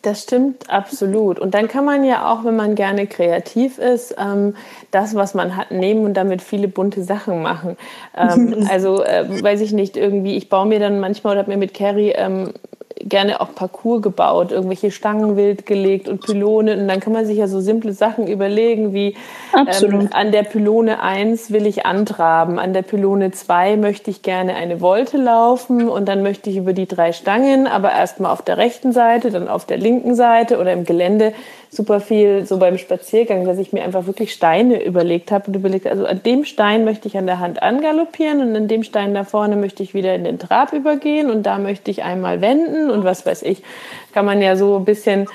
Das 0.02 0.22
stimmt 0.22 0.70
absolut. 0.70 1.38
Und 1.38 1.52
dann 1.52 1.68
kann 1.68 1.84
man 1.84 2.04
ja 2.04 2.32
auch, 2.32 2.44
wenn 2.44 2.56
man 2.56 2.74
gerne 2.74 3.06
kreativ 3.06 3.78
ist, 3.78 4.14
ähm, 4.18 4.54
das, 4.90 5.14
was 5.14 5.34
man 5.34 5.56
hat, 5.56 5.72
nehmen 5.72 6.06
und 6.06 6.14
damit 6.14 6.40
viele 6.40 6.68
bunte 6.68 7.02
Sachen 7.02 7.42
machen. 7.42 7.76
Ähm, 8.16 8.66
also 8.70 9.02
äh, 9.04 9.42
weiß 9.42 9.60
ich 9.60 9.72
nicht, 9.72 9.98
irgendwie, 9.98 10.36
ich 10.36 10.48
baue 10.48 10.66
mir 10.66 10.80
dann 10.80 11.00
manchmal 11.00 11.32
oder 11.32 11.42
habe 11.42 11.50
mir 11.50 11.58
mit 11.58 11.74
Carrie 11.74 12.12
ähm, 12.16 12.54
gerne 13.02 13.40
auch 13.40 13.54
Parcours 13.54 14.02
gebaut, 14.02 14.52
irgendwelche 14.52 14.90
Stangen 14.90 15.36
wild 15.36 15.66
gelegt 15.66 16.08
und 16.08 16.20
Pylonen. 16.20 16.80
Und 16.80 16.88
dann 16.88 17.00
kann 17.00 17.12
man 17.12 17.26
sich 17.26 17.38
ja 17.38 17.46
so 17.46 17.60
simple 17.60 17.92
Sachen 17.92 18.26
überlegen, 18.26 18.92
wie 18.92 19.16
ähm, 19.56 20.08
an 20.12 20.32
der 20.32 20.42
Pylone 20.42 21.00
1 21.00 21.50
will 21.50 21.66
ich 21.66 21.86
antraben, 21.86 22.58
an 22.58 22.72
der 22.72 22.82
Pylone 22.82 23.30
2 23.30 23.76
möchte 23.76 24.10
ich 24.10 24.22
gerne 24.22 24.54
eine 24.54 24.80
Wolte 24.80 25.16
laufen 25.16 25.88
und 25.88 26.08
dann 26.08 26.22
möchte 26.22 26.50
ich 26.50 26.56
über 26.56 26.72
die 26.72 26.86
drei 26.86 27.12
Stangen, 27.12 27.66
aber 27.66 27.92
erstmal 27.92 28.32
auf 28.32 28.42
der 28.42 28.58
rechten 28.58 28.92
Seite, 28.92 29.30
dann 29.30 29.48
auf 29.48 29.64
der 29.64 29.78
linken 29.78 30.14
Seite 30.14 30.58
oder 30.58 30.72
im 30.72 30.84
Gelände 30.84 31.32
super 31.70 32.00
viel 32.00 32.44
so 32.46 32.58
beim 32.58 32.78
Spaziergang, 32.78 33.44
dass 33.44 33.58
ich 33.58 33.72
mir 33.72 33.84
einfach 33.84 34.06
wirklich 34.06 34.32
Steine 34.32 34.84
überlegt 34.84 35.30
habe 35.30 35.46
und 35.46 35.54
überlegt, 35.54 35.86
also 35.86 36.04
an 36.04 36.20
dem 36.24 36.44
Stein 36.44 36.84
möchte 36.84 37.06
ich 37.06 37.16
an 37.16 37.26
der 37.26 37.38
Hand 37.38 37.62
angaloppieren 37.62 38.40
und 38.40 38.56
an 38.56 38.68
dem 38.68 38.82
Stein 38.82 39.14
da 39.14 39.22
vorne 39.22 39.56
möchte 39.56 39.82
ich 39.82 39.94
wieder 39.94 40.14
in 40.14 40.24
den 40.24 40.38
Trab 40.38 40.72
übergehen 40.72 41.30
und 41.30 41.44
da 41.44 41.58
möchte 41.58 41.90
ich 41.90 42.02
einmal 42.02 42.40
wenden 42.40 42.89
und 42.90 43.04
was 43.04 43.24
weiß 43.24 43.42
ich. 43.42 43.62
Kann 44.12 44.24
man 44.24 44.42
ja 44.42 44.56
so 44.56 44.76
ein 44.76 44.84
bisschen 44.84 45.26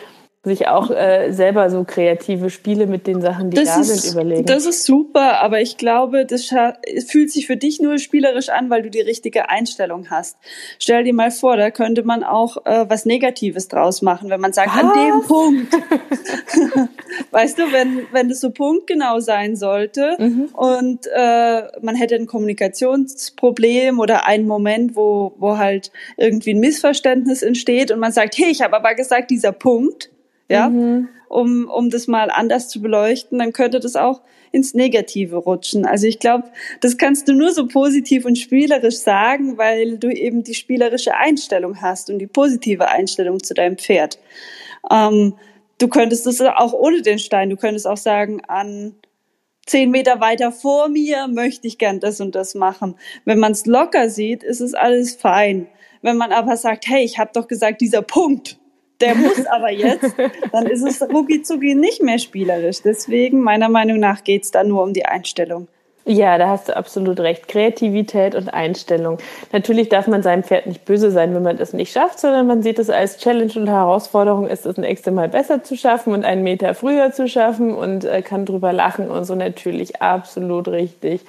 sich 0.45 0.67
auch 0.67 0.91
äh, 0.91 1.31
selber 1.31 1.69
so 1.69 1.83
kreative 1.83 2.49
Spiele 2.49 2.87
mit 2.87 3.07
den 3.07 3.21
Sachen, 3.21 3.49
die 3.49 3.57
das 3.57 3.75
da 3.75 3.81
ist, 3.81 3.87
sind, 3.87 4.13
überlegen. 4.13 4.45
Das 4.45 4.65
ist 4.65 4.85
super, 4.85 5.41
aber 5.41 5.59
ich 5.61 5.77
glaube, 5.77 6.25
das 6.25 6.53
fühlt 7.07 7.31
sich 7.31 7.47
für 7.47 7.57
dich 7.57 7.81
nur 7.81 7.97
spielerisch 7.97 8.49
an, 8.49 8.69
weil 8.69 8.83
du 8.83 8.89
die 8.89 9.01
richtige 9.01 9.49
Einstellung 9.49 10.09
hast. 10.09 10.37
Stell 10.79 11.03
dir 11.03 11.13
mal 11.13 11.31
vor, 11.31 11.57
da 11.57 11.71
könnte 11.71 12.03
man 12.03 12.23
auch 12.23 12.65
äh, 12.65 12.85
was 12.87 13.05
Negatives 13.05 13.67
draus 13.67 14.01
machen, 14.01 14.29
wenn 14.29 14.39
man 14.39 14.53
sagt, 14.53 14.69
was? 14.75 14.83
an 14.83 14.91
dem 14.93 15.21
Punkt. 15.27 15.73
weißt 17.31 17.57
du, 17.57 17.71
wenn, 17.71 18.05
wenn 18.11 18.29
das 18.29 18.39
so 18.39 18.51
punktgenau 18.51 19.19
sein 19.19 19.55
sollte 19.55 20.15
mhm. 20.19 20.49
und 20.53 21.07
äh, 21.13 21.63
man 21.81 21.95
hätte 21.95 22.15
ein 22.15 22.27
Kommunikationsproblem 22.27 23.99
oder 23.99 24.25
einen 24.27 24.47
Moment, 24.47 24.95
wo, 24.95 25.33
wo 25.37 25.57
halt 25.57 25.91
irgendwie 26.17 26.53
ein 26.53 26.59
Missverständnis 26.59 27.41
entsteht 27.41 27.91
und 27.91 27.99
man 27.99 28.11
sagt, 28.11 28.37
hey, 28.37 28.51
ich 28.51 28.61
habe 28.61 28.75
aber 28.75 28.93
gesagt, 28.93 29.31
dieser 29.31 29.51
Punkt, 29.51 30.11
ja, 30.49 30.69
mhm. 30.69 31.09
um, 31.27 31.69
um 31.69 31.89
das 31.89 32.07
mal 32.07 32.29
anders 32.29 32.69
zu 32.69 32.81
beleuchten, 32.81 33.39
dann 33.39 33.53
könnte 33.53 33.79
das 33.79 33.95
auch 33.95 34.21
ins 34.51 34.73
Negative 34.73 35.35
rutschen. 35.35 35.85
Also 35.85 36.07
ich 36.07 36.19
glaube, 36.19 36.49
das 36.79 36.97
kannst 36.97 37.27
du 37.27 37.33
nur 37.33 37.51
so 37.51 37.67
positiv 37.67 38.25
und 38.25 38.37
spielerisch 38.37 38.97
sagen, 38.97 39.57
weil 39.57 39.97
du 39.97 40.09
eben 40.09 40.43
die 40.43 40.53
spielerische 40.53 41.15
Einstellung 41.15 41.81
hast 41.81 42.09
und 42.09 42.19
die 42.19 42.27
positive 42.27 42.87
Einstellung 42.87 43.43
zu 43.43 43.53
deinem 43.53 43.77
Pferd. 43.77 44.17
Ähm, 44.89 45.33
du 45.77 45.87
könntest 45.89 46.25
das 46.25 46.39
auch 46.39 46.73
ohne 46.73 47.01
den 47.01 47.19
Stein, 47.19 47.49
du 47.49 47.57
könntest 47.57 47.85
auch 47.85 47.97
sagen, 47.97 48.41
an 48.47 48.95
zehn 49.65 49.91
Meter 49.91 50.21
weiter 50.21 50.51
vor 50.51 50.87
mir 50.89 51.27
möchte 51.27 51.67
ich 51.67 51.77
gern 51.77 51.99
das 51.99 52.21
und 52.21 52.35
das 52.35 52.55
machen. 52.55 52.95
Wenn 53.25 53.39
man 53.39 53.51
es 53.51 53.65
locker 53.65 54.09
sieht, 54.09 54.43
ist 54.43 54.61
es 54.61 54.73
alles 54.73 55.15
fein. 55.15 55.67
Wenn 56.01 56.17
man 56.17 56.31
aber 56.31 56.55
sagt, 56.55 56.87
hey, 56.87 57.03
ich 57.03 57.17
habe 57.17 57.31
doch 57.33 57.47
gesagt, 57.47 57.81
dieser 57.81 58.03
Punkt, 58.03 58.59
der 59.01 59.15
muss 59.15 59.45
aber 59.47 59.71
jetzt, 59.71 60.15
dann 60.51 60.67
ist 60.67 60.83
es 60.83 61.01
rucki 61.01 61.43
nicht 61.75 62.01
mehr 62.01 62.19
spielerisch. 62.19 62.81
Deswegen, 62.83 63.41
meiner 63.41 63.69
Meinung 63.69 63.99
nach, 63.99 64.23
geht's 64.23 64.51
da 64.51 64.63
nur 64.63 64.83
um 64.83 64.93
die 64.93 65.05
Einstellung. 65.05 65.67
Ja, 66.07 66.37
da 66.37 66.49
hast 66.49 66.69
du 66.69 66.77
absolut 66.77 67.19
recht. 67.19 67.47
Kreativität 67.47 68.35
und 68.35 68.49
Einstellung. 68.49 69.17
Natürlich 69.51 69.89
darf 69.89 70.05
man 70.05 70.21
seinem 70.21 70.43
Pferd 70.43 70.67
nicht 70.67 70.85
böse 70.85 71.09
sein, 71.09 71.33
wenn 71.33 71.41
man 71.41 71.57
das 71.57 71.73
nicht 71.73 71.91
schafft, 71.91 72.19
sondern 72.19 72.45
man 72.45 72.61
sieht 72.61 72.77
es 72.77 72.91
als 72.91 73.17
Challenge 73.17 73.51
und 73.55 73.67
Herausforderung, 73.67 74.45
ist 74.45 74.67
es 74.67 74.77
nächste 74.77 75.09
Mal 75.09 75.29
besser 75.29 75.63
zu 75.63 75.75
schaffen 75.75 76.13
und 76.13 76.23
einen 76.23 76.43
Meter 76.43 76.75
früher 76.75 77.11
zu 77.11 77.27
schaffen 77.27 77.73
und 77.73 78.05
äh, 78.05 78.21
kann 78.21 78.45
drüber 78.45 78.71
lachen 78.71 79.09
und 79.09 79.25
so 79.25 79.33
natürlich 79.33 79.99
absolut 79.99 80.67
richtig. 80.67 81.21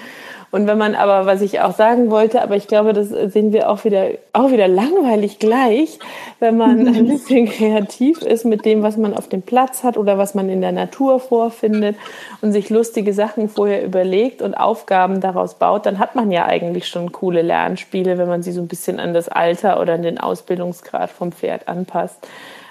Und 0.51 0.67
wenn 0.67 0.79
man 0.79 0.95
aber, 0.95 1.27
was 1.27 1.43
ich 1.43 1.61
auch 1.61 1.75
sagen 1.75 2.11
wollte, 2.11 2.43
aber 2.43 2.57
ich 2.57 2.69
glaube, 2.69 2.93
das 2.93 3.09
sehen 3.09 3.53
wir 3.53 3.69
auch 3.69 3.85
wieder, 3.85 4.11
auch 4.33 4.51
wieder 4.51 4.69
langweilig 4.69 5.39
gleich, 5.39 5.99
wenn 6.39 6.57
man 6.57 6.87
ein 6.87 7.07
bisschen 7.09 7.49
kreativ 7.49 8.23
ist 8.23 8.45
mit 8.45 8.65
dem, 8.65 8.83
was 8.83 8.97
man 8.97 9.15
auf 9.15 9.29
dem 9.29 9.43
Platz 9.43 9.83
hat 9.83 9.97
oder 9.97 10.19
was 10.19 10.35
man 10.35 10.49
in 10.49 10.61
der 10.61 10.73
Natur 10.73 11.21
vorfindet 11.21 11.97
und 12.43 12.53
sich 12.53 12.71
lustige 12.71 13.13
Sachen 13.13 13.49
vorher 13.49 13.85
überlegt 13.85 14.41
und 14.41 14.55
Aufgaben 14.55 15.21
daraus 15.21 15.55
baut, 15.55 15.87
dann 15.87 15.99
hat 15.99 16.15
man 16.15 16.31
ja 16.31 16.47
eigentlich 16.47 16.87
schon 16.89 17.13
coole 17.13 17.43
Lernspiele, 17.43 18.19
wenn 18.19 18.29
man 18.29 18.43
sie 18.43 18.53
so 18.53 18.61
ein 18.61 18.69
bisschen 18.69 19.01
an 19.01 19.15
das 19.15 19.29
Alter 19.29 19.81
oder 19.81 19.95
an 19.95 20.03
den 20.03 20.19
Ausbildungsgrad 20.19 21.11
vom 21.11 21.33
Pferd 21.33 21.69
anpasst. 21.69 22.27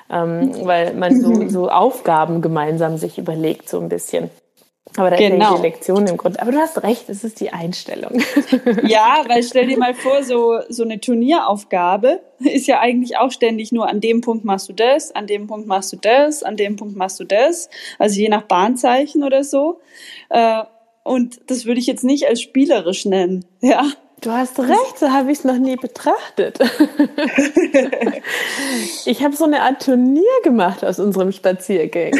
Ähm, 0.09 0.51
weil 0.63 0.93
man 0.93 1.19
so, 1.19 1.49
so 1.49 1.69
Aufgaben 1.69 2.41
gemeinsam 2.41 2.97
sich 2.97 3.17
überlegt, 3.17 3.69
so 3.69 3.79
ein 3.79 3.89
bisschen. 3.89 4.29
Aber 4.97 5.09
da 5.09 5.17
genau. 5.17 5.35
ist 5.35 5.41
ja 5.41 5.47
Genau. 5.49 5.55
die 5.57 5.61
Lektion 5.63 6.07
im 6.07 6.17
Grunde. 6.17 6.41
Aber 6.41 6.51
du 6.51 6.57
hast 6.57 6.81
recht, 6.83 7.09
es 7.09 7.23
ist 7.23 7.39
die 7.39 7.51
Einstellung. 7.51 8.21
Ja, 8.83 9.23
weil 9.27 9.43
stell 9.43 9.67
dir 9.67 9.77
mal 9.77 9.93
vor, 9.93 10.23
so, 10.23 10.59
so 10.69 10.83
eine 10.83 10.99
Turnieraufgabe 10.99 12.21
ist 12.39 12.67
ja 12.67 12.79
eigentlich 12.79 13.17
auch 13.17 13.31
ständig 13.31 13.71
nur 13.71 13.87
an 13.89 13.99
dem 14.01 14.21
Punkt 14.21 14.45
machst 14.45 14.69
du 14.69 14.73
das, 14.73 15.13
an 15.13 15.27
dem 15.27 15.47
Punkt 15.47 15.67
machst 15.67 15.91
du 15.93 15.97
das, 15.97 16.43
an 16.43 16.55
dem 16.55 16.75
Punkt 16.75 16.95
machst 16.95 17.19
du 17.19 17.23
das. 17.23 17.69
Also 17.99 18.19
je 18.19 18.29
nach 18.29 18.43
Bahnzeichen 18.43 19.23
oder 19.23 19.43
so. 19.43 19.79
Äh, 20.29 20.63
Und 21.03 21.39
das 21.51 21.65
würde 21.65 21.79
ich 21.79 21.87
jetzt 21.87 22.03
nicht 22.03 22.27
als 22.27 22.41
spielerisch 22.41 23.05
nennen. 23.05 23.45
Ja. 23.61 23.85
Du 24.21 24.31
hast 24.31 24.57
recht, 24.59 24.97
so 24.97 25.11
habe 25.11 25.31
ich 25.31 25.39
es 25.39 25.43
noch 25.43 25.57
nie 25.57 25.75
betrachtet. 25.75 26.57
ich 29.05 29.23
habe 29.23 29.35
so 29.35 29.43
eine 29.43 29.61
Art 29.61 29.85
Turnier 29.85 30.23
gemacht 30.43 30.83
aus 30.83 30.99
unserem 30.99 31.31
Spaziergang. 31.31 32.13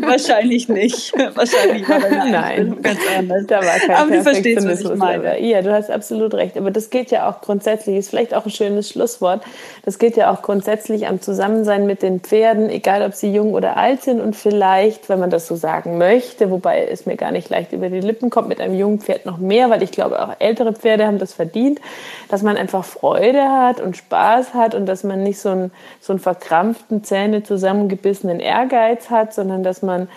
Wahrscheinlich 0.00 0.68
nicht. 0.68 1.12
Wahrscheinlich 1.34 1.88
war 1.88 2.00
Nein, 2.00 2.76
ganz 2.82 2.98
anders. 3.16 3.46
da 3.46 3.56
war 3.56 3.78
kein 3.78 3.96
Aber 3.96 4.10
du 4.10 4.22
verstehst, 4.22 4.66
was 4.66 4.80
ich 4.80 4.94
meine. 4.94 5.40
Ja, 5.40 5.62
du 5.62 5.72
hast 5.72 5.90
absolut 5.90 6.34
recht. 6.34 6.56
Aber 6.56 6.70
das 6.70 6.90
geht 6.90 7.10
ja 7.10 7.28
auch 7.30 7.40
grundsätzlich, 7.42 7.96
ist 7.96 8.10
vielleicht 8.10 8.34
auch 8.34 8.44
ein 8.44 8.50
schönes 8.50 8.88
Schlusswort. 8.88 9.44
Das 9.84 9.98
geht 9.98 10.16
ja 10.16 10.32
auch 10.32 10.42
grundsätzlich 10.42 11.06
am 11.06 11.20
Zusammensein 11.20 11.86
mit 11.86 12.02
den 12.02 12.20
Pferden, 12.20 12.70
egal 12.70 13.02
ob 13.02 13.14
sie 13.14 13.32
jung 13.32 13.52
oder 13.54 13.76
alt 13.76 14.02
sind 14.02 14.20
und 14.20 14.34
vielleicht, 14.34 15.08
wenn 15.08 15.20
man 15.20 15.30
das 15.30 15.46
so 15.46 15.54
sagen 15.54 15.98
möchte, 15.98 16.50
wobei 16.50 16.86
es 16.86 17.06
mir 17.06 17.16
gar 17.16 17.30
nicht 17.30 17.50
leicht 17.50 17.72
über 17.72 17.88
die 17.88 18.00
Lippen 18.00 18.30
kommt, 18.30 18.48
mit 18.48 18.60
einem 18.60 18.74
jungen 18.74 19.00
Pferd 19.00 19.26
noch 19.26 19.38
mehr, 19.38 19.70
weil 19.70 19.82
ich 19.82 19.92
glaube, 19.92 20.20
auch 20.20 20.34
ältere 20.38 20.72
Pferde 20.72 21.06
haben 21.06 21.18
das 21.18 21.25
verdient, 21.34 21.80
dass 22.28 22.42
man 22.42 22.56
einfach 22.56 22.84
Freude 22.84 23.42
hat 23.42 23.80
und 23.80 23.96
Spaß 23.96 24.54
hat 24.54 24.74
und 24.74 24.86
dass 24.86 25.04
man 25.04 25.22
nicht 25.22 25.38
so 25.38 25.50
einen, 25.50 25.72
so 26.00 26.12
einen 26.12 26.20
verkrampften, 26.20 27.04
Zähne 27.04 27.42
zusammengebissenen 27.42 28.40
Ehrgeiz 28.40 29.10
hat, 29.10 29.34
sondern 29.34 29.62
dass 29.62 29.82
man 29.82 30.08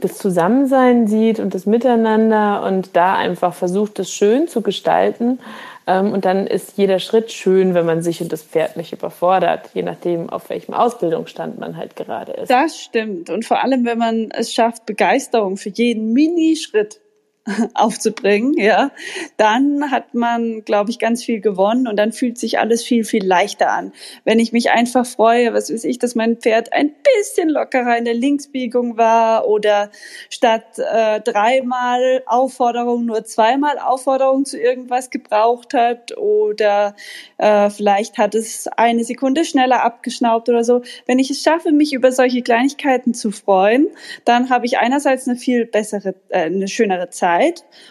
das 0.00 0.16
Zusammensein 0.16 1.08
sieht 1.08 1.40
und 1.40 1.54
das 1.54 1.66
Miteinander 1.66 2.62
und 2.64 2.94
da 2.94 3.14
einfach 3.16 3.52
versucht, 3.52 3.98
das 3.98 4.10
schön 4.10 4.46
zu 4.46 4.62
gestalten. 4.62 5.40
Ähm, 5.88 6.12
Und 6.12 6.24
dann 6.24 6.46
ist 6.46 6.78
jeder 6.78 7.00
Schritt 7.00 7.32
schön, 7.32 7.74
wenn 7.74 7.84
man 7.84 8.02
sich 8.02 8.20
und 8.20 8.32
das 8.32 8.42
Pferd 8.42 8.76
nicht 8.76 8.92
überfordert, 8.92 9.70
je 9.74 9.82
nachdem, 9.82 10.30
auf 10.30 10.50
welchem 10.50 10.72
Ausbildungsstand 10.74 11.58
man 11.58 11.76
halt 11.76 11.96
gerade 11.96 12.32
ist. 12.32 12.50
Das 12.50 12.78
stimmt. 12.78 13.28
Und 13.28 13.44
vor 13.44 13.64
allem, 13.64 13.84
wenn 13.84 13.98
man 13.98 14.30
es 14.30 14.52
schafft, 14.52 14.86
Begeisterung 14.86 15.56
für 15.56 15.70
jeden 15.70 16.12
Minischritt 16.12 17.00
aufzubringen, 17.74 18.54
ja, 18.56 18.90
dann 19.36 19.90
hat 19.90 20.14
man, 20.14 20.64
glaube 20.64 20.90
ich, 20.90 20.98
ganz 20.98 21.24
viel 21.24 21.40
gewonnen 21.40 21.88
und 21.88 21.96
dann 21.96 22.12
fühlt 22.12 22.38
sich 22.38 22.58
alles 22.58 22.82
viel, 22.82 23.04
viel 23.04 23.24
leichter 23.24 23.70
an. 23.70 23.92
Wenn 24.24 24.38
ich 24.38 24.52
mich 24.52 24.70
einfach 24.70 25.06
freue, 25.06 25.52
was 25.54 25.72
weiß 25.72 25.84
ich, 25.84 25.98
dass 25.98 26.14
mein 26.14 26.36
Pferd 26.36 26.72
ein 26.72 26.92
bisschen 27.16 27.48
lockerer 27.48 27.96
in 27.96 28.04
der 28.04 28.14
Linksbiegung 28.14 28.96
war 28.96 29.46
oder 29.46 29.90
statt 30.30 30.78
äh, 30.78 31.20
dreimal 31.20 32.22
Aufforderung 32.26 33.06
nur 33.06 33.24
zweimal 33.24 33.78
Aufforderung 33.78 34.44
zu 34.44 34.58
irgendwas 34.58 35.10
gebraucht 35.10 35.74
hat 35.74 36.16
oder 36.16 36.94
äh, 37.38 37.70
vielleicht 37.70 38.18
hat 38.18 38.34
es 38.34 38.68
eine 38.76 39.04
Sekunde 39.04 39.44
schneller 39.44 39.82
abgeschnaubt 39.84 40.48
oder 40.48 40.64
so. 40.64 40.82
Wenn 41.06 41.18
ich 41.18 41.30
es 41.30 41.42
schaffe, 41.42 41.72
mich 41.72 41.92
über 41.92 42.12
solche 42.12 42.42
Kleinigkeiten 42.42 43.14
zu 43.14 43.30
freuen, 43.30 43.88
dann 44.24 44.50
habe 44.50 44.66
ich 44.66 44.78
einerseits 44.78 45.28
eine 45.28 45.36
viel 45.36 45.66
bessere, 45.66 46.14
äh, 46.28 46.42
eine 46.42 46.68
schönere 46.68 47.10
Zeit 47.10 47.37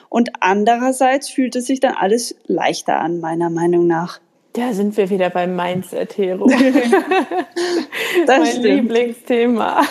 und 0.10 0.30
andererseits 0.40 1.30
fühlt 1.30 1.56
es 1.56 1.66
sich 1.68 1.80
dann 1.80 1.96
alles 1.96 2.36
leichter 2.48 3.00
an, 3.00 3.20
meiner 3.20 3.50
Meinung 3.50 3.88
nach. 3.88 4.20
Da 4.54 4.74
sind 4.74 4.98
wir 4.98 5.10
wieder 5.10 5.30
beim 5.30 5.56
Mindset 5.56 6.18
Hero. 6.18 6.48
Das 8.26 8.40
mein 8.40 8.48
stimmt. 8.48 8.66
Lieblingsthema. 8.66 9.82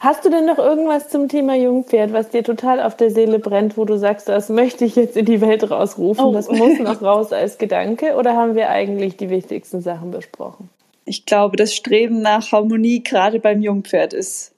Hast 0.00 0.24
du 0.24 0.30
denn 0.30 0.46
noch 0.46 0.58
irgendwas 0.58 1.08
zum 1.08 1.28
Thema 1.28 1.56
Jungpferd, 1.56 2.12
was 2.12 2.30
dir 2.30 2.44
total 2.44 2.80
auf 2.80 2.96
der 2.96 3.10
Seele 3.10 3.38
brennt, 3.40 3.76
wo 3.76 3.84
du 3.84 3.98
sagst, 3.98 4.28
das 4.28 4.48
möchte 4.48 4.84
ich 4.84 4.94
jetzt 4.96 5.16
in 5.16 5.26
die 5.26 5.40
Welt 5.40 5.68
rausrufen, 5.70 6.24
Oh. 6.24 6.32
das 6.32 6.48
muss 6.48 6.78
noch 6.78 7.02
raus 7.02 7.32
als 7.32 7.58
Gedanke? 7.58 8.14
Oder 8.16 8.36
haben 8.36 8.54
wir 8.54 8.68
eigentlich 8.70 9.16
die 9.16 9.28
wichtigsten 9.30 9.80
Sachen 9.80 10.10
besprochen? 10.12 10.68
Ich 11.04 11.26
glaube, 11.26 11.56
das 11.56 11.74
Streben 11.74 12.20
nach 12.20 12.52
Harmonie 12.52 13.02
gerade 13.02 13.40
beim 13.40 13.60
Jungpferd 13.60 14.12
ist 14.12 14.54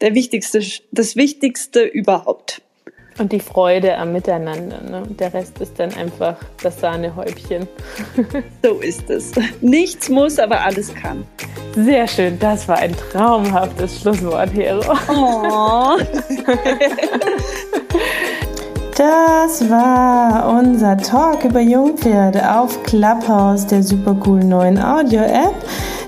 der 0.00 0.14
wichtigste, 0.14 0.60
das 0.92 1.16
Wichtigste 1.16 1.82
überhaupt. 1.82 2.62
Und 3.16 3.30
die 3.30 3.38
Freude 3.38 3.96
am 3.96 4.12
Miteinander. 4.12 4.80
Ne? 4.80 5.04
Der 5.08 5.32
Rest 5.32 5.60
ist 5.60 5.78
dann 5.78 5.94
einfach 5.94 6.36
das 6.62 6.80
Sahnehäubchen. 6.80 7.68
So 8.62 8.80
ist 8.80 9.08
es. 9.08 9.30
Nichts 9.60 10.08
muss, 10.08 10.38
aber 10.38 10.62
alles 10.62 10.92
kann. 10.94 11.24
Sehr 11.76 12.08
schön, 12.08 12.38
das 12.38 12.66
war 12.66 12.78
ein 12.78 12.96
traumhaftes 13.12 14.00
Schlusswort, 14.00 14.52
Hero. 14.52 14.82
Oh. 15.08 15.98
Das 18.96 19.68
war 19.68 20.56
unser 20.56 20.96
Talk 20.96 21.42
über 21.42 21.58
Jungpferde 21.58 22.48
auf 22.56 22.80
Clubhouse, 22.84 23.66
der 23.66 23.82
super 23.82 24.14
coolen 24.14 24.48
neuen 24.48 24.80
Audio-App. 24.80 25.54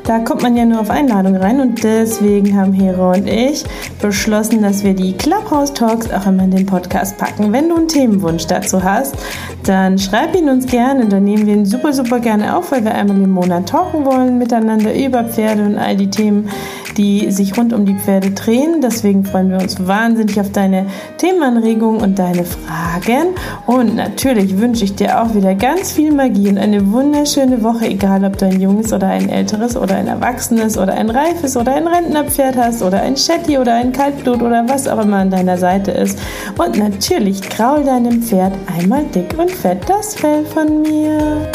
Da 0.06 0.20
kommt 0.20 0.42
man 0.42 0.56
ja 0.56 0.64
nur 0.64 0.80
auf 0.80 0.88
Einladung 0.88 1.34
rein 1.34 1.60
und 1.60 1.82
deswegen 1.82 2.56
haben 2.56 2.72
Hero 2.72 3.10
und 3.10 3.26
ich 3.26 3.64
beschlossen, 4.00 4.62
dass 4.62 4.84
wir 4.84 4.94
die 4.94 5.14
Clubhouse 5.14 5.74
Talks 5.74 6.12
auch 6.12 6.24
immer 6.26 6.44
in 6.44 6.52
den 6.52 6.64
Podcast 6.64 7.18
packen. 7.18 7.52
Wenn 7.52 7.68
du 7.68 7.74
einen 7.74 7.88
Themenwunsch 7.88 8.46
dazu 8.46 8.84
hast, 8.84 9.16
dann 9.64 9.98
schreib 9.98 10.36
ihn 10.36 10.48
uns 10.48 10.66
gerne, 10.66 11.06
dann 11.06 11.24
nehmen 11.24 11.46
wir 11.46 11.54
ihn 11.54 11.66
super, 11.66 11.92
super 11.92 12.20
gerne 12.20 12.56
auf, 12.56 12.70
weil 12.70 12.84
wir 12.84 12.94
einmal 12.94 13.16
im 13.16 13.30
Monat 13.30 13.68
talken 13.68 14.04
wollen 14.04 14.38
miteinander 14.38 14.94
über 14.94 15.24
Pferde 15.24 15.64
und 15.64 15.76
all 15.76 15.96
die 15.96 16.08
Themen, 16.08 16.50
die 16.96 17.30
sich 17.30 17.56
rund 17.56 17.72
um 17.72 17.84
die 17.84 17.94
Pferde 17.94 18.30
drehen. 18.30 18.80
Deswegen 18.82 19.24
freuen 19.24 19.50
wir 19.50 19.58
uns 19.58 19.86
wahnsinnig 19.86 20.40
auf 20.40 20.50
deine 20.52 20.86
Themenanregungen 21.18 22.00
und 22.00 22.18
deine 22.18 22.44
Fragen. 22.44 23.34
Und 23.66 23.96
natürlich 23.96 24.58
wünsche 24.58 24.84
ich 24.84 24.94
dir 24.94 25.22
auch 25.22 25.34
wieder 25.34 25.54
ganz 25.54 25.92
viel 25.92 26.12
Magie 26.12 26.48
und 26.48 26.58
eine 26.58 26.92
wunderschöne 26.92 27.62
Woche, 27.62 27.86
egal 27.86 28.24
ob 28.24 28.38
du 28.38 28.46
ein 28.46 28.60
junges 28.60 28.92
oder 28.92 29.08
ein 29.08 29.28
älteres 29.28 29.76
oder 29.76 29.96
ein 29.96 30.06
erwachsenes 30.06 30.78
oder 30.78 30.94
ein 30.94 31.10
reifes 31.10 31.56
oder 31.56 31.74
ein 31.74 31.86
Rentnerpferd 31.86 32.56
hast 32.56 32.82
oder 32.82 33.02
ein 33.02 33.16
Shetty 33.16 33.58
oder 33.58 33.74
ein 33.74 33.92
Kaltblut 33.92 34.42
oder 34.42 34.68
was 34.68 34.88
auch 34.88 35.02
immer 35.02 35.18
an 35.18 35.30
deiner 35.30 35.58
Seite 35.58 35.90
ist. 35.90 36.18
Und 36.58 36.78
natürlich 36.78 37.40
kraul 37.42 37.84
deinem 37.84 38.22
Pferd 38.22 38.52
einmal 38.78 39.04
dick 39.14 39.36
und 39.38 39.50
fett 39.50 39.88
das 39.88 40.14
Fell 40.14 40.44
von 40.44 40.82
mir. 40.82 41.50